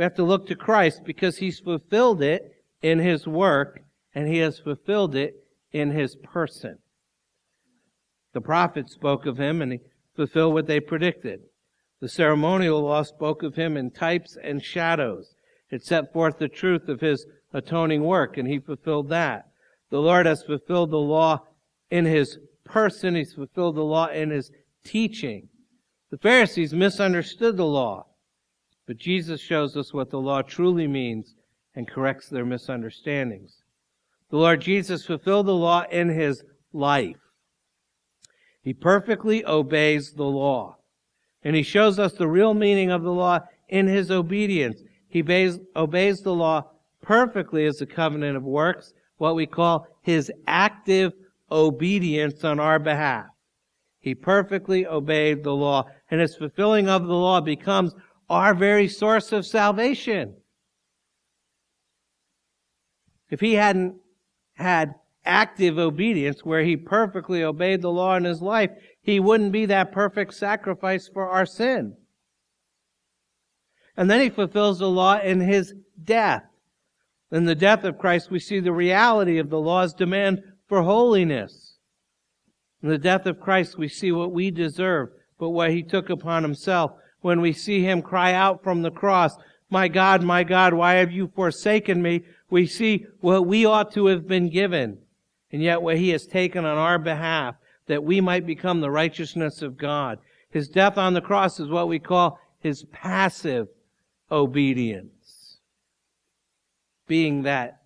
we 0.00 0.04
have 0.04 0.14
to 0.14 0.24
look 0.24 0.46
to 0.46 0.56
Christ 0.56 1.02
because 1.04 1.36
he's 1.36 1.60
fulfilled 1.60 2.22
it 2.22 2.54
in 2.80 3.00
his 3.00 3.26
work 3.26 3.82
and 4.14 4.26
he 4.26 4.38
has 4.38 4.58
fulfilled 4.58 5.14
it 5.14 5.34
in 5.72 5.90
his 5.90 6.16
person. 6.16 6.78
The 8.32 8.40
prophets 8.40 8.94
spoke 8.94 9.26
of 9.26 9.36
him 9.36 9.60
and 9.60 9.72
he 9.72 9.80
fulfilled 10.16 10.54
what 10.54 10.66
they 10.66 10.80
predicted. 10.80 11.40
The 12.00 12.08
ceremonial 12.08 12.80
law 12.80 13.02
spoke 13.02 13.42
of 13.42 13.56
him 13.56 13.76
in 13.76 13.90
types 13.90 14.38
and 14.42 14.64
shadows. 14.64 15.34
It 15.70 15.84
set 15.84 16.14
forth 16.14 16.38
the 16.38 16.48
truth 16.48 16.88
of 16.88 17.02
his 17.02 17.26
atoning 17.52 18.02
work 18.02 18.38
and 18.38 18.48
he 18.48 18.58
fulfilled 18.58 19.10
that. 19.10 19.50
The 19.90 20.00
Lord 20.00 20.24
has 20.24 20.42
fulfilled 20.42 20.92
the 20.92 20.96
law 20.96 21.40
in 21.90 22.06
his 22.06 22.38
person. 22.64 23.16
He's 23.16 23.34
fulfilled 23.34 23.76
the 23.76 23.84
law 23.84 24.06
in 24.06 24.30
his 24.30 24.50
teaching. 24.82 25.50
The 26.10 26.16
Pharisees 26.16 26.72
misunderstood 26.72 27.58
the 27.58 27.66
law, 27.66 28.06
but 28.90 28.98
Jesus 28.98 29.40
shows 29.40 29.76
us 29.76 29.94
what 29.94 30.10
the 30.10 30.18
law 30.18 30.42
truly 30.42 30.88
means 30.88 31.36
and 31.76 31.86
corrects 31.86 32.28
their 32.28 32.44
misunderstandings. 32.44 33.62
The 34.30 34.36
Lord 34.36 34.60
Jesus 34.62 35.06
fulfilled 35.06 35.46
the 35.46 35.54
law 35.54 35.84
in 35.92 36.08
his 36.08 36.42
life. 36.72 37.20
He 38.62 38.74
perfectly 38.74 39.46
obeys 39.46 40.14
the 40.14 40.24
law. 40.24 40.78
And 41.44 41.54
he 41.54 41.62
shows 41.62 42.00
us 42.00 42.14
the 42.14 42.26
real 42.26 42.52
meaning 42.52 42.90
of 42.90 43.04
the 43.04 43.12
law 43.12 43.38
in 43.68 43.86
his 43.86 44.10
obedience. 44.10 44.82
He 45.08 45.20
obeys, 45.20 45.60
obeys 45.76 46.22
the 46.22 46.34
law 46.34 46.64
perfectly 47.00 47.66
as 47.66 47.76
the 47.76 47.86
covenant 47.86 48.36
of 48.36 48.42
works, 48.42 48.92
what 49.18 49.36
we 49.36 49.46
call 49.46 49.86
his 50.02 50.32
active 50.48 51.12
obedience 51.52 52.42
on 52.42 52.58
our 52.58 52.80
behalf. 52.80 53.26
He 54.00 54.16
perfectly 54.16 54.84
obeyed 54.84 55.44
the 55.44 55.54
law 55.54 55.86
and 56.10 56.20
his 56.20 56.34
fulfilling 56.34 56.88
of 56.88 57.06
the 57.06 57.14
law 57.14 57.40
becomes 57.40 57.94
our 58.30 58.54
very 58.54 58.88
source 58.88 59.32
of 59.32 59.44
salvation. 59.44 60.36
If 63.28 63.40
he 63.40 63.54
hadn't 63.54 63.96
had 64.54 64.94
active 65.24 65.78
obedience 65.78 66.44
where 66.44 66.62
he 66.62 66.76
perfectly 66.76 67.42
obeyed 67.42 67.82
the 67.82 67.90
law 67.90 68.16
in 68.16 68.24
his 68.24 68.40
life, 68.40 68.70
he 69.02 69.18
wouldn't 69.20 69.52
be 69.52 69.66
that 69.66 69.92
perfect 69.92 70.34
sacrifice 70.34 71.08
for 71.12 71.28
our 71.28 71.44
sin. 71.44 71.96
And 73.96 74.08
then 74.08 74.20
he 74.20 74.30
fulfills 74.30 74.78
the 74.78 74.88
law 74.88 75.18
in 75.18 75.40
his 75.40 75.74
death. 76.02 76.44
In 77.32 77.44
the 77.44 77.54
death 77.54 77.84
of 77.84 77.98
Christ, 77.98 78.30
we 78.30 78.38
see 78.38 78.60
the 78.60 78.72
reality 78.72 79.38
of 79.38 79.50
the 79.50 79.60
law's 79.60 79.92
demand 79.92 80.40
for 80.68 80.82
holiness. 80.82 81.78
In 82.82 82.88
the 82.88 82.98
death 82.98 83.26
of 83.26 83.40
Christ, 83.40 83.76
we 83.76 83.88
see 83.88 84.12
what 84.12 84.32
we 84.32 84.50
deserve 84.50 85.10
but 85.38 85.50
what 85.50 85.70
he 85.70 85.82
took 85.82 86.10
upon 86.10 86.42
himself. 86.42 86.92
When 87.20 87.40
we 87.40 87.52
see 87.52 87.82
him 87.82 88.02
cry 88.02 88.32
out 88.32 88.62
from 88.62 88.82
the 88.82 88.90
cross, 88.90 89.36
My 89.70 89.86
God, 89.86 90.22
my 90.22 90.42
God, 90.42 90.74
why 90.74 90.94
have 90.94 91.12
you 91.12 91.30
forsaken 91.34 92.02
me? 92.02 92.24
We 92.50 92.66
see 92.66 93.06
what 93.20 93.46
we 93.46 93.64
ought 93.64 93.92
to 93.92 94.06
have 94.06 94.26
been 94.26 94.50
given, 94.50 94.98
and 95.52 95.62
yet 95.62 95.80
what 95.80 95.96
he 95.96 96.10
has 96.10 96.26
taken 96.26 96.64
on 96.64 96.76
our 96.76 96.98
behalf, 96.98 97.54
that 97.86 98.02
we 98.02 98.20
might 98.20 98.46
become 98.46 98.80
the 98.80 98.90
righteousness 98.90 99.62
of 99.62 99.78
God. 99.78 100.18
His 100.50 100.68
death 100.68 100.98
on 100.98 101.14
the 101.14 101.20
cross 101.20 101.60
is 101.60 101.68
what 101.68 101.88
we 101.88 102.00
call 102.00 102.40
his 102.58 102.84
passive 102.92 103.68
obedience. 104.30 105.58
Being 107.06 107.42
that 107.42 107.82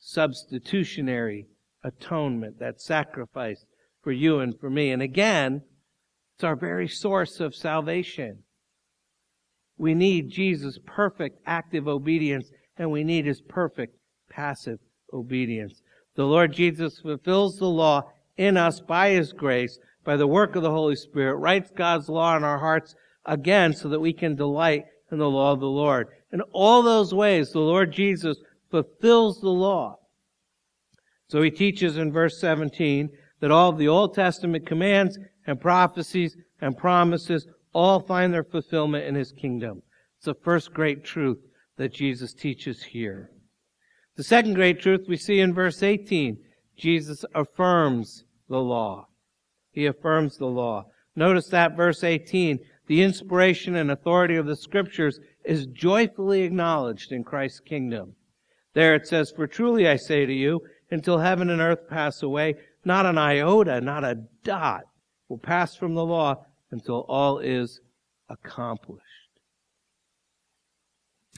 substitutionary 0.00 1.46
atonement, 1.82 2.58
that 2.58 2.80
sacrifice 2.80 3.64
for 4.02 4.12
you 4.12 4.40
and 4.40 4.58
for 4.58 4.70
me. 4.70 4.90
And 4.90 5.02
again, 5.02 5.62
it's 6.34 6.44
our 6.44 6.56
very 6.56 6.88
source 6.88 7.40
of 7.40 7.54
salvation. 7.54 8.43
We 9.76 9.94
need 9.94 10.30
Jesus' 10.30 10.78
perfect 10.86 11.40
active 11.46 11.88
obedience, 11.88 12.50
and 12.76 12.90
we 12.90 13.04
need 13.04 13.26
his 13.26 13.40
perfect 13.40 13.96
passive 14.30 14.78
obedience. 15.12 15.80
The 16.16 16.24
Lord 16.24 16.52
Jesus 16.52 17.00
fulfills 17.00 17.58
the 17.58 17.66
law 17.66 18.02
in 18.36 18.56
us 18.56 18.80
by 18.80 19.10
His 19.10 19.32
grace, 19.32 19.78
by 20.04 20.16
the 20.16 20.26
work 20.26 20.56
of 20.56 20.62
the 20.62 20.70
Holy 20.70 20.96
Spirit, 20.96 21.36
writes 21.36 21.70
God's 21.74 22.08
law 22.08 22.36
in 22.36 22.44
our 22.44 22.58
hearts 22.58 22.94
again 23.24 23.72
so 23.72 23.88
that 23.88 24.00
we 24.00 24.12
can 24.12 24.34
delight 24.34 24.84
in 25.10 25.18
the 25.18 25.30
law 25.30 25.52
of 25.52 25.60
the 25.60 25.66
Lord. 25.66 26.08
In 26.32 26.40
all 26.52 26.82
those 26.82 27.14
ways, 27.14 27.50
the 27.50 27.60
Lord 27.60 27.92
Jesus 27.92 28.38
fulfills 28.70 29.40
the 29.40 29.50
law. 29.50 29.98
So 31.28 31.42
he 31.42 31.50
teaches 31.50 31.96
in 31.96 32.12
verse 32.12 32.40
17 32.40 33.10
that 33.40 33.50
all 33.50 33.70
of 33.70 33.78
the 33.78 33.88
Old 33.88 34.14
Testament 34.14 34.66
commands 34.66 35.18
and 35.46 35.60
prophecies 35.60 36.36
and 36.60 36.76
promises 36.76 37.46
all 37.74 38.00
find 38.00 38.32
their 38.32 38.44
fulfillment 38.44 39.04
in 39.04 39.14
his 39.14 39.32
kingdom. 39.32 39.82
It's 40.16 40.26
the 40.26 40.34
first 40.34 40.72
great 40.72 41.04
truth 41.04 41.38
that 41.76 41.92
Jesus 41.92 42.32
teaches 42.32 42.82
here. 42.82 43.30
The 44.16 44.24
second 44.24 44.54
great 44.54 44.80
truth 44.80 45.06
we 45.08 45.16
see 45.16 45.40
in 45.40 45.52
verse 45.52 45.82
18. 45.82 46.38
Jesus 46.76 47.24
affirms 47.34 48.24
the 48.48 48.58
law. 48.58 49.08
He 49.72 49.86
affirms 49.86 50.38
the 50.38 50.46
law. 50.46 50.86
Notice 51.16 51.48
that 51.48 51.76
verse 51.76 52.04
18. 52.04 52.60
The 52.86 53.02
inspiration 53.02 53.76
and 53.76 53.90
authority 53.90 54.36
of 54.36 54.46
the 54.46 54.56
scriptures 54.56 55.18
is 55.44 55.66
joyfully 55.66 56.42
acknowledged 56.42 57.12
in 57.12 57.24
Christ's 57.24 57.60
kingdom. 57.60 58.14
There 58.74 58.94
it 58.94 59.06
says, 59.06 59.32
For 59.34 59.46
truly 59.46 59.88
I 59.88 59.96
say 59.96 60.26
to 60.26 60.32
you, 60.32 60.60
until 60.90 61.18
heaven 61.18 61.50
and 61.50 61.60
earth 61.60 61.88
pass 61.88 62.22
away, 62.22 62.54
not 62.84 63.06
an 63.06 63.18
iota, 63.18 63.80
not 63.80 64.04
a 64.04 64.22
dot 64.44 64.82
will 65.28 65.38
pass 65.38 65.74
from 65.74 65.94
the 65.94 66.04
law 66.04 66.44
until 66.74 67.06
all 67.08 67.38
is 67.38 67.80
accomplished. 68.28 69.00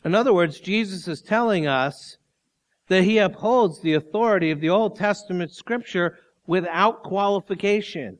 In 0.02 0.14
other 0.14 0.32
words, 0.32 0.58
Jesus 0.58 1.06
is 1.06 1.20
telling 1.20 1.66
us 1.66 2.16
that 2.88 3.04
he 3.04 3.18
upholds 3.18 3.80
the 3.80 3.92
authority 3.92 4.50
of 4.50 4.60
the 4.60 4.70
Old 4.70 4.96
Testament 4.96 5.52
scripture 5.52 6.18
without 6.46 7.02
qualification. 7.02 8.18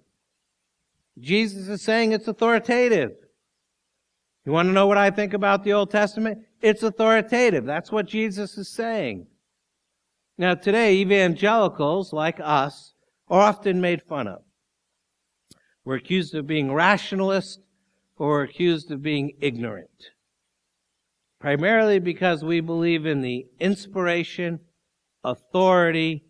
Jesus 1.19 1.69
is 1.69 1.81
saying 1.81 2.13
it's 2.13 2.29
authoritative. 2.29 3.13
You 4.45 4.53
want 4.53 4.69
to 4.69 4.73
know 4.73 4.87
what 4.87 4.99
I 4.99 5.11
think 5.11 5.33
about 5.33 5.65
the 5.65 5.73
Old 5.73 5.91
Testament? 5.91 6.41
It's 6.61 6.83
authoritative. 6.83 7.65
That's 7.65 7.91
what 7.91 8.07
Jesus 8.07 8.59
is 8.59 8.69
saying. 8.69 9.27
Now 10.37 10.55
today, 10.55 10.97
evangelicals 10.97 12.13
like 12.13 12.41
us 12.41 12.93
are 13.29 13.41
often 13.41 13.81
made 13.81 14.03
fun 14.03 14.29
of. 14.29 14.43
We're 15.87 15.97
accused 15.97 16.35
of 16.35 16.49
being 16.49 16.73
rationalists 16.73 17.61
or 18.19 18.29
we're 18.29 18.43
accused 18.43 18.91
of 18.91 19.03
being 19.03 19.35
ignorant. 19.41 20.11
Primarily 21.41 22.01
because 22.01 22.43
we 22.43 22.59
believe 22.59 23.07
in 23.07 23.21
the 23.21 23.47
inspiration, 23.61 24.59
authority, 25.23 26.25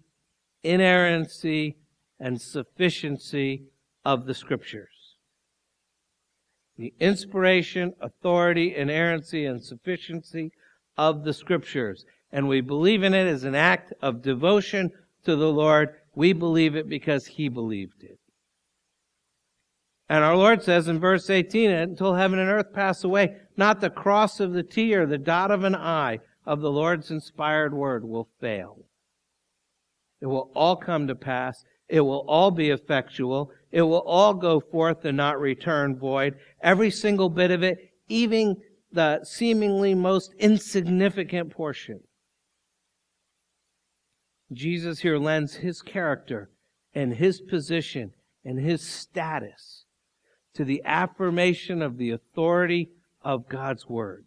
inerrancy, 0.63 1.79
and 2.21 2.39
sufficiency 2.39 3.63
of 4.05 4.27
the 4.27 4.35
scriptures. 4.35 5.17
The 6.77 6.93
inspiration, 7.01 7.95
authority, 7.99 8.77
inerrancy, 8.77 9.47
and 9.47 9.65
sufficiency 9.65 10.53
of 10.99 11.25
the 11.25 11.33
scriptures. 11.33 12.05
And 12.31 12.47
we 12.47 12.61
believe 12.61 13.03
in 13.03 13.15
it 13.15 13.27
as 13.27 13.45
an 13.45 13.55
act 13.55 13.95
of 14.03 14.21
devotion 14.21 14.91
to 15.25 15.35
the 15.35 15.51
Lord. 15.51 15.95
We 16.15 16.35
believe 16.35 16.77
it 16.77 16.91
because 16.91 17.25
He 17.25 17.49
believed 17.49 18.03
it. 18.03 18.19
And 20.09 20.23
our 20.23 20.37
Lord 20.37 20.63
says 20.63 20.87
in 20.87 21.01
verse 21.01 21.29
18, 21.29 21.71
until 21.71 22.15
heaven 22.15 22.39
and 22.39 22.49
earth 22.49 22.73
pass 22.73 23.03
away, 23.03 23.37
not 23.57 23.81
the 23.81 23.91
cross 23.91 24.39
of 24.39 24.53
the 24.53 24.63
T 24.63 24.95
or 24.95 25.05
the 25.05 25.19
dot 25.19 25.51
of 25.51 25.65
an 25.65 25.75
I 25.75 26.21
of 26.45 26.61
the 26.61 26.71
Lord's 26.71 27.11
inspired 27.11 27.75
word 27.75 28.05
will 28.05 28.29
fail. 28.41 28.85
It 30.21 30.27
will 30.27 30.51
all 30.55 30.77
come 30.77 31.09
to 31.09 31.17
pass. 31.17 31.65
It 31.89 32.01
will 32.01 32.25
all 32.29 32.53
be 32.53 32.71
effectual. 32.71 33.51
It 33.73 33.83
will 33.83 34.03
all 34.07 34.35
go 34.35 34.61
forth 34.61 35.05
and 35.05 35.17
not 35.17 35.41
return 35.41 35.99
void. 35.99 36.37
Every 36.63 36.91
single 36.91 37.29
bit 37.29 37.51
of 37.51 37.65
it, 37.65 37.79
even 38.09 38.57
the 38.93 39.25
seemingly 39.25 39.95
most 39.95 40.33
insignificant 40.39 41.51
portion. 41.51 42.01
Jesus 44.53 45.01
here 45.01 45.19
lends 45.19 45.57
his 45.57 45.83
character 45.83 46.51
and 46.95 47.15
his 47.15 47.41
position 47.41 48.13
and 48.45 48.61
his 48.61 48.87
status 48.87 49.86
to 50.57 50.65
the 50.65 50.83
affirmation 50.85 51.83
of 51.83 51.99
the 51.99 52.11
authority 52.11 52.91
of 53.23 53.49
God's 53.49 53.89
Word. 53.89 54.25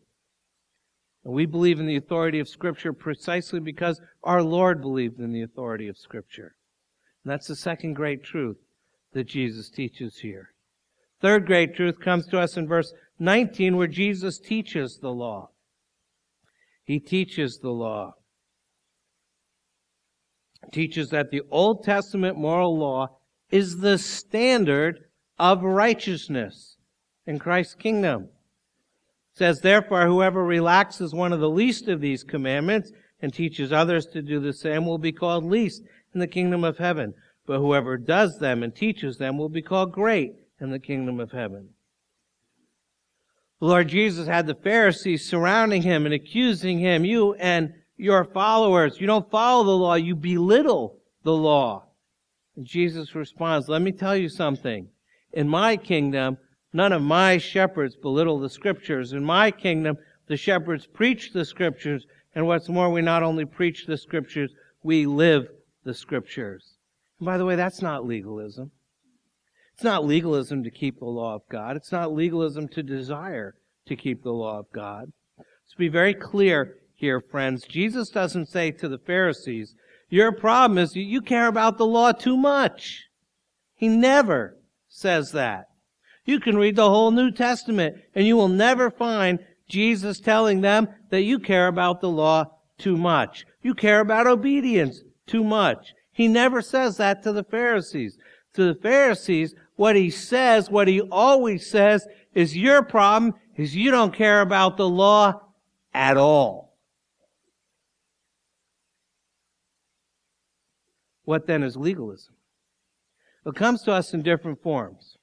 And 1.26 1.34
we 1.34 1.46
believe 1.46 1.80
in 1.80 1.88
the 1.88 1.96
authority 1.96 2.39
of 2.39 2.48
Scripture 2.48 2.94
precisely 2.94 3.60
because 3.60 4.00
our 4.24 4.42
Lord 4.42 4.82
believed 4.82 5.20
in 5.20 5.32
the 5.32 5.42
authority 5.42 5.88
of 5.88 5.98
Scripture. 5.98 6.56
And 7.24 7.32
that's 7.32 7.48
the 7.48 7.56
second 7.56 7.96
great 7.96 8.24
truth 8.24 8.58
that 9.13 9.26
Jesus 9.26 9.70
teaches 9.70 10.20
here. 10.20 10.54
Third 11.22 11.46
great 11.46 11.76
truth 11.76 12.00
comes 12.00 12.28
to 12.28 12.39
us 12.39 12.56
in 12.56 12.68
verse 12.68 12.94
19 13.18 13.76
where 13.76 13.88
Jesus 13.88 14.39
teaches 14.39 15.00
the 15.02 15.12
law. 15.12 15.50
He 16.84 17.00
teaches 17.00 17.60
the 17.60 17.72
law. 17.72 18.13
Teaches 20.72 21.10
that 21.10 21.32
the 21.32 21.42
Old 21.50 21.84
Testament 21.84 22.38
moral 22.38 22.78
law 22.78 23.18
is 23.50 23.78
the 23.78 23.98
standard 23.98 25.09
of 25.39 25.63
righteousness 25.63 26.75
in 27.25 27.39
Christ's 27.39 27.75
kingdom. 27.75 28.23
It 28.23 29.38
says, 29.38 29.62
therefore, 29.62 30.06
whoever 30.06 30.43
relaxes 30.43 31.13
one 31.13 31.32
of 31.32 31.39
the 31.39 31.49
least 31.49 31.88
of 31.88 32.02
these 32.02 32.23
commandments 32.23 32.91
and 33.21 33.34
teaches 33.34 33.71
others 33.71 34.06
to 34.08 34.21
do 34.21 34.39
the 34.39 34.54
same 34.54 34.86
will 34.86 34.97
be 34.97 35.12
called 35.12 35.45
least 35.45 35.84
in 36.13 36.19
the 36.19 36.28
kingdom 36.28 36.63
of 36.63 36.78
heaven. 36.78 37.13
But 37.45 37.60
whoever 37.60 37.97
does 37.97 38.38
them 38.39 38.63
and 38.63 38.75
teaches 38.75 39.17
them 39.17 39.38
will 39.38 39.49
be 39.49 39.62
called 39.62 39.91
great 39.91 40.34
in 40.60 40.71
the 40.71 40.80
kingdom 40.80 41.19
of 41.19 41.32
heaven. 41.32 41.69
The 43.60 43.65
Lord 43.65 43.88
Jesus 43.89 44.28
had 44.28 44.47
the 44.47 44.56
Pharisees 44.56 45.25
surrounding 45.25 45.82
him 45.82 46.06
and 46.06 46.13
accusing 46.13 46.80
him. 46.80 47.04
You 47.04 47.34
and 47.36 47.73
your 47.97 48.23
followers, 48.23 48.99
you 49.02 49.08
don't 49.08 49.30
follow 49.30 49.63
the 49.65 49.71
law, 49.71 49.95
you 49.95 50.15
belittle 50.15 50.99
the 51.23 51.34
law. 51.34 51.86
And 52.56 52.65
Jesus 52.65 53.15
responds, 53.15 53.67
let 53.67 53.82
me 53.82 53.91
tell 53.91 54.15
you 54.15 54.30
something. 54.30 54.88
In 55.32 55.48
my 55.48 55.78
kingdom, 55.78 56.38
none 56.74 56.92
of 56.92 57.02
my 57.02 57.38
shepherds 57.38 57.96
belittle 57.96 58.39
the 58.39 58.50
scriptures. 58.50 59.13
In 59.13 59.24
my 59.24 59.52
kingdom, 59.52 59.98
the 60.28 60.38
shepherds 60.38 60.86
preach 60.86 61.34
the 61.34 61.46
scriptures. 61.46 62.06
And 62.36 62.48
what's 62.48 62.70
more, 62.70 62.89
we 62.89 63.02
not 63.02 63.24
only 63.24 63.46
preach 63.46 63.86
the 63.86 63.98
scriptures, 63.98 64.52
we 64.84 65.06
live 65.06 65.48
the 65.84 65.94
scriptures. 65.94 66.76
And 67.20 67.26
by 67.26 67.38
the 67.38 67.46
way, 67.46 67.56
that's 67.56 67.82
not 67.82 68.06
legalism. 68.06 68.72
It's 69.74 69.84
not 69.84 70.06
legalism 70.06 70.63
to 70.63 70.72
keep 70.72 71.00
the 71.00 71.06
law 71.06 71.36
of 71.36 71.42
God. 71.50 71.76
It's 71.76 71.92
not 71.92 72.13
legalism 72.13 72.68
to 72.70 72.84
desire 72.84 73.56
to 73.88 73.96
keep 73.96 74.24
the 74.24 74.34
law 74.34 74.60
of 74.60 74.72
God. 74.74 75.12
Let's 75.38 75.76
be 75.78 75.88
very 75.88 76.13
clear 76.13 76.76
here, 76.96 77.22
friends. 77.22 77.65
Jesus 77.65 78.10
doesn't 78.10 78.48
say 78.48 78.72
to 78.72 78.89
the 78.89 78.98
Pharisees, 78.98 79.76
your 80.10 80.32
problem 80.32 80.78
is 80.78 80.96
you 80.96 81.22
care 81.22 81.48
about 81.48 81.78
the 81.78 81.86
law 81.86 82.12
too 82.12 82.36
much. 82.36 83.06
He 83.76 83.88
never 83.88 84.58
says 84.89 85.32
that. 85.32 85.67
You 86.25 86.39
can 86.39 86.58
read 86.58 86.75
the 86.75 86.89
whole 86.89 87.12
New 87.12 87.32
Testament 87.32 87.97
and 88.13 88.28
you 88.28 88.36
will 88.36 88.49
never 88.49 88.91
find 88.91 89.39
Jesus 89.67 90.19
telling 90.19 90.62
them 90.62 90.88
that 91.10 91.21
you 91.21 91.39
care 91.39 91.67
about 91.67 92.02
the 92.02 92.10
law 92.10 92.45
too 92.78 92.97
much. 92.97 93.45
You 93.62 93.73
care 93.73 93.99
about 93.99 94.28
obedience 94.28 95.02
too 95.28 95.43
much. 95.43 95.93
He 96.12 96.28
never 96.28 96.62
says 96.62 96.97
that 96.97 97.23
to 97.23 97.32
the 97.32 97.43
Pharisees. 97.43 98.17
To 98.56 98.73
the 98.73 98.80
Pharisees, 98.80 99.56
what 99.75 99.95
he 99.95 100.10
says, 100.10 100.69
what 100.69 100.88
he 100.88 101.02
always 101.02 101.69
says, 101.69 102.06
is 102.34 102.58
your 102.58 102.84
problem 102.84 103.36
is 103.56 103.75
you 103.75 103.91
don't 103.91 104.13
care 104.13 104.41
about 104.41 104.78
the 104.78 104.89
law 104.89 105.41
at 105.93 106.17
all. 106.17 106.75
What 111.23 111.45
then 111.45 111.63
is 111.63 111.78
legalism? 111.78 112.34
It 113.45 113.56
comes 113.56 113.82
to 113.84 113.91
us 113.91 114.13
in 114.13 114.21
different 114.21 114.62
forms. 114.62 115.17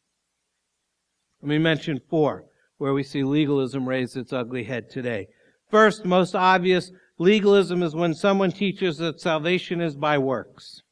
Let 1.42 1.48
me 1.48 1.58
mention 1.58 2.00
four 2.08 2.44
where 2.78 2.92
we 2.92 3.02
see 3.02 3.22
legalism 3.22 3.88
raise 3.88 4.16
its 4.16 4.32
ugly 4.32 4.64
head 4.64 4.90
today. 4.90 5.28
First, 5.70 6.04
most 6.04 6.34
obvious, 6.34 6.90
legalism 7.18 7.82
is 7.82 7.94
when 7.94 8.14
someone 8.14 8.52
teaches 8.52 8.98
that 8.98 9.20
salvation 9.20 9.80
is 9.80 9.96
by 9.96 10.18
works. 10.18 10.82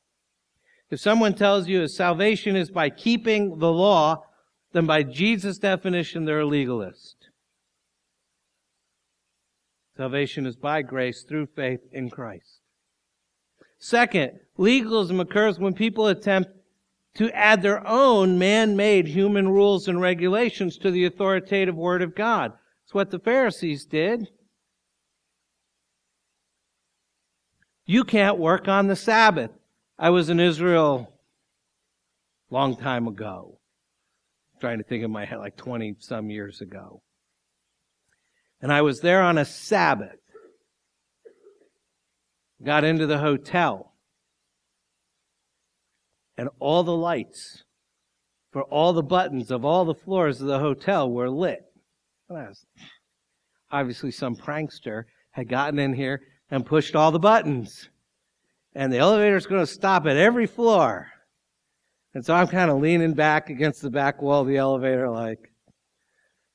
If 0.90 1.00
someone 1.00 1.34
tells 1.34 1.68
you 1.68 1.80
that 1.80 1.88
salvation 1.88 2.56
is 2.56 2.70
by 2.70 2.90
keeping 2.90 3.58
the 3.58 3.72
law, 3.72 4.24
then 4.72 4.86
by 4.86 5.02
Jesus' 5.02 5.58
definition, 5.58 6.24
they're 6.24 6.40
a 6.40 6.46
legalist. 6.46 7.16
Salvation 9.96 10.46
is 10.46 10.56
by 10.56 10.82
grace 10.82 11.22
through 11.22 11.46
faith 11.46 11.80
in 11.92 12.10
Christ. 12.10 12.60
Second, 13.78 14.40
legalism 14.56 15.20
occurs 15.20 15.58
when 15.58 15.74
people 15.74 16.08
attempt 16.08 16.50
to 17.14 17.30
add 17.30 17.62
their 17.62 17.86
own 17.86 18.38
man-made 18.38 19.06
human 19.06 19.48
rules 19.48 19.86
and 19.88 20.00
regulations 20.00 20.78
to 20.78 20.90
the 20.90 21.04
authoritative 21.04 21.76
Word 21.76 22.02
of 22.02 22.14
God. 22.14 22.52
It's 22.84 22.94
what 22.94 23.10
the 23.10 23.18
Pharisees 23.18 23.84
did. 23.84 24.28
You 27.86 28.04
can't 28.04 28.38
work 28.38 28.66
on 28.66 28.88
the 28.88 28.96
Sabbath. 28.96 29.50
I 29.98 30.10
was 30.10 30.28
in 30.28 30.40
Israel 30.40 31.12
long 32.50 32.76
time 32.76 33.08
ago. 33.08 33.58
I'm 34.54 34.60
trying 34.60 34.78
to 34.78 34.84
think 34.84 35.04
in 35.04 35.10
my 35.10 35.24
head, 35.24 35.38
like 35.38 35.56
20 35.56 35.96
some 35.98 36.30
years 36.30 36.60
ago. 36.60 37.02
And 38.60 38.72
I 38.72 38.82
was 38.82 39.00
there 39.00 39.22
on 39.22 39.38
a 39.38 39.44
Sabbath. 39.44 40.18
Got 42.62 42.84
into 42.84 43.06
the 43.06 43.18
hotel. 43.18 43.93
And 46.36 46.48
all 46.58 46.82
the 46.82 46.96
lights 46.96 47.62
for 48.52 48.62
all 48.64 48.92
the 48.92 49.02
buttons 49.02 49.50
of 49.50 49.64
all 49.64 49.84
the 49.84 49.94
floors 49.94 50.40
of 50.40 50.46
the 50.46 50.58
hotel 50.58 51.10
were 51.10 51.30
lit. 51.30 51.60
Obviously, 53.70 54.10
some 54.10 54.36
prankster 54.36 55.04
had 55.32 55.48
gotten 55.48 55.78
in 55.78 55.92
here 55.92 56.20
and 56.50 56.64
pushed 56.64 56.94
all 56.94 57.10
the 57.10 57.18
buttons. 57.18 57.88
And 58.74 58.92
the 58.92 58.98
elevator's 58.98 59.46
going 59.46 59.60
to 59.60 59.66
stop 59.66 60.06
at 60.06 60.16
every 60.16 60.46
floor. 60.46 61.08
And 62.14 62.24
so 62.24 62.34
I'm 62.34 62.48
kind 62.48 62.70
of 62.70 62.80
leaning 62.80 63.14
back 63.14 63.50
against 63.50 63.82
the 63.82 63.90
back 63.90 64.22
wall 64.22 64.42
of 64.42 64.48
the 64.48 64.56
elevator, 64.56 65.10
like, 65.10 65.52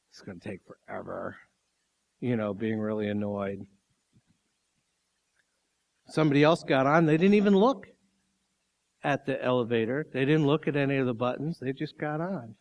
it's 0.09 0.21
going 0.21 0.39
to 0.39 0.49
take 0.49 0.61
forever. 0.65 1.37
You 2.21 2.35
know, 2.35 2.53
being 2.53 2.79
really 2.79 3.07
annoyed. 3.07 3.65
Somebody 6.07 6.43
else 6.43 6.63
got 6.63 6.87
on, 6.87 7.05
they 7.05 7.17
didn't 7.17 7.35
even 7.35 7.55
look 7.55 7.87
at 9.03 9.25
the 9.25 9.43
elevator. 9.43 10.05
They 10.11 10.25
didn't 10.25 10.45
look 10.45 10.67
at 10.67 10.75
any 10.75 10.97
of 10.97 11.05
the 11.05 11.13
buttons. 11.13 11.59
They 11.59 11.73
just 11.73 11.97
got 11.97 12.21
on. 12.21 12.55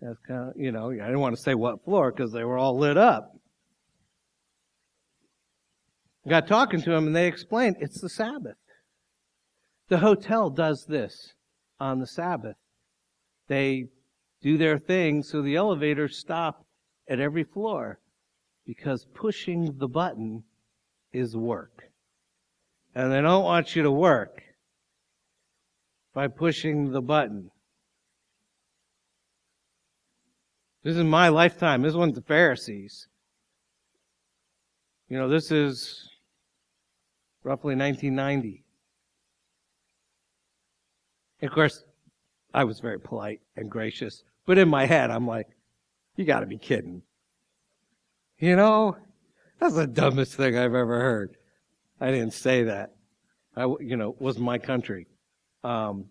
That's 0.00 0.18
kind 0.26 0.50
of, 0.50 0.56
you 0.56 0.72
know, 0.72 0.90
I 0.90 0.94
didn't 0.96 1.20
want 1.20 1.36
to 1.36 1.42
say 1.42 1.54
what 1.54 1.84
floor 1.84 2.12
because 2.12 2.32
they 2.32 2.44
were 2.44 2.58
all 2.58 2.76
lit 2.76 2.96
up. 2.96 3.36
Got 6.26 6.48
talking 6.48 6.80
to 6.82 6.90
them 6.90 7.06
and 7.06 7.16
they 7.16 7.26
explained 7.26 7.76
it's 7.80 8.00
the 8.00 8.08
Sabbath. 8.08 8.56
The 9.88 9.98
hotel 9.98 10.50
does 10.50 10.86
this 10.86 11.34
on 11.78 12.00
the 12.00 12.06
Sabbath. 12.06 12.56
They 13.48 13.88
do 14.42 14.56
their 14.56 14.78
thing 14.78 15.22
so 15.22 15.42
the 15.42 15.56
elevators 15.56 16.18
stop 16.18 16.64
at 17.08 17.20
every 17.20 17.44
floor 17.44 18.00
because 18.66 19.06
pushing 19.14 19.78
the 19.78 19.88
button 19.88 20.44
is 21.12 21.36
work. 21.36 21.84
And 22.94 23.12
they 23.12 23.20
don't 23.20 23.44
want 23.44 23.76
you 23.76 23.82
to 23.82 23.90
work 23.90 24.42
by 26.14 26.28
pushing 26.28 26.92
the 26.92 27.02
button. 27.02 27.50
This 30.84 30.96
is 30.96 31.04
my 31.04 31.28
lifetime. 31.28 31.82
This 31.82 31.94
wasn't 31.94 32.14
the 32.14 32.22
Pharisees. 32.22 33.08
You 35.08 35.18
know, 35.18 35.28
this 35.28 35.50
is 35.50 36.08
roughly 37.42 37.74
1990. 37.74 38.62
of 41.42 41.50
course, 41.50 41.84
I 42.54 42.64
was 42.64 42.80
very 42.80 42.98
polite 42.98 43.40
and 43.56 43.70
gracious, 43.70 44.22
but 44.46 44.56
in 44.56 44.68
my 44.68 44.86
head, 44.86 45.10
I'm 45.10 45.26
like, 45.26 45.48
you 46.16 46.24
gotta 46.24 46.46
be 46.46 46.56
kidding. 46.56 47.02
You 48.38 48.56
know, 48.56 48.96
that's 49.60 49.74
the 49.74 49.86
dumbest 49.86 50.34
thing 50.34 50.56
I've 50.56 50.74
ever 50.74 51.00
heard. 51.00 51.36
I 52.00 52.10
didn't 52.10 52.32
say 52.32 52.64
that. 52.64 52.94
I, 53.56 53.66
you 53.80 53.96
know, 53.96 54.16
was 54.18 54.38
my 54.38 54.58
country. 54.58 55.06
Um, 55.64 56.04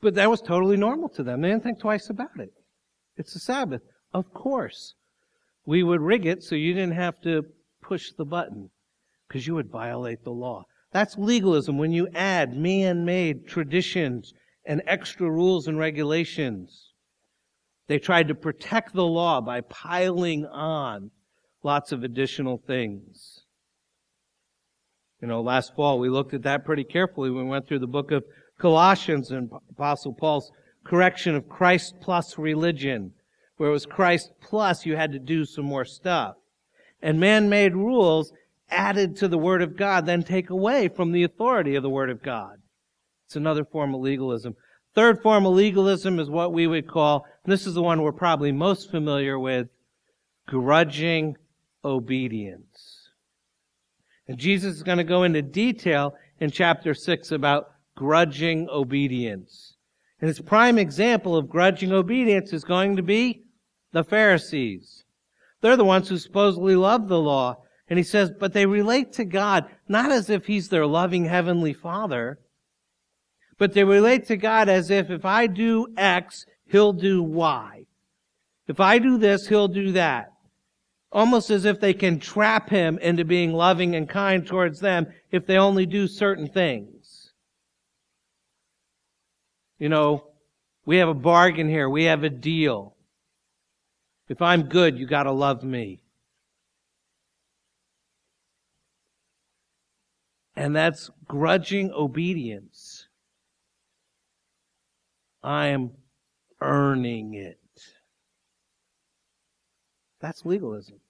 but 0.00 0.14
that 0.14 0.30
was 0.30 0.42
totally 0.42 0.76
normal 0.76 1.08
to 1.10 1.22
them. 1.22 1.40
They 1.40 1.48
didn't 1.48 1.62
think 1.62 1.80
twice 1.80 2.10
about 2.10 2.38
it. 2.38 2.52
It's 3.16 3.32
the 3.32 3.40
Sabbath. 3.40 3.80
Of 4.12 4.32
course. 4.34 4.94
We 5.66 5.82
would 5.82 6.02
rig 6.02 6.26
it 6.26 6.42
so 6.42 6.54
you 6.54 6.74
didn't 6.74 6.94
have 6.94 7.20
to 7.22 7.44
push 7.82 8.12
the 8.12 8.26
button 8.26 8.68
because 9.26 9.46
you 9.46 9.54
would 9.54 9.70
violate 9.70 10.22
the 10.22 10.30
law. 10.30 10.64
That's 10.92 11.16
legalism 11.16 11.78
when 11.78 11.90
you 11.90 12.08
add 12.14 12.54
man 12.56 13.04
made 13.04 13.48
traditions 13.48 14.34
and 14.66 14.82
extra 14.86 15.30
rules 15.30 15.66
and 15.66 15.78
regulations. 15.78 16.92
They 17.86 17.98
tried 17.98 18.28
to 18.28 18.34
protect 18.34 18.94
the 18.94 19.06
law 19.06 19.40
by 19.40 19.62
piling 19.62 20.46
on 20.46 21.10
lots 21.62 21.92
of 21.92 22.04
additional 22.04 22.58
things. 22.58 23.43
You 25.24 25.28
know, 25.28 25.40
last 25.40 25.74
fall 25.74 25.98
we 25.98 26.10
looked 26.10 26.34
at 26.34 26.42
that 26.42 26.66
pretty 26.66 26.84
carefully. 26.84 27.30
We 27.30 27.42
went 27.42 27.66
through 27.66 27.78
the 27.78 27.86
book 27.86 28.10
of 28.10 28.24
Colossians 28.58 29.30
and 29.30 29.50
Apostle 29.70 30.12
Paul's 30.12 30.52
correction 30.84 31.34
of 31.34 31.48
Christ 31.48 31.94
plus 32.02 32.36
religion, 32.36 33.10
where 33.56 33.70
it 33.70 33.72
was 33.72 33.86
Christ 33.86 34.32
plus 34.42 34.84
you 34.84 34.96
had 34.96 35.12
to 35.12 35.18
do 35.18 35.46
some 35.46 35.64
more 35.64 35.86
stuff. 35.86 36.36
And 37.00 37.18
man-made 37.18 37.74
rules 37.74 38.34
added 38.68 39.16
to 39.16 39.26
the 39.26 39.38
Word 39.38 39.62
of 39.62 39.78
God 39.78 40.04
then 40.04 40.24
take 40.24 40.50
away 40.50 40.88
from 40.88 41.10
the 41.10 41.22
authority 41.22 41.74
of 41.74 41.82
the 41.82 41.88
Word 41.88 42.10
of 42.10 42.22
God. 42.22 42.58
It's 43.24 43.36
another 43.36 43.64
form 43.64 43.94
of 43.94 44.02
legalism. 44.02 44.56
Third 44.94 45.22
form 45.22 45.46
of 45.46 45.54
legalism 45.54 46.20
is 46.20 46.28
what 46.28 46.52
we 46.52 46.66
would 46.66 46.86
call, 46.86 47.24
this 47.46 47.66
is 47.66 47.72
the 47.72 47.82
one 47.82 48.02
we're 48.02 48.12
probably 48.12 48.52
most 48.52 48.90
familiar 48.90 49.38
with, 49.38 49.68
grudging 50.46 51.38
obedience. 51.82 52.93
And 54.26 54.38
Jesus 54.38 54.76
is 54.76 54.82
going 54.82 54.98
to 54.98 55.04
go 55.04 55.22
into 55.24 55.42
detail 55.42 56.14
in 56.40 56.50
chapter 56.50 56.94
6 56.94 57.30
about 57.32 57.70
grudging 57.94 58.68
obedience. 58.70 59.76
And 60.20 60.28
his 60.28 60.40
prime 60.40 60.78
example 60.78 61.36
of 61.36 61.48
grudging 61.48 61.92
obedience 61.92 62.52
is 62.52 62.64
going 62.64 62.96
to 62.96 63.02
be 63.02 63.42
the 63.92 64.04
Pharisees. 64.04 65.04
They're 65.60 65.76
the 65.76 65.84
ones 65.84 66.08
who 66.08 66.18
supposedly 66.18 66.76
love 66.76 67.08
the 67.08 67.20
law. 67.20 67.58
And 67.88 67.98
he 67.98 68.02
says, 68.02 68.30
but 68.38 68.54
they 68.54 68.66
relate 68.66 69.12
to 69.14 69.24
God 69.24 69.66
not 69.88 70.10
as 70.10 70.30
if 70.30 70.46
he's 70.46 70.68
their 70.68 70.86
loving 70.86 71.26
heavenly 71.26 71.74
father, 71.74 72.38
but 73.58 73.74
they 73.74 73.84
relate 73.84 74.26
to 74.28 74.36
God 74.36 74.68
as 74.68 74.90
if 74.90 75.10
if 75.10 75.24
I 75.24 75.46
do 75.46 75.88
X, 75.96 76.46
he'll 76.66 76.94
do 76.94 77.22
Y. 77.22 77.84
If 78.66 78.80
I 78.80 78.98
do 78.98 79.18
this, 79.18 79.46
he'll 79.46 79.68
do 79.68 79.92
that 79.92 80.33
almost 81.14 81.48
as 81.48 81.64
if 81.64 81.80
they 81.80 81.94
can 81.94 82.18
trap 82.18 82.68
him 82.68 82.98
into 82.98 83.24
being 83.24 83.52
loving 83.52 83.94
and 83.94 84.08
kind 84.08 84.44
towards 84.44 84.80
them 84.80 85.06
if 85.30 85.46
they 85.46 85.56
only 85.56 85.86
do 85.86 86.08
certain 86.08 86.48
things. 86.48 87.32
You 89.78 89.88
know, 89.88 90.26
we 90.84 90.96
have 90.96 91.08
a 91.08 91.14
bargain 91.14 91.68
here. 91.68 91.88
We 91.88 92.04
have 92.04 92.24
a 92.24 92.30
deal. 92.30 92.96
If 94.28 94.42
I'm 94.42 94.64
good, 94.64 94.98
you 94.98 95.06
gotta 95.06 95.30
love 95.30 95.62
me. 95.62 96.00
And 100.56 100.74
that's 100.74 101.10
grudging 101.26 101.92
obedience. 101.92 103.06
I 105.42 105.66
am 105.66 105.92
earning 106.60 107.34
it. 107.34 107.58
That's 110.20 110.46
legalism. 110.46 111.00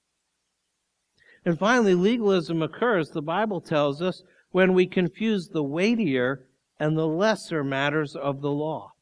And 1.44 1.58
finally, 1.58 1.94
legalism 1.94 2.62
occurs, 2.62 3.10
the 3.10 3.20
Bible 3.20 3.60
tells 3.60 4.00
us, 4.00 4.22
when 4.50 4.72
we 4.72 4.86
confuse 4.86 5.48
the 5.48 5.62
weightier 5.62 6.46
and 6.78 6.96
the 6.96 7.06
lesser 7.06 7.62
matters 7.62 8.16
of 8.16 8.40
the 8.40 8.50
law. 8.50 8.92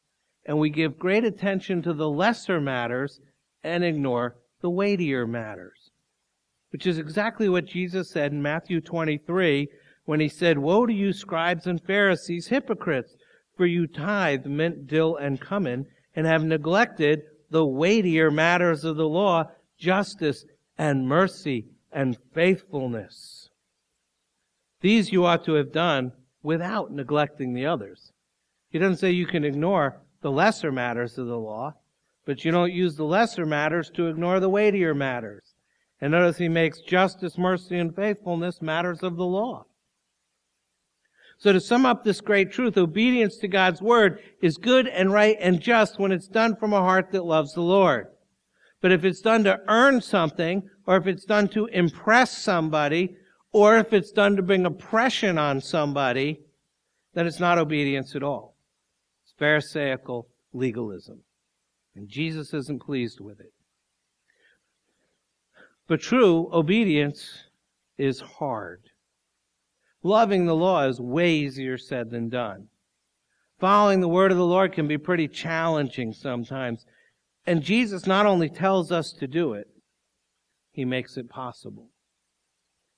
And 0.45 0.59
we 0.59 0.69
give 0.69 0.99
great 0.99 1.23
attention 1.23 1.81
to 1.83 1.93
the 1.93 2.09
lesser 2.09 2.59
matters 2.59 3.21
and 3.63 3.83
ignore 3.83 4.35
the 4.61 4.69
weightier 4.69 5.25
matters. 5.25 5.91
Which 6.71 6.85
is 6.85 6.97
exactly 6.97 7.47
what 7.47 7.65
Jesus 7.65 8.09
said 8.09 8.31
in 8.33 8.41
Matthew 8.41 8.81
23 8.81 9.69
when 10.05 10.19
he 10.19 10.27
said, 10.27 10.57
Woe 10.57 10.85
to 10.85 10.93
you, 10.93 11.13
scribes 11.13 11.65
and 11.65 11.81
Pharisees, 11.81 12.47
hypocrites, 12.47 13.15
for 13.55 13.65
you 13.65 13.87
tithe 13.87 14.45
mint, 14.45 14.87
dill, 14.87 15.15
and 15.15 15.39
cumin, 15.39 15.85
and 16.15 16.25
have 16.25 16.43
neglected 16.43 17.21
the 17.51 17.65
weightier 17.65 18.31
matters 18.31 18.83
of 18.83 18.97
the 18.97 19.07
law, 19.07 19.45
justice 19.77 20.45
and 20.77 21.07
mercy 21.07 21.67
and 21.93 22.17
faithfulness. 22.33 23.49
These 24.81 25.11
you 25.11 25.25
ought 25.25 25.45
to 25.45 25.53
have 25.53 25.71
done 25.71 26.11
without 26.41 26.91
neglecting 26.91 27.53
the 27.53 27.65
others. 27.65 28.11
He 28.69 28.79
doesn't 28.79 28.97
say 28.97 29.11
you 29.11 29.27
can 29.27 29.45
ignore 29.45 30.01
the 30.21 30.31
lesser 30.31 30.71
matters 30.71 31.17
of 31.17 31.27
the 31.27 31.37
law, 31.37 31.75
but 32.25 32.43
you 32.43 32.51
don't 32.51 32.73
use 32.73 32.95
the 32.95 33.05
lesser 33.05 33.45
matters 33.45 33.89
to 33.91 34.07
ignore 34.07 34.39
the 34.39 34.49
weightier 34.49 34.93
matters. 34.93 35.53
And 36.01 36.11
notice 36.11 36.37
he 36.37 36.49
makes 36.49 36.81
justice, 36.81 37.37
mercy, 37.37 37.77
and 37.77 37.95
faithfulness 37.95 38.61
matters 38.61 39.03
of 39.03 39.15
the 39.15 39.25
law. 39.25 39.65
So 41.37 41.51
to 41.51 41.59
sum 41.59 41.85
up 41.85 42.03
this 42.03 42.21
great 42.21 42.51
truth, 42.51 42.77
obedience 42.77 43.37
to 43.37 43.47
God's 43.47 43.81
word 43.81 44.19
is 44.41 44.57
good 44.57 44.87
and 44.87 45.11
right 45.11 45.37
and 45.39 45.59
just 45.59 45.99
when 45.99 46.11
it's 46.11 46.27
done 46.27 46.55
from 46.55 46.73
a 46.73 46.81
heart 46.81 47.11
that 47.11 47.25
loves 47.25 47.53
the 47.53 47.61
Lord. 47.61 48.07
But 48.81 48.91
if 48.91 49.05
it's 49.05 49.21
done 49.21 49.43
to 49.45 49.61
earn 49.67 50.01
something, 50.01 50.69
or 50.85 50.97
if 50.97 51.07
it's 51.07 51.25
done 51.25 51.47
to 51.49 51.65
impress 51.67 52.37
somebody, 52.37 53.15
or 53.51 53.77
if 53.77 53.93
it's 53.93 54.11
done 54.11 54.35
to 54.35 54.41
bring 54.41 54.65
oppression 54.65 55.37
on 55.37 55.61
somebody, 55.61 56.41
then 57.13 57.27
it's 57.27 57.39
not 57.39 57.57
obedience 57.57 58.15
at 58.15 58.23
all. 58.23 58.55
It's 59.23 59.33
Pharisaical 59.37 60.27
legalism. 60.53 61.19
And 61.95 62.09
Jesus 62.09 62.53
isn't 62.53 62.81
pleased 62.81 63.19
with 63.19 63.39
it. 63.39 63.53
But 65.87 66.01
true 66.01 66.49
obedience 66.51 67.43
is 67.97 68.19
hard. 68.19 68.81
Loving 70.01 70.45
the 70.45 70.55
law 70.55 70.87
is 70.87 70.99
way 70.99 71.31
easier 71.33 71.77
said 71.77 72.09
than 72.09 72.29
done. 72.29 72.67
Following 73.59 74.01
the 74.01 74.07
word 74.07 74.31
of 74.31 74.37
the 74.37 74.45
Lord 74.45 74.73
can 74.73 74.87
be 74.87 74.97
pretty 74.97 75.27
challenging 75.27 76.11
sometimes. 76.11 76.85
And 77.45 77.61
Jesus 77.61 78.05
not 78.05 78.25
only 78.25 78.49
tells 78.49 78.91
us 78.91 79.13
to 79.13 79.27
do 79.27 79.53
it, 79.53 79.67
he 80.73 80.83
makes 80.83 81.15
it 81.17 81.29
possible. 81.29 81.87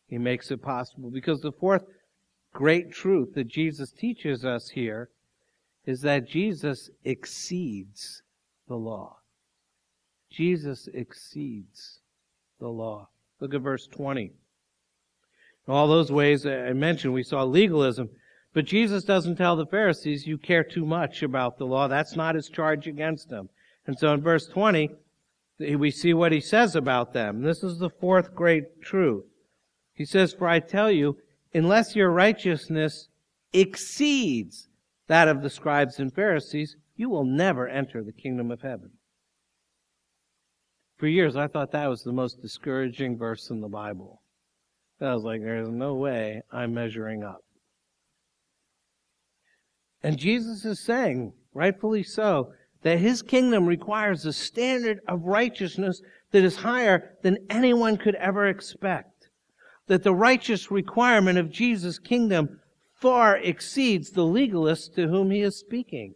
He 0.08 0.18
makes 0.18 0.50
it 0.50 0.62
possible 0.62 1.12
because 1.12 1.42
the 1.42 1.52
fourth 1.52 1.84
great 2.54 2.92
truth 2.92 3.34
that 3.36 3.48
Jesus 3.48 3.92
teaches 3.92 4.46
us 4.46 4.70
here 4.70 5.10
is 5.86 6.02
that 6.02 6.28
Jesus 6.28 6.90
exceeds 7.04 8.24
the 8.68 8.76
law. 8.76 9.18
Jesus 10.32 10.88
exceeds 10.94 12.00
the 12.60 12.68
law. 12.68 13.10
Look 13.40 13.54
at 13.54 13.62
verse 13.62 13.88
20. 13.88 14.32
In 15.68 15.74
all 15.74 15.88
those 15.88 16.12
ways 16.12 16.46
I 16.46 16.74
mentioned, 16.74 17.14
we 17.14 17.24
saw 17.24 17.44
legalism. 17.44 18.10
But 18.54 18.66
Jesus 18.66 19.04
doesn't 19.04 19.36
tell 19.36 19.58
the 19.58 19.66
Pharisees, 19.66 20.26
you 20.26 20.38
care 20.38 20.64
too 20.64 20.86
much 20.86 21.24
about 21.24 21.58
the 21.58 21.66
law. 21.66 21.88
That's 21.88 22.16
not 22.16 22.36
his 22.36 22.48
charge 22.48 22.88
against 22.88 23.30
them. 23.30 23.50
And 23.86 23.98
so 24.00 24.14
in 24.14 24.22
verse 24.22 24.48
20, 24.48 24.92
we 25.60 25.92
see 25.92 26.14
what 26.14 26.32
he 26.32 26.42
says 26.42 26.76
about 26.76 27.14
them. 27.14 27.42
This 27.42 27.64
is 27.64 27.80
the 27.80 27.90
fourth 27.90 28.36
great 28.36 28.82
truth. 28.82 29.26
He 29.94 30.06
says, 30.06 30.34
For 30.34 30.48
I 30.48 30.60
tell 30.60 30.92
you, 30.92 31.18
unless 31.54 31.96
your 31.96 32.12
righteousness 32.12 33.08
exceeds 33.54 34.68
that 35.08 35.28
of 35.28 35.42
the 35.42 35.50
scribes 35.50 36.00
and 36.00 36.14
Pharisees, 36.14 36.76
you 36.96 37.10
will 37.10 37.26
never 37.26 37.68
enter 37.68 38.04
the 38.04 38.12
kingdom 38.12 38.52
of 38.52 38.62
heaven. 38.62 38.92
For 40.98 41.08
years, 41.08 41.36
I 41.36 41.48
thought 41.48 41.72
that 41.72 41.88
was 41.88 42.04
the 42.04 42.14
most 42.14 42.42
discouraging 42.42 43.18
verse 43.18 43.50
in 43.50 43.62
the 43.62 43.68
Bible. 43.68 44.22
I 45.02 45.14
was 45.14 45.24
like, 45.24 45.42
there's 45.42 45.70
no 45.70 45.96
way 45.96 46.42
I'm 46.52 46.74
measuring 46.74 47.24
up. 47.24 47.44
And 50.02 50.18
Jesus 50.18 50.64
is 50.64 50.80
saying, 50.80 51.34
rightfully 51.54 52.04
so, 52.04 52.54
that 52.86 53.00
his 53.00 53.24
kingdom 53.24 53.66
requires 53.66 54.28
a 54.28 54.32
standard 54.32 55.00
of 55.08 55.24
righteousness 55.24 56.04
that 56.30 56.44
is 56.44 56.58
higher 56.58 57.18
than 57.24 57.40
anyone 57.50 57.98
could 57.98 58.14
ever 58.14 58.46
expect. 58.46 59.28
That 59.88 60.04
the 60.04 60.14
righteous 60.14 60.70
requirement 60.70 61.40
of 61.40 61.50
Jesus' 61.50 61.98
kingdom 61.98 62.60
far 62.94 63.38
exceeds 63.38 64.12
the 64.12 64.22
legalists 64.22 64.94
to 64.94 65.08
whom 65.08 65.32
he 65.32 65.42
is 65.42 65.58
speaking. 65.58 66.14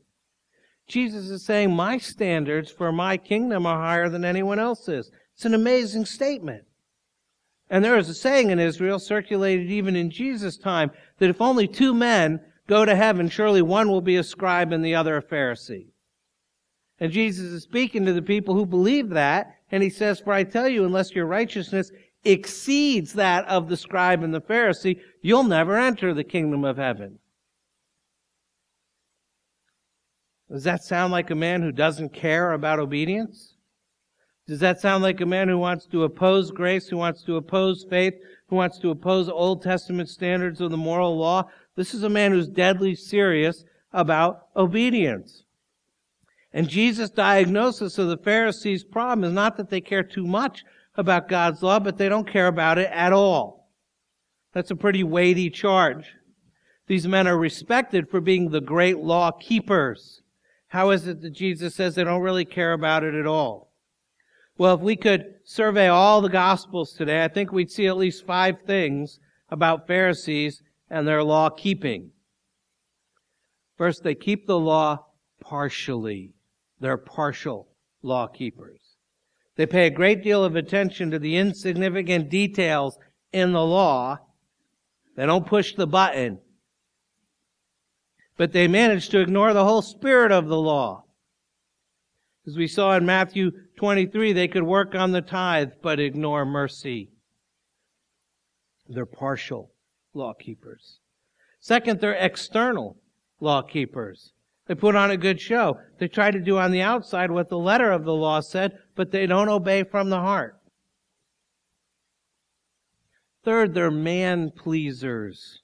Jesus 0.85 1.31
is 1.31 1.43
saying, 1.43 1.75
My 1.75 1.97
standards 1.97 2.69
for 2.69 2.91
my 2.91 3.17
kingdom 3.17 3.65
are 3.65 3.79
higher 3.79 4.07
than 4.07 4.23
anyone 4.23 4.59
else's. 4.59 5.09
It's 5.33 5.45
an 5.45 5.55
amazing 5.55 6.05
statement. 6.05 6.65
And 7.67 7.83
there 7.83 7.97
is 7.97 8.09
a 8.09 8.13
saying 8.13 8.51
in 8.51 8.59
Israel, 8.59 8.99
circulated 8.99 9.71
even 9.71 9.95
in 9.95 10.11
Jesus' 10.11 10.55
time, 10.55 10.91
that 11.17 11.31
if 11.31 11.41
only 11.41 11.67
two 11.67 11.95
men 11.95 12.41
go 12.67 12.85
to 12.85 12.95
heaven, 12.95 13.27
surely 13.27 13.63
one 13.63 13.89
will 13.89 14.01
be 14.01 14.17
a 14.17 14.23
scribe 14.23 14.71
and 14.71 14.85
the 14.85 14.93
other 14.93 15.17
a 15.17 15.23
Pharisee. 15.23 15.87
And 16.99 17.11
Jesus 17.11 17.45
is 17.45 17.63
speaking 17.63 18.05
to 18.05 18.13
the 18.13 18.21
people 18.21 18.53
who 18.55 18.65
believe 18.65 19.09
that, 19.09 19.55
and 19.71 19.81
he 19.81 19.89
says, 19.89 20.19
For 20.19 20.33
I 20.33 20.43
tell 20.43 20.67
you, 20.67 20.85
unless 20.85 21.11
your 21.11 21.25
righteousness 21.25 21.91
exceeds 22.25 23.13
that 23.13 23.45
of 23.45 23.69
the 23.69 23.77
scribe 23.77 24.23
and 24.23 24.33
the 24.33 24.41
Pharisee, 24.41 24.99
you'll 25.21 25.43
never 25.43 25.77
enter 25.77 26.13
the 26.13 26.23
kingdom 26.23 26.65
of 26.65 26.77
heaven. 26.77 27.19
Does 30.51 30.63
that 30.63 30.83
sound 30.83 31.11
like 31.11 31.29
a 31.29 31.35
man 31.35 31.61
who 31.61 31.71
doesn't 31.71 32.13
care 32.13 32.53
about 32.53 32.79
obedience? 32.79 33.55
Does 34.47 34.59
that 34.61 34.81
sound 34.81 35.03
like 35.03 35.21
a 35.21 35.25
man 35.25 35.47
who 35.47 35.59
wants 35.59 35.85
to 35.87 36.03
oppose 36.03 36.49
grace, 36.49 36.87
who 36.87 36.97
wants 36.97 37.23
to 37.23 37.35
oppose 37.35 37.85
faith, 37.87 38.15
who 38.47 38.55
wants 38.55 38.79
to 38.79 38.89
oppose 38.89 39.29
Old 39.29 39.61
Testament 39.61 40.09
standards 40.09 40.59
of 40.59 40.71
the 40.71 40.77
moral 40.77 41.15
law? 41.15 41.47
This 41.75 41.93
is 41.93 42.01
a 42.01 42.09
man 42.09 42.31
who's 42.31 42.47
deadly 42.47 42.95
serious 42.95 43.63
about 43.93 44.47
obedience. 44.55 45.43
And 46.51 46.67
Jesus' 46.67 47.09
diagnosis 47.09 47.97
of 47.97 48.07
the 48.07 48.17
Pharisees' 48.17 48.83
problem 48.83 49.23
is 49.23 49.33
not 49.33 49.57
that 49.57 49.69
they 49.69 49.81
care 49.81 50.03
too 50.03 50.25
much 50.25 50.63
about 50.95 51.29
God's 51.29 51.61
law, 51.61 51.79
but 51.79 51.97
they 51.97 52.09
don't 52.09 52.27
care 52.27 52.47
about 52.47 52.77
it 52.77 52.89
at 52.91 53.13
all. 53.13 53.69
That's 54.53 54.71
a 54.71 54.75
pretty 54.75 55.03
weighty 55.03 55.49
charge. 55.49 56.15
These 56.87 57.07
men 57.07 57.27
are 57.27 57.37
respected 57.37 58.09
for 58.09 58.19
being 58.19 58.49
the 58.49 58.61
great 58.61 58.97
law 58.97 59.31
keepers. 59.31 60.23
How 60.69 60.89
is 60.89 61.07
it 61.07 61.21
that 61.21 61.31
Jesus 61.31 61.75
says 61.75 61.95
they 61.95 62.03
don't 62.03 62.21
really 62.21 62.45
care 62.45 62.73
about 62.73 63.03
it 63.03 63.13
at 63.13 63.27
all? 63.27 63.71
Well, 64.57 64.75
if 64.75 64.81
we 64.81 64.95
could 64.95 65.35
survey 65.43 65.87
all 65.87 66.21
the 66.21 66.29
Gospels 66.29 66.93
today, 66.93 67.23
I 67.23 67.27
think 67.27 67.51
we'd 67.51 67.71
see 67.71 67.87
at 67.87 67.95
least 67.95 68.25
five 68.25 68.57
things 68.65 69.19
about 69.49 69.87
Pharisees 69.87 70.63
and 70.89 71.07
their 71.07 71.23
law 71.23 71.49
keeping. 71.49 72.11
First, 73.77 74.03
they 74.03 74.15
keep 74.15 74.47
the 74.47 74.59
law 74.59 75.05
partially. 75.39 76.33
They're 76.79 76.97
partial 76.97 77.67
law 78.01 78.27
keepers. 78.27 78.79
They 79.55 79.65
pay 79.65 79.87
a 79.87 79.91
great 79.91 80.23
deal 80.23 80.43
of 80.43 80.55
attention 80.55 81.11
to 81.11 81.19
the 81.19 81.35
insignificant 81.35 82.29
details 82.29 82.97
in 83.33 83.51
the 83.51 83.65
law. 83.65 84.19
They 85.15 85.25
don't 85.25 85.45
push 85.45 85.75
the 85.75 85.87
button. 85.87 86.39
But 88.37 88.53
they 88.53 88.69
manage 88.69 89.09
to 89.09 89.19
ignore 89.19 89.53
the 89.53 89.65
whole 89.65 89.81
spirit 89.81 90.31
of 90.31 90.47
the 90.47 90.57
law. 90.57 91.03
As 92.47 92.55
we 92.55 92.67
saw 92.67 92.95
in 92.95 93.05
Matthew 93.05 93.51
23, 93.75 94.31
they 94.31 94.47
could 94.47 94.63
work 94.63 94.95
on 94.95 95.11
the 95.11 95.21
tithe 95.21 95.73
but 95.81 95.99
ignore 95.99 96.45
mercy. 96.45 97.11
They're 98.87 99.05
partial 99.05 99.71
law 100.13 100.33
keepers. 100.33 100.99
Second, 101.59 101.99
they're 101.99 102.13
external 102.13 102.97
law 103.41 103.61
keepers. 103.61 104.31
They 104.69 104.75
put 104.75 104.95
on 104.95 105.09
a 105.09 105.17
good 105.17 105.41
show. 105.41 105.79
They 105.97 106.07
try 106.07 106.29
to 106.29 106.39
do 106.39 106.59
on 106.59 106.69
the 106.69 106.83
outside 106.83 107.31
what 107.31 107.49
the 107.49 107.57
letter 107.57 107.91
of 107.91 108.05
the 108.05 108.13
law 108.13 108.39
said, 108.39 108.77
but 108.95 109.09
they 109.09 109.25
don't 109.25 109.49
obey 109.49 109.83
from 109.83 110.11
the 110.11 110.19
heart. 110.19 110.57
Third, 113.43 113.73
they're 113.73 113.89
man 113.89 114.51
pleasers. 114.55 115.63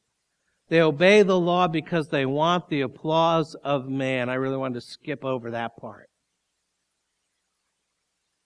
They 0.69 0.81
obey 0.81 1.21
the 1.21 1.39
law 1.39 1.67
because 1.67 2.07
they 2.07 2.25
want 2.25 2.69
the 2.69 2.81
applause 2.81 3.55
of 3.63 3.87
man. 3.87 4.27
I 4.27 4.33
really 4.33 4.57
wanted 4.57 4.81
to 4.81 4.87
skip 4.87 5.23
over 5.23 5.51
that 5.51 5.77
part 5.77 6.09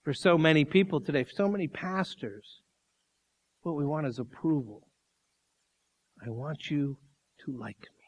for 0.04 0.12
so 0.12 0.36
many 0.36 0.66
people 0.66 1.00
today, 1.00 1.24
for 1.24 1.30
so 1.30 1.48
many 1.48 1.68
pastors. 1.68 2.60
What 3.62 3.76
we 3.76 3.86
want 3.86 4.06
is 4.06 4.18
approval. 4.18 4.88
I 6.22 6.28
want 6.28 6.70
you 6.70 6.98
to 7.46 7.58
like 7.58 7.80
me. 7.80 7.99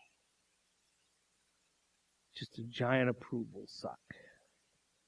Just 2.43 2.59
a 2.59 2.65
giant 2.65 3.09
approval 3.09 3.67
suck. 3.69 4.01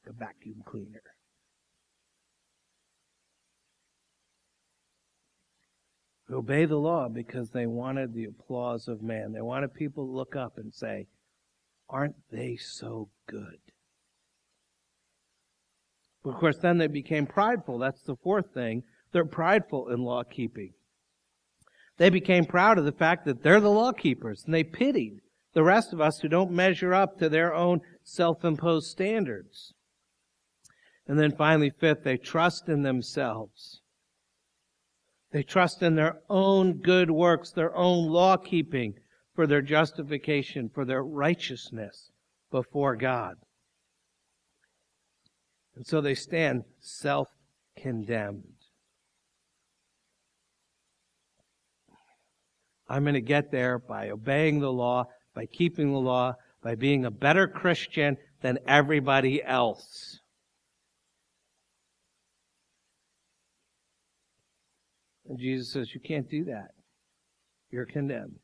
A 0.06 0.12
vacuum 0.12 0.62
cleaner. 0.64 1.02
We 6.28 6.36
obey 6.36 6.64
the 6.66 6.76
law 6.76 7.08
because 7.08 7.50
they 7.50 7.66
wanted 7.66 8.14
the 8.14 8.26
applause 8.26 8.86
of 8.86 9.02
man. 9.02 9.32
They 9.32 9.40
wanted 9.40 9.74
people 9.74 10.06
to 10.06 10.12
look 10.12 10.36
up 10.36 10.58
and 10.58 10.72
say, 10.72 11.08
Aren't 11.88 12.14
they 12.30 12.54
so 12.54 13.08
good? 13.26 13.58
But 16.22 16.34
of 16.34 16.36
course, 16.36 16.58
then 16.58 16.78
they 16.78 16.86
became 16.86 17.26
prideful. 17.26 17.78
That's 17.78 18.02
the 18.02 18.14
fourth 18.14 18.54
thing. 18.54 18.84
They're 19.10 19.24
prideful 19.24 19.88
in 19.88 20.04
law 20.04 20.22
keeping. 20.22 20.74
They 21.96 22.10
became 22.10 22.44
proud 22.44 22.78
of 22.78 22.84
the 22.84 22.92
fact 22.92 23.24
that 23.24 23.42
they're 23.42 23.60
the 23.60 23.70
law 23.70 23.90
keepers, 23.90 24.44
and 24.44 24.54
they 24.54 24.62
pitied 24.62 25.20
the 25.54 25.62
rest 25.62 25.92
of 25.92 26.00
us 26.00 26.20
who 26.20 26.28
don't 26.28 26.50
measure 26.50 26.92
up 26.92 27.18
to 27.18 27.28
their 27.28 27.54
own 27.54 27.80
self 28.02 28.44
imposed 28.44 28.90
standards. 28.90 29.72
And 31.06 31.18
then 31.18 31.34
finally, 31.36 31.70
fifth, 31.70 32.04
they 32.04 32.16
trust 32.16 32.68
in 32.68 32.82
themselves. 32.82 33.80
They 35.32 35.42
trust 35.42 35.82
in 35.82 35.96
their 35.96 36.20
own 36.28 36.74
good 36.74 37.10
works, 37.10 37.50
their 37.50 37.74
own 37.76 38.08
law 38.08 38.36
keeping 38.36 38.94
for 39.34 39.46
their 39.46 39.62
justification, 39.62 40.70
for 40.72 40.84
their 40.84 41.02
righteousness 41.02 42.10
before 42.50 42.96
God. 42.96 43.34
And 45.74 45.86
so 45.86 46.00
they 46.00 46.14
stand 46.14 46.62
self 46.80 47.28
condemned. 47.76 48.44
I'm 52.88 53.02
going 53.02 53.14
to 53.14 53.20
get 53.20 53.50
there 53.50 53.78
by 53.78 54.10
obeying 54.10 54.60
the 54.60 54.72
law, 54.72 55.06
by 55.34 55.46
keeping 55.46 55.92
the 55.92 55.98
law, 55.98 56.34
by 56.62 56.74
being 56.74 57.04
a 57.04 57.10
better 57.10 57.46
Christian 57.46 58.16
than 58.40 58.58
everybody 58.66 59.42
else. 59.42 60.20
And 65.26 65.38
Jesus 65.38 65.72
says, 65.72 65.94
You 65.94 66.00
can't 66.00 66.28
do 66.28 66.44
that. 66.44 66.68
You're 67.70 67.86
condemned. 67.86 68.40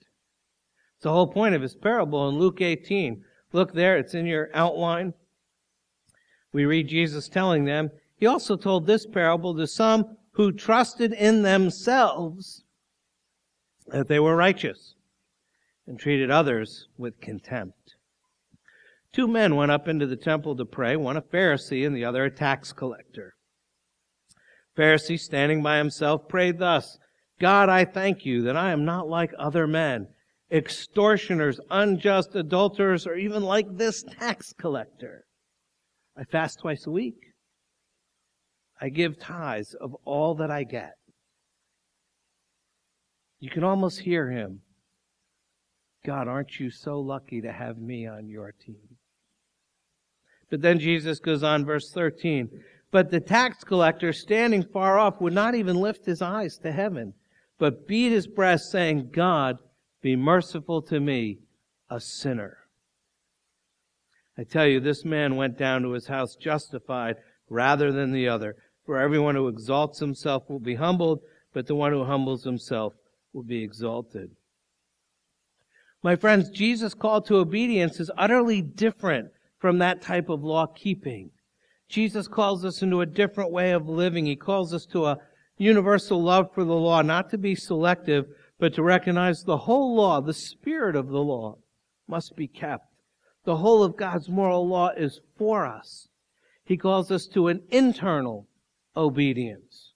It's 0.97 1.05
the 1.05 1.13
whole 1.13 1.29
point 1.29 1.55
of 1.55 1.63
his 1.63 1.75
parable 1.75 2.29
in 2.29 2.39
Luke 2.39 2.61
18. 2.61 3.23
Look 3.53 3.73
there, 3.73 3.97
it's 3.97 4.15
in 4.15 4.27
your 4.27 4.51
outline. 4.55 5.15
We 6.53 6.65
read 6.65 6.89
Jesus 6.89 7.29
telling 7.29 7.65
them, 7.65 7.91
He 8.17 8.27
also 8.27 8.57
told 8.57 8.87
this 8.87 9.07
parable 9.07 9.57
to 9.57 9.67
some 9.67 10.17
who 10.33 10.53
trusted 10.53 11.13
in 11.13 11.43
themselves 11.43 12.65
that 13.89 14.09
they 14.09 14.21
were 14.21 14.37
righteous. 14.37 14.95
And 15.91 15.99
treated 15.99 16.31
others 16.31 16.87
with 16.97 17.21
contempt. 17.21 17.97
Two 19.13 19.27
men 19.27 19.57
went 19.57 19.73
up 19.73 19.89
into 19.89 20.07
the 20.07 20.15
temple 20.15 20.55
to 20.57 20.65
pray, 20.65 20.95
one 20.95 21.17
a 21.17 21.21
Pharisee 21.21 21.85
and 21.85 21.97
the 21.97 22.05
other 22.05 22.25
a 22.25 22.31
tax 22.31 22.73
collector. 22.73 23.35
Pharisee, 24.79 25.19
standing 25.19 25.65
by 25.65 25.79
himself, 25.79 26.29
prayed 26.29 26.61
thus, 26.61 26.97
God, 27.41 27.69
I 27.69 27.85
thank 27.85 28.25
you 28.25 28.43
that 28.43 28.57
I 28.57 28.71
am 28.71 28.85
not 28.85 29.09
like 29.09 29.33
other 29.37 29.67
men, 29.67 30.07
extortioners, 30.49 31.59
unjust 31.71 32.37
adulterers, 32.37 33.05
or 33.05 33.17
even 33.17 33.43
like 33.43 33.67
this 33.77 34.05
tax 34.05 34.53
collector. 34.53 35.25
I 36.17 36.23
fast 36.23 36.61
twice 36.61 36.87
a 36.87 36.93
week. 36.93 37.19
I 38.81 38.91
give 38.91 39.19
tithes 39.19 39.75
of 39.75 39.97
all 40.05 40.37
that 40.37 40.53
I 40.53 40.63
get. 40.63 40.95
You 43.41 43.51
can 43.51 43.65
almost 43.65 43.99
hear 44.01 44.31
him. 44.31 44.61
God, 46.05 46.29
aren't 46.29 46.59
you 46.59 46.71
so 46.71 46.99
lucky 47.01 47.41
to 47.41 47.53
have 47.53 47.79
me 47.79 48.07
on 48.07 48.29
your 48.29 48.53
team? 48.53 48.97
But 50.51 50.63
then 50.63 50.79
Jesus 50.79 51.19
goes 51.19 51.43
on, 51.43 51.65
verse 51.65 51.91
13. 51.93 52.49
But 52.91 53.11
the 53.11 53.21
tax 53.21 53.63
collector, 53.63 54.13
standing 54.13 54.65
far 54.65 54.99
off, 54.99 55.21
would 55.21 55.33
not 55.33 55.55
even 55.55 55.77
lift 55.77 56.07
his 56.07 56.23
eyes 56.23 56.59
to 56.59 56.73
heaven, 56.73 57.15
but 57.59 57.87
beat 57.87 58.11
his 58.11 58.27
breast, 58.27 58.71
saying, 58.71 59.11
God, 59.13 59.59
be 60.03 60.17
merciful 60.17 60.83
to 60.83 60.99
me, 60.99 61.39
a 61.89 62.01
sinner. 62.01 62.59
I 64.37 64.45
tell 64.45 64.67
you, 64.67 64.81
this 64.81 65.05
man 65.05 65.37
went 65.37 65.59
down 65.59 65.83
to 65.83 65.93
his 65.93 66.07
house 66.07 66.35
justified 66.35 67.17
rather 67.49 67.93
than 67.93 68.13
the 68.13 68.29
other. 68.29 68.57
For 68.87 68.99
everyone 68.99 69.35
who 69.35 69.49
exalts 69.49 70.01
himself 70.01 70.49
will 70.49 70.61
be 70.61 70.75
humbled, 70.77 71.21
but 71.53 71.67
the 71.67 71.75
one 71.75 71.93
who 71.93 72.05
humbles 72.05 72.43
himself 72.43 72.95
will 73.33 73.43
be 73.43 73.63
exalted. 73.63 74.31
My 76.03 76.17
friends, 76.17 76.49
Jesus' 76.49 76.95
call 76.95 77.21
to 77.23 77.37
obedience 77.37 78.01
is 78.01 78.11
utterly 78.17 78.63
different 78.63 79.31
from 79.59 79.79
that 79.79 80.01
type 80.01 80.31
of 80.31 80.43
law 80.43 80.67
keeping. 80.67 81.31
Jesus 81.91 82.27
calls 82.27 82.65
us 82.65 82.81
into 82.81 83.03
a 83.03 83.07
different 83.07 83.53
way 83.53 83.73
of 83.73 83.89
living. 83.89 84.25
He 84.25 84.37
calls 84.37 84.73
us 84.73 84.87
to 84.87 85.07
a 85.07 85.19
universal 85.59 86.23
love 86.23 86.55
for 86.55 86.65
the 86.65 86.73
law, 86.73 87.03
not 87.03 87.29
to 87.31 87.39
be 87.39 87.55
selective, 87.55 88.25
but 88.59 88.73
to 88.75 88.83
recognize 88.83 89.43
the 89.43 89.59
whole 89.59 89.95
law, 89.95 90.21
the 90.21 90.33
spirit 90.33 90.97
of 90.97 91.09
the 91.09 91.19
law, 91.19 91.59
must 92.09 92.35
be 92.35 92.49
kept. 92.49 92.87
The 93.45 93.57
whole 93.57 93.83
of 93.83 93.97
God's 93.97 94.29
moral 94.29 94.67
law 94.67 94.91
is 94.97 95.21
for 95.37 95.67
us. 95.67 96.09
He 96.65 96.77
calls 96.77 97.11
us 97.11 97.27
to 97.35 97.49
an 97.49 97.63
internal 97.71 98.47
obedience, 98.97 99.93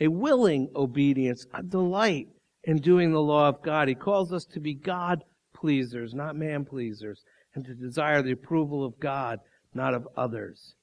a 0.00 0.08
willing 0.08 0.70
obedience, 0.74 1.46
a 1.52 1.62
delight 1.62 2.28
in 2.64 2.78
doing 2.78 3.12
the 3.12 3.20
law 3.20 3.48
of 3.48 3.62
God. 3.62 3.88
He 3.88 3.94
calls 3.94 4.32
us 4.32 4.44
to 4.46 4.60
be 4.60 4.74
God 4.74 5.24
pleasers, 5.62 6.12
not 6.12 6.34
man 6.34 6.64
pleasers 6.64 7.22
and 7.54 7.64
to 7.64 7.74
desire 7.74 8.20
the 8.20 8.32
approval 8.32 8.84
of 8.84 8.98
God, 8.98 9.38
not 9.72 9.94
of 9.94 10.08
others. 10.16 10.74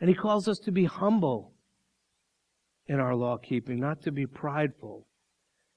And 0.00 0.08
he 0.08 0.14
calls 0.14 0.46
us 0.46 0.60
to 0.60 0.70
be 0.70 0.84
humble 0.84 1.52
in 2.86 3.00
our 3.00 3.16
law 3.16 3.36
keeping, 3.38 3.80
not 3.80 4.02
to 4.02 4.12
be 4.12 4.26
prideful. 4.26 5.06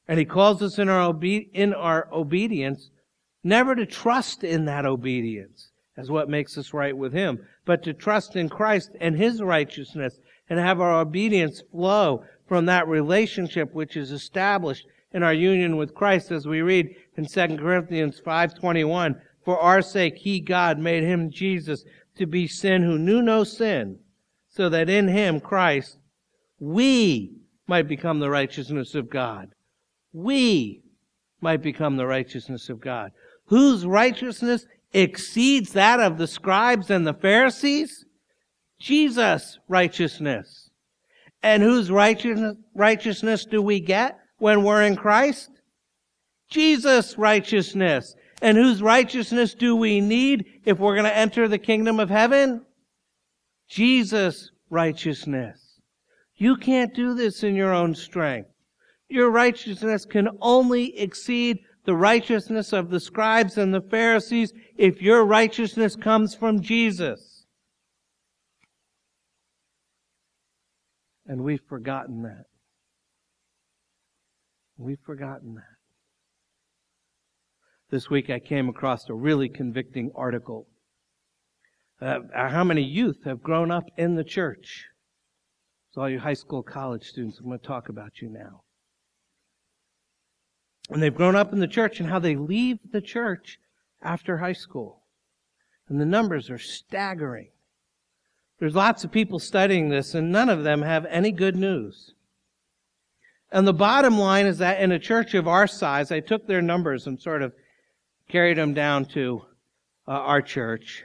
And 0.07 0.19
he 0.19 0.25
calls 0.25 0.61
us 0.61 0.77
in 0.77 0.87
our, 0.87 1.01
obe- 1.01 1.49
in 1.53 1.73
our 1.73 2.07
obedience 2.13 2.91
never 3.43 3.75
to 3.75 3.87
trust 3.87 4.43
in 4.43 4.65
that 4.65 4.85
obedience 4.85 5.71
as 5.97 6.11
what 6.11 6.29
makes 6.29 6.55
us 6.55 6.73
right 6.73 6.95
with 6.95 7.11
him, 7.11 7.39
but 7.65 7.81
to 7.83 7.93
trust 7.93 8.35
in 8.35 8.49
Christ 8.49 8.91
and 9.01 9.17
his 9.17 9.41
righteousness 9.41 10.19
and 10.47 10.59
have 10.59 10.79
our 10.79 10.99
obedience 10.99 11.63
flow 11.71 12.23
from 12.47 12.67
that 12.67 12.87
relationship 12.87 13.73
which 13.73 13.97
is 13.97 14.11
established 14.11 14.85
in 15.13 15.23
our 15.23 15.33
union 15.33 15.77
with 15.77 15.93
Christ 15.93 16.31
as 16.31 16.47
we 16.47 16.61
read 16.61 16.95
in 17.15 17.25
2 17.25 17.57
Corinthians 17.57 18.19
5:21 18.19 19.21
for 19.43 19.59
our 19.59 19.81
sake, 19.81 20.17
he, 20.17 20.39
God, 20.39 20.79
made 20.79 21.03
him, 21.03 21.29
Jesus, 21.29 21.83
to 22.15 22.25
be 22.25 22.47
sin 22.47 22.83
who 22.83 22.97
knew 22.97 23.21
no 23.21 23.43
sin, 23.43 23.99
so 24.49 24.69
that 24.69 24.89
in 24.89 25.07
him, 25.07 25.39
Christ, 25.39 25.97
we 26.59 27.35
might 27.67 27.87
become 27.87 28.19
the 28.19 28.29
righteousness 28.29 28.95
of 28.95 29.09
God. 29.09 29.49
We 30.13 30.83
might 31.41 31.61
become 31.61 31.97
the 31.97 32.07
righteousness 32.07 32.69
of 32.69 32.79
God. 32.79 33.11
Whose 33.47 33.85
righteousness 33.85 34.65
exceeds 34.93 35.73
that 35.73 35.99
of 35.99 36.17
the 36.17 36.27
scribes 36.27 36.89
and 36.89 37.05
the 37.05 37.13
Pharisees? 37.13 38.05
Jesus' 38.79 39.59
righteousness. 39.67 40.69
And 41.41 41.61
whose 41.61 41.91
righteousness, 41.91 42.55
righteousness 42.73 43.45
do 43.45 43.61
we 43.61 43.81
get 43.81 44.17
when 44.43 44.61
we're 44.61 44.83
in 44.83 44.97
Christ? 44.97 45.49
Jesus' 46.49 47.17
righteousness. 47.17 48.13
And 48.41 48.57
whose 48.57 48.81
righteousness 48.81 49.55
do 49.55 49.73
we 49.73 50.01
need 50.01 50.59
if 50.65 50.79
we're 50.79 50.95
going 50.95 51.05
to 51.05 51.17
enter 51.17 51.47
the 51.47 51.57
kingdom 51.57 51.97
of 51.97 52.09
heaven? 52.09 52.65
Jesus' 53.69 54.51
righteousness. 54.69 55.79
You 56.35 56.57
can't 56.57 56.93
do 56.93 57.13
this 57.13 57.41
in 57.43 57.55
your 57.55 57.73
own 57.73 57.95
strength. 57.95 58.49
Your 59.07 59.31
righteousness 59.31 60.03
can 60.03 60.27
only 60.41 60.99
exceed 60.99 61.59
the 61.85 61.95
righteousness 61.95 62.73
of 62.73 62.89
the 62.89 62.99
scribes 62.99 63.57
and 63.57 63.73
the 63.73 63.79
Pharisees 63.79 64.51
if 64.75 65.01
your 65.01 65.23
righteousness 65.23 65.95
comes 65.95 66.35
from 66.35 66.59
Jesus. 66.59 67.45
And 71.25 71.45
we've 71.45 71.63
forgotten 71.69 72.23
that. 72.23 72.43
We've 74.83 74.99
forgotten 74.99 75.55
that. 75.55 75.63
This 77.89 78.09
week 78.09 78.29
I 78.29 78.39
came 78.39 78.67
across 78.67 79.07
a 79.07 79.13
really 79.13 79.47
convicting 79.47 80.11
article. 80.13 80.67
Uh, 82.01 82.19
how 82.35 82.65
many 82.65 82.81
youth 82.81 83.23
have 83.23 83.41
grown 83.41 83.71
up 83.71 83.85
in 83.95 84.15
the 84.15 84.25
church? 84.25 84.87
So 85.91 86.01
all 86.01 86.09
you 86.09 86.19
high 86.19 86.33
school, 86.33 86.63
college 86.63 87.05
students, 87.05 87.39
I'm 87.39 87.45
going 87.45 87.59
to 87.59 87.65
talk 87.65 87.87
about 87.87 88.21
you 88.21 88.27
now. 88.27 88.63
And 90.89 91.01
they've 91.01 91.15
grown 91.15 91.37
up 91.37 91.53
in 91.53 91.59
the 91.59 91.67
church 91.67 92.01
and 92.01 92.09
how 92.09 92.19
they 92.19 92.35
leave 92.35 92.79
the 92.91 92.99
church 92.99 93.59
after 94.01 94.39
high 94.39 94.51
school. 94.51 95.03
And 95.87 96.01
the 96.01 96.05
numbers 96.05 96.49
are 96.49 96.57
staggering. 96.57 97.51
There's 98.59 98.75
lots 98.75 99.05
of 99.05 99.13
people 99.13 99.39
studying 99.39 99.87
this 99.87 100.13
and 100.13 100.29
none 100.29 100.49
of 100.49 100.65
them 100.65 100.81
have 100.81 101.05
any 101.05 101.31
good 101.31 101.55
news. 101.55 102.15
And 103.53 103.67
the 103.67 103.73
bottom 103.73 104.17
line 104.17 104.47
is 104.47 104.57
that 104.57 104.81
in 104.81 104.91
a 104.91 104.97
church 104.97 105.35
of 105.35 105.47
our 105.47 105.67
size, 105.67 106.11
I 106.11 106.21
took 106.21 106.47
their 106.47 106.61
numbers 106.61 107.05
and 107.05 107.21
sort 107.21 107.43
of 107.43 107.53
carried 108.27 108.57
them 108.57 108.73
down 108.73 109.05
to 109.13 109.43
uh, 110.07 110.11
our 110.11 110.41
church 110.41 111.03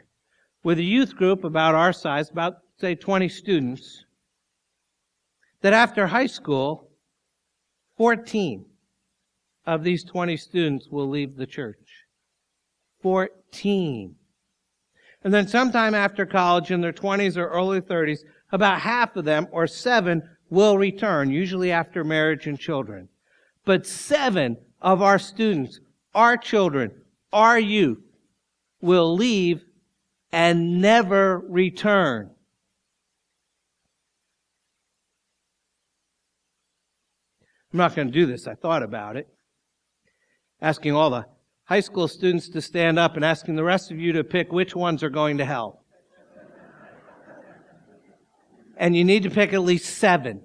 with 0.65 0.79
a 0.79 0.83
youth 0.83 1.15
group 1.15 1.45
about 1.45 1.75
our 1.75 1.93
size, 1.93 2.31
about, 2.31 2.55
say, 2.81 2.95
20 2.95 3.29
students, 3.29 4.07
that 5.61 5.75
after 5.75 6.07
high 6.07 6.27
school, 6.27 6.89
14 7.99 8.65
of 9.67 9.85
these 9.85 10.03
20 10.05 10.39
students 10.39 10.89
will 10.89 11.09
leave 11.09 11.37
the 11.37 11.47
church. 11.47 12.07
14. 13.03 14.15
And 15.23 15.35
then 15.35 15.47
sometime 15.47 15.95
after 15.95 16.25
college, 16.25 16.71
in 16.71 16.81
their 16.81 16.95
20s 16.95 17.37
or 17.37 17.49
early 17.49 17.83
30s, 17.83 18.21
about 18.51 18.81
half 18.81 19.17
of 19.17 19.27
them, 19.27 19.49
or 19.51 19.67
seven, 19.67 20.23
will 20.51 20.79
return, 20.79 21.31
usually 21.31 21.71
after 21.73 22.05
marriage 22.05 22.47
and 22.47 22.59
children. 22.59 23.09
But 23.65 23.87
seven 23.87 24.57
of 24.81 25.03
our 25.03 25.19
students, 25.19 25.81
our 26.15 26.37
children, 26.37 26.93
our 27.33 27.59
youth 27.59 28.01
will 28.81 29.15
leave 29.15 29.63
and 30.33 30.81
never 30.81 31.39
return. 31.39 32.31
I'm 37.73 37.79
not 37.79 37.95
going 37.95 38.09
to 38.09 38.13
do 38.13 38.27
this. 38.27 38.47
I 38.47 38.55
thought 38.55 38.83
about 38.83 39.17
it. 39.17 39.29
Asking 40.61 40.95
all 40.95 41.11
the 41.11 41.27
high 41.65 41.81
school 41.81 42.09
students 42.09 42.49
to 42.49 42.63
stand 42.63 42.99
up 42.99 43.15
and 43.17 43.25
asking 43.25 43.57
the 43.57 43.65
rest 43.65 43.91
of 43.91 43.99
you 43.99 44.13
to 44.13 44.25
pick 44.25 44.51
which 44.51 44.75
ones 44.75 45.03
are 45.03 45.11
going 45.11 45.39
to 45.39 45.45
hell. 45.45 45.85
And 48.79 48.97
you 48.97 49.05
need 49.05 49.25
to 49.25 49.31
pick 49.31 49.53
at 49.53 49.61
least 49.61 49.99
seven. 49.99 50.41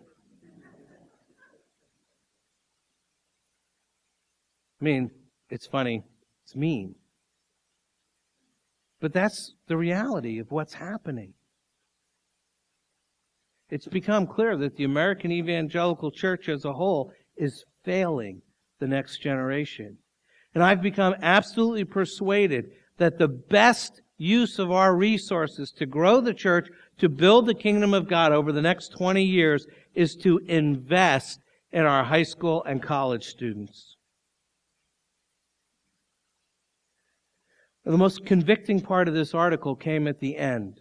I 4.82 4.84
mean, 4.84 5.12
it's 5.50 5.68
funny. 5.68 6.04
It's 6.44 6.56
mean. 6.56 6.96
But 9.00 9.14
that's 9.14 9.54
the 9.68 9.78
reality 9.78 10.40
of 10.40 10.52
what's 10.52 10.74
happening. 10.74 11.34
It's 13.70 13.88
become 13.88 14.28
clear 14.28 14.58
that 14.58 14.76
the 14.76 14.84
American 14.84 15.32
evangelical 15.32 16.12
church 16.12 16.50
as 16.50 16.66
a 16.66 16.74
whole 16.74 17.14
is 17.38 17.66
failing 17.84 18.42
the 18.80 18.88
next 18.88 19.20
generation. 19.20 19.98
And 20.56 20.64
I've 20.64 20.82
become 20.82 21.16
absolutely 21.22 21.86
persuaded 21.86 22.72
that 22.98 23.18
the 23.18 23.28
best 23.28 24.02
use 24.18 24.60
of 24.60 24.72
our 24.72 24.96
resources 24.96 25.72
to 25.72 25.86
grow 25.86 26.22
the 26.22 26.34
church, 26.34 26.70
to 27.00 27.10
build 27.10 27.46
the 27.46 27.54
kingdom 27.54 27.94
of 27.94 28.08
God 28.08 28.32
over 28.32 28.52
the 28.52 28.62
next 28.62 28.90
20 28.90 29.24
years, 29.24 29.68
is 29.96 30.16
to 30.18 30.40
invest 30.48 31.40
in 31.72 31.86
our 31.86 32.04
high 32.04 32.24
school 32.24 32.64
and 32.64 32.82
college 32.82 33.26
students. 33.26 33.96
The 37.86 37.98
most 37.98 38.26
convicting 38.26 38.80
part 38.80 39.08
of 39.08 39.14
this 39.14 39.34
article 39.34 39.76
came 39.76 40.08
at 40.08 40.20
the 40.20 40.38
end 40.38 40.80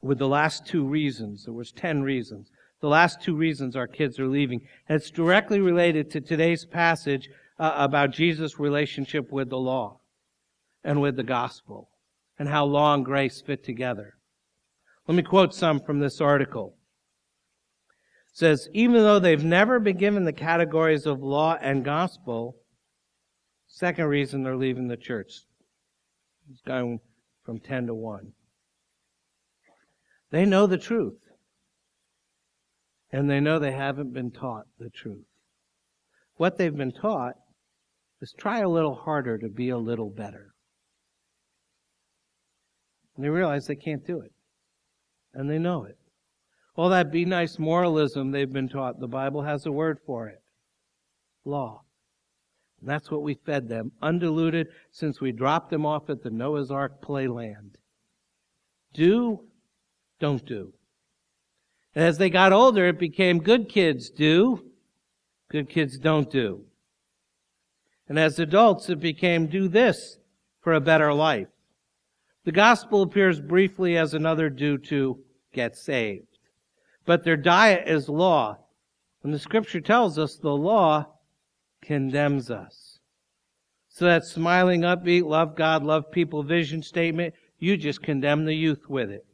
with 0.00 0.18
the 0.18 0.28
last 0.28 0.66
two 0.66 0.84
reasons. 0.84 1.44
There 1.44 1.54
was 1.54 1.72
10 1.72 2.02
reasons. 2.02 2.50
The 2.80 2.88
last 2.88 3.22
two 3.22 3.34
reasons 3.34 3.74
our 3.74 3.86
kids 3.86 4.18
are 4.18 4.28
leaving. 4.28 4.60
And 4.88 4.96
it's 4.96 5.10
directly 5.10 5.60
related 5.60 6.10
to 6.10 6.20
today's 6.20 6.64
passage 6.64 7.30
uh, 7.58 7.72
about 7.76 8.10
Jesus' 8.10 8.58
relationship 8.58 9.32
with 9.32 9.50
the 9.50 9.58
law 9.58 10.00
and 10.84 11.00
with 11.00 11.16
the 11.16 11.22
gospel 11.22 11.88
and 12.38 12.48
how 12.48 12.64
law 12.64 12.94
and 12.94 13.04
grace 13.04 13.40
fit 13.40 13.64
together. 13.64 14.14
Let 15.06 15.16
me 15.16 15.22
quote 15.22 15.54
some 15.54 15.80
from 15.80 15.98
this 15.98 16.20
article. 16.20 16.76
It 18.32 18.38
says, 18.38 18.68
even 18.72 19.02
though 19.02 19.18
they've 19.18 19.44
never 19.44 19.80
been 19.80 19.98
given 19.98 20.24
the 20.24 20.32
categories 20.32 21.06
of 21.06 21.20
law 21.20 21.56
and 21.60 21.84
gospel, 21.84 22.56
second 23.66 24.06
reason 24.06 24.42
they're 24.42 24.56
leaving 24.56 24.88
the 24.88 24.96
church. 24.96 25.32
It's 26.50 26.62
going 26.62 27.00
from 27.44 27.58
10 27.60 27.88
to 27.88 27.94
1. 27.94 28.32
They 30.30 30.44
know 30.44 30.66
the 30.66 30.78
truth. 30.78 31.18
And 33.10 33.28
they 33.28 33.40
know 33.40 33.58
they 33.58 33.72
haven't 33.72 34.14
been 34.14 34.30
taught 34.30 34.64
the 34.78 34.88
truth. 34.88 35.26
What 36.36 36.56
they've 36.56 36.74
been 36.74 36.92
taught 36.92 37.34
is 38.22 38.32
try 38.32 38.60
a 38.60 38.68
little 38.68 38.94
harder 38.94 39.36
to 39.36 39.48
be 39.48 39.68
a 39.68 39.76
little 39.76 40.08
better. 40.08 40.54
And 43.14 43.24
they 43.24 43.28
realize 43.28 43.66
they 43.66 43.76
can't 43.76 44.06
do 44.06 44.20
it. 44.20 44.32
And 45.34 45.48
they 45.48 45.58
know 45.58 45.84
it. 45.84 45.98
All 46.74 46.88
that 46.88 47.12
be 47.12 47.24
nice 47.24 47.58
moralism 47.58 48.30
they've 48.30 48.52
been 48.52 48.68
taught, 48.68 49.00
the 49.00 49.08
Bible 49.08 49.42
has 49.42 49.66
a 49.66 49.72
word 49.72 49.98
for 50.06 50.28
it. 50.28 50.42
Law. 51.44 51.82
And 52.80 52.88
that's 52.88 53.10
what 53.10 53.22
we 53.22 53.34
fed 53.34 53.68
them, 53.68 53.92
undiluted, 54.00 54.68
since 54.90 55.20
we 55.20 55.32
dropped 55.32 55.70
them 55.70 55.86
off 55.86 56.10
at 56.10 56.22
the 56.22 56.30
Noah's 56.30 56.70
Ark 56.70 57.02
playland. 57.02 57.76
Do, 58.92 59.44
don't 60.18 60.44
do. 60.44 60.72
And 61.94 62.04
as 62.04 62.18
they 62.18 62.30
got 62.30 62.52
older, 62.52 62.86
it 62.86 62.98
became 62.98 63.38
good 63.38 63.68
kids 63.68 64.10
do, 64.10 64.64
good 65.50 65.68
kids 65.68 65.98
don't 65.98 66.30
do. 66.30 66.64
And 68.08 68.18
as 68.18 68.38
adults, 68.38 68.88
it 68.88 68.98
became 68.98 69.46
do 69.46 69.68
this 69.68 70.18
for 70.60 70.72
a 70.72 70.80
better 70.80 71.12
life. 71.12 71.48
The 72.44 72.52
gospel 72.52 73.02
appears 73.02 73.40
briefly 73.40 73.96
as 73.96 74.14
another 74.14 74.50
do 74.50 74.78
to 74.78 75.22
get 75.52 75.76
saved. 75.76 76.38
But 77.06 77.24
their 77.24 77.36
diet 77.36 77.88
is 77.88 78.08
law. 78.08 78.58
And 79.22 79.32
the 79.32 79.38
scripture 79.38 79.80
tells 79.80 80.18
us 80.18 80.36
the 80.36 80.50
law 80.50 81.06
condemns 81.80 82.50
us. 82.50 82.98
So 83.88 84.06
that 84.06 84.24
smiling, 84.24 84.80
upbeat, 84.80 85.24
love 85.24 85.54
God, 85.54 85.84
love 85.84 86.10
people 86.10 86.42
vision 86.42 86.82
statement, 86.82 87.34
you 87.58 87.76
just 87.76 88.02
condemn 88.02 88.44
the 88.44 88.54
youth 88.54 88.88
with 88.88 89.10
it. 89.10 89.24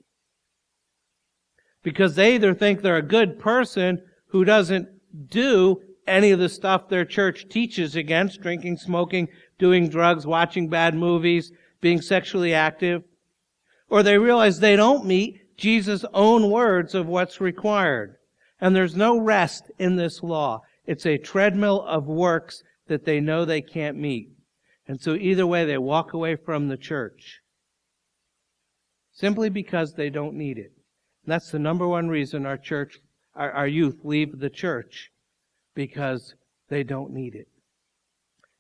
Because 1.83 2.17
they 2.17 2.35
either 2.35 2.55
think 2.55 2.83
they're 2.83 2.97
a 2.97 3.03
good 3.03 3.39
person 3.39 4.03
who 4.27 4.45
doesn't 4.45 4.89
do 5.31 5.81
any 6.07 6.33
of 6.33 6.39
the 6.39 6.49
stuff 6.49 6.89
their 6.89 7.05
church 7.05 7.49
teaches 7.49 7.95
against, 7.95 8.41
drinking, 8.41 8.77
smoking, 8.79 9.29
doing 9.59 9.89
drugs, 9.89 10.27
watching 10.27 10.69
bad 10.69 10.95
movies, 10.95 11.53
being 11.81 12.01
sexually 12.01 12.55
active, 12.55 13.03
or 13.89 14.03
they 14.03 14.19
realize 14.19 14.61
they 14.61 14.77
don't 14.77 15.05
meet 15.05 15.57
Jesus' 15.57 16.05
own 16.15 16.51
words 16.51 16.95
of 16.95 17.07
what's 17.07 17.41
required. 17.41 18.17
And 18.61 18.75
there's 18.75 18.97
no 18.97 19.19
rest 19.19 19.71
in 19.79 19.97
this 19.97 20.23
law. 20.23 20.63
It's 20.87 21.07
a 21.07 21.19
treadmill 21.19 21.83
of 21.83 22.07
works 22.07 22.63
that 22.89 23.05
they 23.05 23.21
know 23.21 23.45
they 23.45 23.61
can't 23.61 23.97
meet. 23.97 24.31
And 24.87 25.01
so 25.01 25.15
either 25.15 25.47
way, 25.47 25.65
they 25.65 25.79
walk 25.79 26.13
away 26.13 26.37
from 26.37 26.69
the 26.69 26.77
church. 26.77 27.41
Simply 29.13 29.51
because 29.51 29.95
they 29.95 30.11
don't 30.11 30.35
need 30.35 30.59
it. 30.59 30.73
And 31.25 31.33
that's 31.33 31.51
the 31.51 31.59
number 31.59 31.87
one 31.87 32.09
reason 32.09 32.47
our 32.47 32.57
church, 32.57 32.99
our, 33.35 33.53
our 33.53 33.67
youth 33.67 34.01
leave 34.03 34.39
the 34.39 34.51
church. 34.51 35.11
Because 35.75 36.35
they 36.69 36.83
don't 36.83 37.13
need 37.13 37.35
it. 37.35 37.49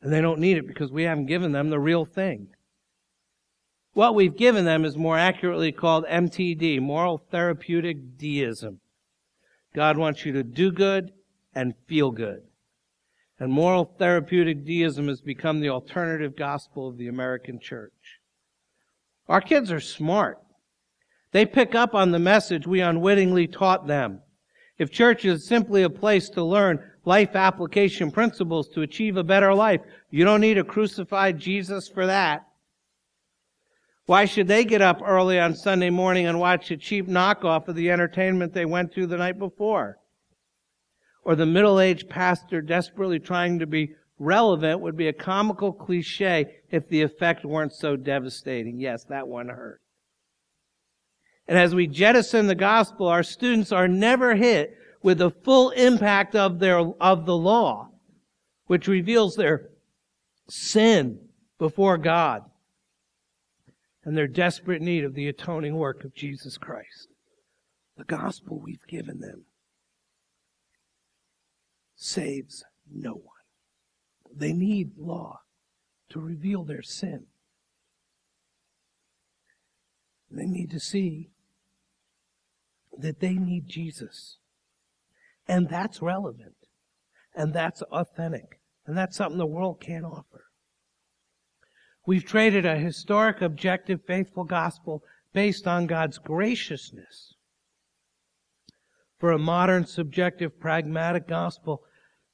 And 0.03 0.12
they 0.12 0.21
don't 0.21 0.39
need 0.39 0.59
it 0.59 0.66
because 0.66 0.93
we 0.93 1.05
haven't 1.05 1.27
given 1.27 1.53
them 1.53 1.71
the 1.71 1.81
real 1.81 2.05
thing. 2.05 2.49
What 3.99 4.14
we've 4.14 4.36
given 4.36 4.64
them 4.64 4.84
is 4.84 4.96
more 4.96 5.18
accurately 5.18 5.72
called 5.72 6.07
MTD, 6.07 6.80
moral 6.80 7.18
therapeutic 7.32 8.16
deism. 8.16 8.78
God 9.74 9.99
wants 9.99 10.24
you 10.24 10.30
to 10.34 10.44
do 10.44 10.70
good 10.70 11.11
and 11.53 11.74
feel 11.88 12.12
good. 12.12 12.42
And 13.40 13.51
moral 13.51 13.92
therapeutic 13.99 14.64
deism 14.64 15.09
has 15.09 15.20
become 15.20 15.59
the 15.59 15.70
alternative 15.70 16.36
gospel 16.36 16.86
of 16.86 16.96
the 16.96 17.09
American 17.09 17.59
church. 17.59 18.20
Our 19.28 19.40
kids 19.40 19.72
are 19.72 19.80
smart. 19.80 20.38
They 21.32 21.44
pick 21.44 21.74
up 21.74 21.92
on 21.92 22.12
the 22.12 22.20
message 22.20 22.68
we 22.68 22.80
unwittingly 22.80 23.49
taught 23.49 23.88
them. 23.88 24.20
If 24.78 24.92
church 24.92 25.24
is 25.24 25.44
simply 25.44 25.82
a 25.82 25.90
place 25.90 26.28
to 26.30 26.44
learn 26.44 26.78
life 27.05 27.34
application 27.34 28.12
principles 28.12 28.68
to 28.68 28.82
achieve 28.82 29.16
a 29.16 29.24
better 29.24 29.53
life, 29.53 29.80
you 30.11 30.24
don't 30.24 30.40
need 30.40 30.59
a 30.59 30.62
crucified 30.62 31.40
Jesus 31.40 31.88
for 31.88 32.07
that. 32.07 32.47
Why 34.09 34.25
should 34.25 34.49
they 34.49 34.65
get 34.65 34.81
up 34.81 35.03
early 35.05 35.39
on 35.39 35.55
Sunday 35.55 35.91
morning 35.91 36.25
and 36.25 36.41
watch 36.41 36.71
a 36.71 36.79
cheap 36.79 37.07
knockoff 37.07 37.69
of 37.69 37.75
the 37.75 37.91
entertainment 37.91 38.55
they 38.55 38.65
went 38.65 38.95
to 38.95 39.07
the 39.07 39.19
night 39.19 39.39
before? 39.39 39.99
Or 41.25 41.37
the 41.37 41.45
middle-aged 41.45 42.09
pastor 42.09 42.63
desperately 42.63 43.19
trying 43.19 43.59
to 43.59 43.67
be 43.67 43.91
relevant 44.19 44.81
would 44.81 44.97
be 44.97 45.09
a 45.09 45.13
comical 45.13 45.75
cliche 45.75 46.47
if 46.71 46.89
the 46.89 47.03
effect 47.03 47.45
weren't 47.45 47.75
so 47.75 47.97
devastating. 47.97 48.81
Yes, 48.81 49.05
that 49.11 49.29
one 49.29 49.51
hurt. 49.51 49.83
And 51.47 51.59
as 51.59 51.75
we 51.75 51.87
jettison 51.87 52.47
the 52.47 52.55
gospel, 52.55 53.09
our 53.09 53.23
students 53.23 53.73
are 53.73 53.89
never 53.89 54.37
hit 54.37 54.75
with 55.03 55.19
the 55.19 55.33
full 55.33 55.69
impact 55.69 56.35
of 56.35 56.61
their, 56.61 56.79
of 56.79 57.27
the 57.27 57.37
law, 57.37 57.91
which 58.69 58.89
reveals 58.89 59.37
their 59.37 59.69
sin 60.49 61.29
before 61.59 61.99
God 61.99 62.47
and 64.09 64.17
their 64.17 64.27
desperate 64.27 64.81
need 64.81 65.05
of 65.05 65.13
the 65.13 65.29
atoning 65.29 65.77
work 65.77 66.03
of 66.03 66.15
Jesus 66.15 66.57
Christ. 66.57 67.09
The 67.99 68.05
gospel 68.05 68.59
we've 68.59 68.87
given 68.89 69.21
them 69.21 69.45
saves 71.95 72.65
no 72.91 73.13
one. 73.13 73.45
They 74.35 74.55
need 74.55 74.93
law 74.97 75.41
to 76.09 76.21
reveal 76.21 76.65
their 76.65 76.81
sin. 76.81 77.27
They 80.31 80.47
need 80.47 80.71
to 80.71 80.81
see 80.81 81.29
that 82.97 83.21
they 83.21 83.35
need 83.35 83.69
Jesus. 83.69 84.39
And 85.47 85.69
that's 85.69 86.01
relevant. 86.01 86.57
And 87.35 87.53
that's 87.53 87.83
authentic. 87.83 88.59
And 88.87 88.97
that's 88.97 89.19
something 89.19 89.37
the 89.37 89.45
world 89.45 89.83
can't 89.83 90.07
offer. 90.07 90.47
We've 92.09 92.25
traded 92.25 92.65
a 92.65 92.79
historic, 92.79 93.43
objective, 93.43 94.01
faithful 94.07 94.45
gospel 94.45 95.03
based 95.35 95.67
on 95.69 95.87
God's 95.87 96.17
graciousness 96.17 97.35
for 99.19 99.31
a 99.31 99.39
modern, 99.39 99.85
subjective, 99.85 100.59
pragmatic 100.59 101.29
gospel 101.29 101.83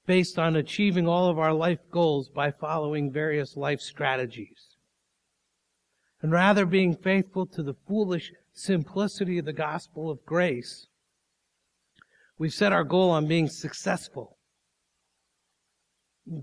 based 0.07 0.39
on 0.39 0.55
achieving 0.55 1.09
all 1.09 1.29
of 1.29 1.41
our 1.41 1.53
life 1.53 1.81
goals 1.91 2.29
by 2.29 2.53
following 2.53 3.11
various 3.11 3.57
life 3.57 3.81
strategies. 3.81 4.77
And 6.23 6.31
rather 6.31 6.67
being 6.67 6.95
faithful 6.95 7.45
to 7.47 7.63
the 7.65 7.75
foolish 7.89 8.31
simplicity 8.53 9.39
of 9.39 9.45
the 9.45 9.53
gospel 9.53 10.09
of 10.09 10.25
grace, 10.25 10.87
we've 12.39 12.55
set 12.55 12.73
our 12.73 12.85
goal 12.85 13.11
on 13.11 13.27
being 13.27 13.49
successful 13.49 14.37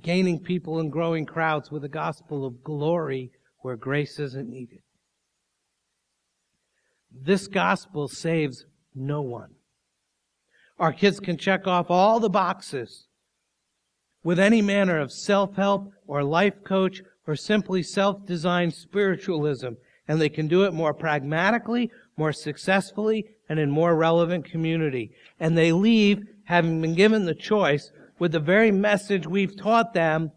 gaining 0.02 0.40
people 0.40 0.80
and 0.80 0.92
growing 0.92 1.26
crowds 1.26 1.72
with 1.72 1.84
a 1.84 1.90
gospel 1.90 2.46
of 2.46 2.64
glory 2.64 3.32
where 3.60 3.76
grace 3.76 4.20
isn't 4.20 4.50
needed. 4.50 4.82
This 7.12 7.48
gospel 7.48 8.08
saves 8.08 8.66
no 8.96 9.22
one. 9.22 9.56
Our 10.80 10.94
kids 10.94 11.20
can 11.20 11.38
check 11.38 11.68
off 11.68 11.88
all 11.90 12.20
the 12.20 12.30
boxes 12.30 13.08
with 14.24 14.40
any 14.40 14.62
manner 14.62 15.00
of 15.00 15.12
self-help 15.12 15.92
or 16.08 16.24
life 16.24 16.64
coach 16.64 17.02
or 17.28 17.36
simply 17.36 17.84
self-designed 17.84 18.74
spiritualism, 18.74 19.70
and 20.08 20.20
they 20.20 20.30
can 20.30 20.48
do 20.48 20.64
it 20.64 20.74
more 20.74 20.94
pragmatically, 20.94 21.92
more 22.18 22.34
successfully, 22.34 23.26
and 23.50 23.60
in 23.60 23.70
more 23.70 23.96
relevant 23.96 24.46
community. 24.46 25.12
And 25.40 25.58
they 25.58 25.72
leave 25.72 26.24
having 26.46 26.82
been 26.82 26.96
given 26.96 27.26
the 27.26 27.36
choice 27.36 27.92
with 28.22 28.34
the 28.34 28.40
very 28.40 28.70
message 28.70 29.26
we've 29.26 29.58
taught 29.58 29.96
them, 29.96 30.32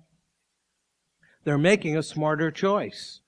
they're 1.45 1.59
making 1.59 1.99
a 1.99 2.03
smarter 2.03 2.51
choice. 2.51 3.21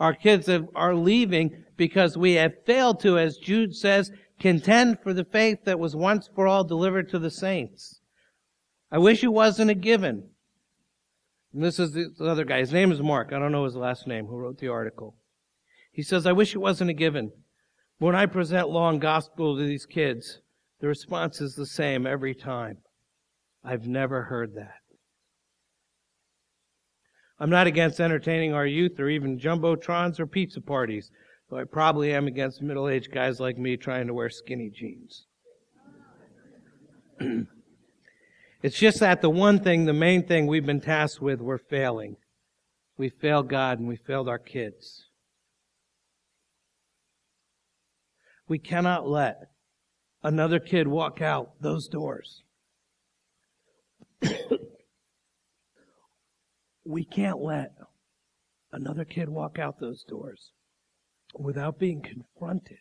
Our 0.00 0.14
kids 0.14 0.48
are 0.48 0.94
leaving 0.94 1.64
because 1.76 2.16
we 2.16 2.32
have 2.32 2.64
failed 2.64 3.00
to, 3.00 3.18
as 3.18 3.36
Jude 3.36 3.76
says, 3.76 4.10
contend 4.40 5.00
for 5.02 5.12
the 5.12 5.26
faith 5.26 5.58
that 5.66 5.78
was 5.78 5.94
once 5.94 6.30
for 6.34 6.46
all 6.46 6.64
delivered 6.64 7.10
to 7.10 7.18
the 7.18 7.30
saints. 7.30 8.00
I 8.90 8.96
wish 8.96 9.22
it 9.22 9.28
wasn't 9.28 9.70
a 9.70 9.74
given. 9.74 10.30
And 11.52 11.62
this 11.62 11.78
is 11.78 11.92
the 11.92 12.14
other 12.18 12.46
guy. 12.46 12.60
His 12.60 12.72
name 12.72 12.90
is 12.90 13.02
Mark. 13.02 13.34
I 13.34 13.38
don't 13.38 13.52
know 13.52 13.66
his 13.66 13.76
last 13.76 14.06
name, 14.06 14.24
who 14.24 14.38
wrote 14.38 14.56
the 14.56 14.68
article. 14.68 15.16
He 15.92 16.02
says, 16.02 16.24
I 16.24 16.32
wish 16.32 16.54
it 16.54 16.62
wasn't 16.62 16.88
a 16.88 16.94
given. 16.94 17.30
When 17.98 18.14
I 18.14 18.24
present 18.24 18.70
law 18.70 18.88
and 18.88 19.02
gospel 19.02 19.54
to 19.54 19.66
these 19.66 19.84
kids, 19.84 20.40
the 20.84 20.88
response 20.88 21.40
is 21.40 21.54
the 21.54 21.64
same 21.64 22.06
every 22.06 22.34
time. 22.34 22.76
I've 23.64 23.86
never 23.86 24.20
heard 24.20 24.54
that. 24.56 24.82
I'm 27.40 27.48
not 27.48 27.66
against 27.66 28.00
entertaining 28.00 28.52
our 28.52 28.66
youth 28.66 29.00
or 29.00 29.08
even 29.08 29.38
jumbotrons 29.38 30.20
or 30.20 30.26
pizza 30.26 30.60
parties, 30.60 31.10
though 31.48 31.56
I 31.56 31.64
probably 31.64 32.12
am 32.12 32.26
against 32.26 32.60
middle 32.60 32.86
aged 32.86 33.10
guys 33.10 33.40
like 33.40 33.56
me 33.56 33.78
trying 33.78 34.06
to 34.08 34.12
wear 34.12 34.28
skinny 34.28 34.68
jeans. 34.68 35.24
it's 38.62 38.78
just 38.78 39.00
that 39.00 39.22
the 39.22 39.30
one 39.30 39.60
thing, 39.60 39.86
the 39.86 39.94
main 39.94 40.26
thing 40.26 40.46
we've 40.46 40.66
been 40.66 40.82
tasked 40.82 41.22
with, 41.22 41.40
we're 41.40 41.56
failing. 41.56 42.16
We 42.98 43.08
failed 43.08 43.48
God 43.48 43.78
and 43.78 43.88
we 43.88 43.96
failed 43.96 44.28
our 44.28 44.38
kids. 44.38 45.06
We 48.46 48.58
cannot 48.58 49.08
let 49.08 49.48
another 50.24 50.58
kid 50.58 50.88
walk 50.88 51.20
out 51.20 51.52
those 51.60 51.86
doors. 51.86 52.42
we 56.84 57.04
can't 57.04 57.40
let 57.40 57.72
another 58.72 59.04
kid 59.04 59.28
walk 59.28 59.58
out 59.58 59.78
those 59.78 60.02
doors 60.02 60.50
without 61.38 61.78
being 61.78 62.00
confronted 62.02 62.78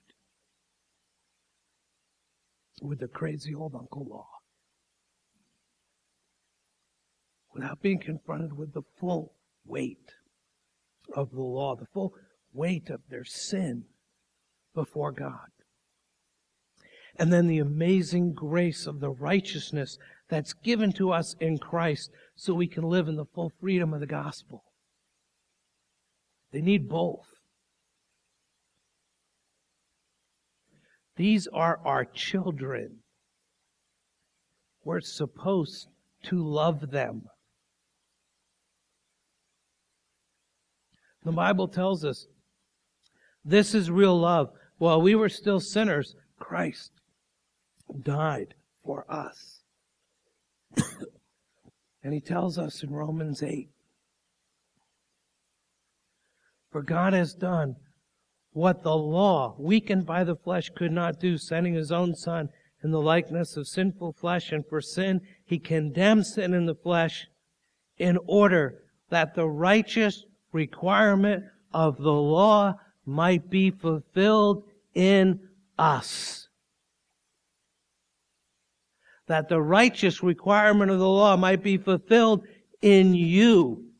with 2.81 2.99
the 2.99 3.07
crazy 3.07 3.53
old 3.53 3.75
Uncle 3.75 4.07
Law. 4.09 4.27
Without 7.53 7.81
being 7.81 7.99
confronted 7.99 8.57
with 8.57 8.73
the 8.73 8.81
full 8.99 9.33
weight 9.65 10.13
of 11.13 11.29
the 11.31 11.41
law, 11.41 11.75
the 11.75 11.85
full 11.93 12.13
weight 12.51 12.89
of 12.89 13.01
their 13.09 13.25
sin 13.25 13.83
before 14.73 15.11
God. 15.11 15.52
And 17.17 17.31
then 17.31 17.47
the 17.47 17.59
amazing 17.59 18.33
grace 18.33 18.87
of 18.87 18.99
the 18.99 19.11
righteousness 19.11 19.97
that's 20.29 20.53
given 20.53 20.91
to 20.93 21.11
us 21.11 21.35
in 21.39 21.59
Christ 21.59 22.09
so 22.35 22.53
we 22.53 22.67
can 22.67 22.83
live 22.83 23.07
in 23.07 23.15
the 23.15 23.25
full 23.25 23.51
freedom 23.61 23.93
of 23.93 23.99
the 23.99 24.07
gospel. 24.07 24.63
They 26.51 26.61
need 26.61 26.89
both. 26.89 27.27
These 31.15 31.47
are 31.53 31.79
our 31.85 32.05
children. 32.05 32.99
We're 34.83 35.01
supposed 35.01 35.87
to 36.23 36.43
love 36.43 36.89
them. 36.89 37.23
The 41.23 41.31
Bible 41.31 41.67
tells 41.67 42.03
us 42.03 42.25
this 43.45 43.75
is 43.75 43.91
real 43.91 44.19
love. 44.19 44.49
While 44.77 45.01
we 45.01 45.15
were 45.15 45.29
still 45.29 45.59
sinners, 45.59 46.15
Christ 46.39 46.91
died 48.01 48.53
for 48.83 49.05
us. 49.09 49.61
and 52.03 52.13
he 52.13 52.19
tells 52.19 52.57
us 52.57 52.83
in 52.83 52.91
Romans 52.91 53.43
8 53.43 53.69
For 56.71 56.81
God 56.81 57.13
has 57.13 57.33
done 57.33 57.75
what 58.51 58.83
the 58.83 58.95
law, 58.95 59.55
weakened 59.57 60.05
by 60.05 60.23
the 60.23 60.35
flesh, 60.35 60.69
could 60.75 60.91
not 60.91 61.19
do, 61.19 61.37
sending 61.37 61.73
his 61.73 61.91
own 61.91 62.15
Son 62.15 62.49
in 62.83 62.91
the 62.91 63.01
likeness 63.01 63.57
of 63.57 63.67
sinful 63.67 64.13
flesh. 64.13 64.51
And 64.51 64.65
for 64.67 64.81
sin, 64.81 65.21
he 65.45 65.59
condemned 65.59 66.27
sin 66.27 66.53
in 66.53 66.65
the 66.65 66.75
flesh 66.75 67.27
in 67.97 68.17
order 68.25 68.83
that 69.09 69.35
the 69.35 69.47
righteous 69.47 70.23
requirement 70.51 71.43
of 71.73 71.97
the 71.97 72.11
law 72.11 72.75
might 73.05 73.49
be 73.49 73.71
fulfilled 73.71 74.63
in 74.93 75.39
us. 75.77 76.42
That 79.27 79.49
the 79.49 79.61
righteous 79.61 80.21
requirement 80.21 80.91
of 80.91 80.99
the 80.99 81.07
law 81.07 81.37
might 81.37 81.63
be 81.63 81.77
fulfilled 81.77 82.45
in 82.81 83.13
you 83.13 83.93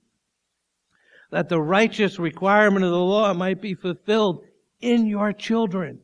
that 1.34 1.50
the 1.50 1.60
righteous 1.60 2.20
requirement 2.20 2.86
of 2.86 2.92
the 2.92 3.00
law 3.00 3.34
might 3.34 3.60
be 3.60 3.74
fulfilled 3.74 4.46
in 4.82 5.08
your 5.08 5.34
children. 5.34 6.00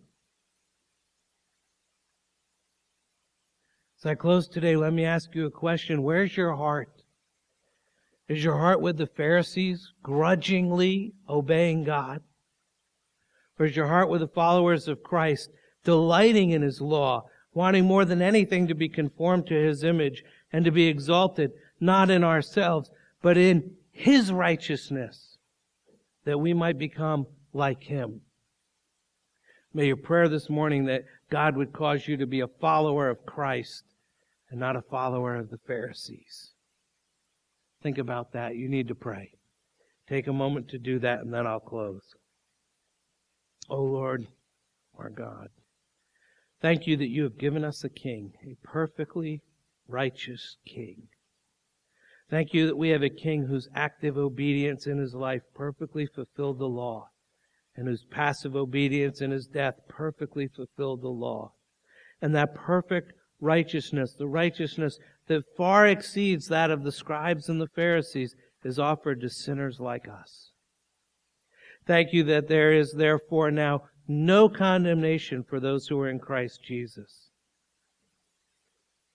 As 3.99 4.07
I 4.07 4.15
close 4.15 4.47
today, 4.47 4.75
let 4.75 4.91
me 4.91 5.05
ask 5.05 5.35
you 5.35 5.45
a 5.45 5.51
question. 5.51 6.01
Where's 6.01 6.35
your 6.35 6.55
heart? 6.55 7.03
Is 8.27 8.43
your 8.43 8.57
heart 8.57 8.81
with 8.81 8.97
the 8.97 9.05
Pharisees, 9.05 9.93
grudgingly 10.01 11.13
obeying 11.29 11.83
God? 11.83 12.23
Or 13.59 13.67
is 13.67 13.75
your 13.75 13.87
heart 13.87 14.09
with 14.09 14.21
the 14.21 14.27
followers 14.27 14.87
of 14.87 15.03
Christ, 15.03 15.51
delighting 15.83 16.49
in 16.49 16.63
His 16.63 16.81
law, 16.81 17.25
wanting 17.53 17.85
more 17.85 18.05
than 18.05 18.21
anything 18.21 18.67
to 18.67 18.75
be 18.75 18.89
conformed 18.89 19.47
to 19.47 19.55
His 19.55 19.83
image 19.83 20.23
and 20.51 20.65
to 20.65 20.71
be 20.71 20.87
exalted, 20.87 21.51
not 21.79 22.09
in 22.09 22.23
ourselves, 22.23 22.89
but 23.21 23.37
in 23.37 23.75
his 23.99 24.31
righteousness 24.31 25.37
that 26.23 26.39
we 26.39 26.53
might 26.53 26.77
become 26.77 27.27
like 27.51 27.83
Him. 27.83 28.21
May 29.73 29.87
your 29.87 29.97
prayer 29.97 30.29
this 30.29 30.49
morning 30.49 30.85
that 30.85 31.03
God 31.29 31.57
would 31.57 31.73
cause 31.73 32.07
you 32.07 32.15
to 32.15 32.25
be 32.25 32.39
a 32.39 32.47
follower 32.47 33.09
of 33.09 33.25
Christ 33.25 33.83
and 34.49 34.57
not 34.57 34.77
a 34.77 34.81
follower 34.81 35.35
of 35.35 35.49
the 35.49 35.57
Pharisees. 35.67 36.53
Think 37.83 37.97
about 37.97 38.31
that. 38.31 38.55
You 38.55 38.69
need 38.69 38.87
to 38.87 38.95
pray. 38.95 39.33
Take 40.07 40.27
a 40.27 40.33
moment 40.33 40.69
to 40.69 40.79
do 40.79 40.99
that 40.99 41.19
and 41.19 41.33
then 41.33 41.45
I'll 41.45 41.59
close. 41.59 42.15
Oh 43.69 43.83
Lord, 43.83 44.25
our 44.97 45.09
God, 45.09 45.49
thank 46.61 46.87
you 46.87 46.97
that 46.97 47.09
you 47.09 47.23
have 47.23 47.37
given 47.37 47.63
us 47.63 47.83
a 47.83 47.89
king, 47.89 48.33
a 48.43 48.55
perfectly 48.63 49.41
righteous 49.87 50.57
king 50.65 51.07
Thank 52.29 52.53
you 52.53 52.67
that 52.67 52.77
we 52.77 52.89
have 52.89 53.01
a 53.01 53.09
king 53.09 53.45
whose 53.45 53.69
active 53.73 54.15
obedience 54.15 54.85
in 54.85 54.99
his 54.99 55.15
life 55.15 55.41
perfectly 55.55 56.05
fulfilled 56.05 56.59
the 56.59 56.67
law, 56.67 57.09
and 57.75 57.87
whose 57.87 58.05
passive 58.05 58.55
obedience 58.55 59.19
in 59.19 59.31
his 59.31 59.47
death 59.47 59.75
perfectly 59.87 60.47
fulfilled 60.47 61.01
the 61.01 61.09
law. 61.09 61.53
And 62.21 62.35
that 62.35 62.53
perfect 62.53 63.13
righteousness, 63.41 64.13
the 64.13 64.27
righteousness 64.27 64.99
that 65.27 65.43
far 65.57 65.87
exceeds 65.87 66.47
that 66.49 66.69
of 66.69 66.83
the 66.83 66.91
scribes 66.91 67.49
and 67.49 67.59
the 67.59 67.69
Pharisees, 67.69 68.35
is 68.63 68.77
offered 68.77 69.21
to 69.21 69.29
sinners 69.29 69.79
like 69.79 70.07
us. 70.07 70.51
Thank 71.87 72.13
you 72.13 72.23
that 72.25 72.47
there 72.47 72.73
is 72.73 72.93
therefore 72.93 73.49
now 73.49 73.85
no 74.09 74.49
condemnation 74.49 75.43
for 75.43 75.59
those 75.59 75.87
who 75.87 75.99
are 75.99 76.09
in 76.09 76.19
Christ 76.19 76.61
Jesus. 76.63 77.29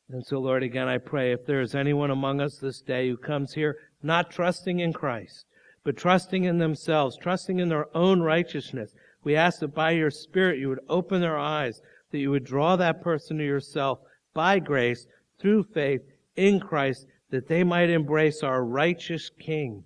And 0.09 0.25
so, 0.25 0.39
Lord, 0.39 0.63
again, 0.63 0.87
I 0.87 0.99
pray 0.99 1.33
if 1.33 1.45
there 1.45 1.61
is 1.61 1.75
anyone 1.75 2.13
among 2.13 2.41
us 2.41 2.59
this 2.59 2.81
day 2.81 3.09
who 3.09 3.17
comes 3.17 3.55
here 3.55 3.77
not 4.03 4.31
trusting 4.31 4.79
in 4.79 4.93
Christ, 4.93 5.47
but 5.83 5.97
trusting 5.97 6.45
in 6.45 6.59
themselves, 6.59 7.19
trusting 7.21 7.59
in 7.59 7.69
their 7.69 7.95
own 7.97 8.21
righteousness, 8.21 8.95
we 9.25 9.35
ask 9.35 9.59
that 9.61 9.75
by 9.75 9.91
your 9.91 10.11
Spirit 10.11 10.61
you 10.61 10.69
would 10.69 10.85
open 10.89 11.21
their 11.21 11.39
eyes, 11.39 11.81
that 12.13 12.19
you 12.19 12.31
would 12.31 12.45
draw 12.45 12.77
that 12.77 13.03
person 13.03 13.39
to 13.39 13.45
yourself 13.45 13.99
by 14.33 14.61
grace, 14.61 15.07
through 15.41 15.65
faith 15.75 16.03
in 16.37 16.61
Christ, 16.61 17.07
that 17.31 17.49
they 17.49 17.65
might 17.65 17.91
embrace 17.91 18.43
our 18.43 18.65
righteous 18.65 19.31
King, 19.41 19.85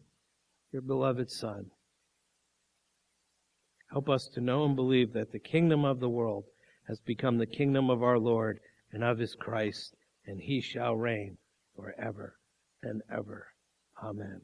your 0.71 0.83
beloved 0.83 1.31
Son. 1.31 1.71
Help 3.91 4.09
us 4.09 4.29
to 4.29 4.41
know 4.41 4.65
and 4.65 4.77
believe 4.77 5.13
that 5.13 5.33
the 5.33 5.39
kingdom 5.39 5.85
of 5.85 6.01
the 6.01 6.09
world 6.09 6.45
has 6.87 7.01
become 7.01 7.39
the 7.39 7.47
kingdom 7.47 7.91
of 7.91 8.03
our 8.03 8.19
Lord 8.19 8.61
and 8.93 9.03
of 9.03 9.19
his 9.19 9.35
Christ 9.35 9.95
and 10.27 10.41
he 10.41 10.61
shall 10.61 10.95
reign 10.95 11.39
forever 11.75 12.39
and 12.83 13.03
ever. 13.11 13.49
Amen. 14.03 14.43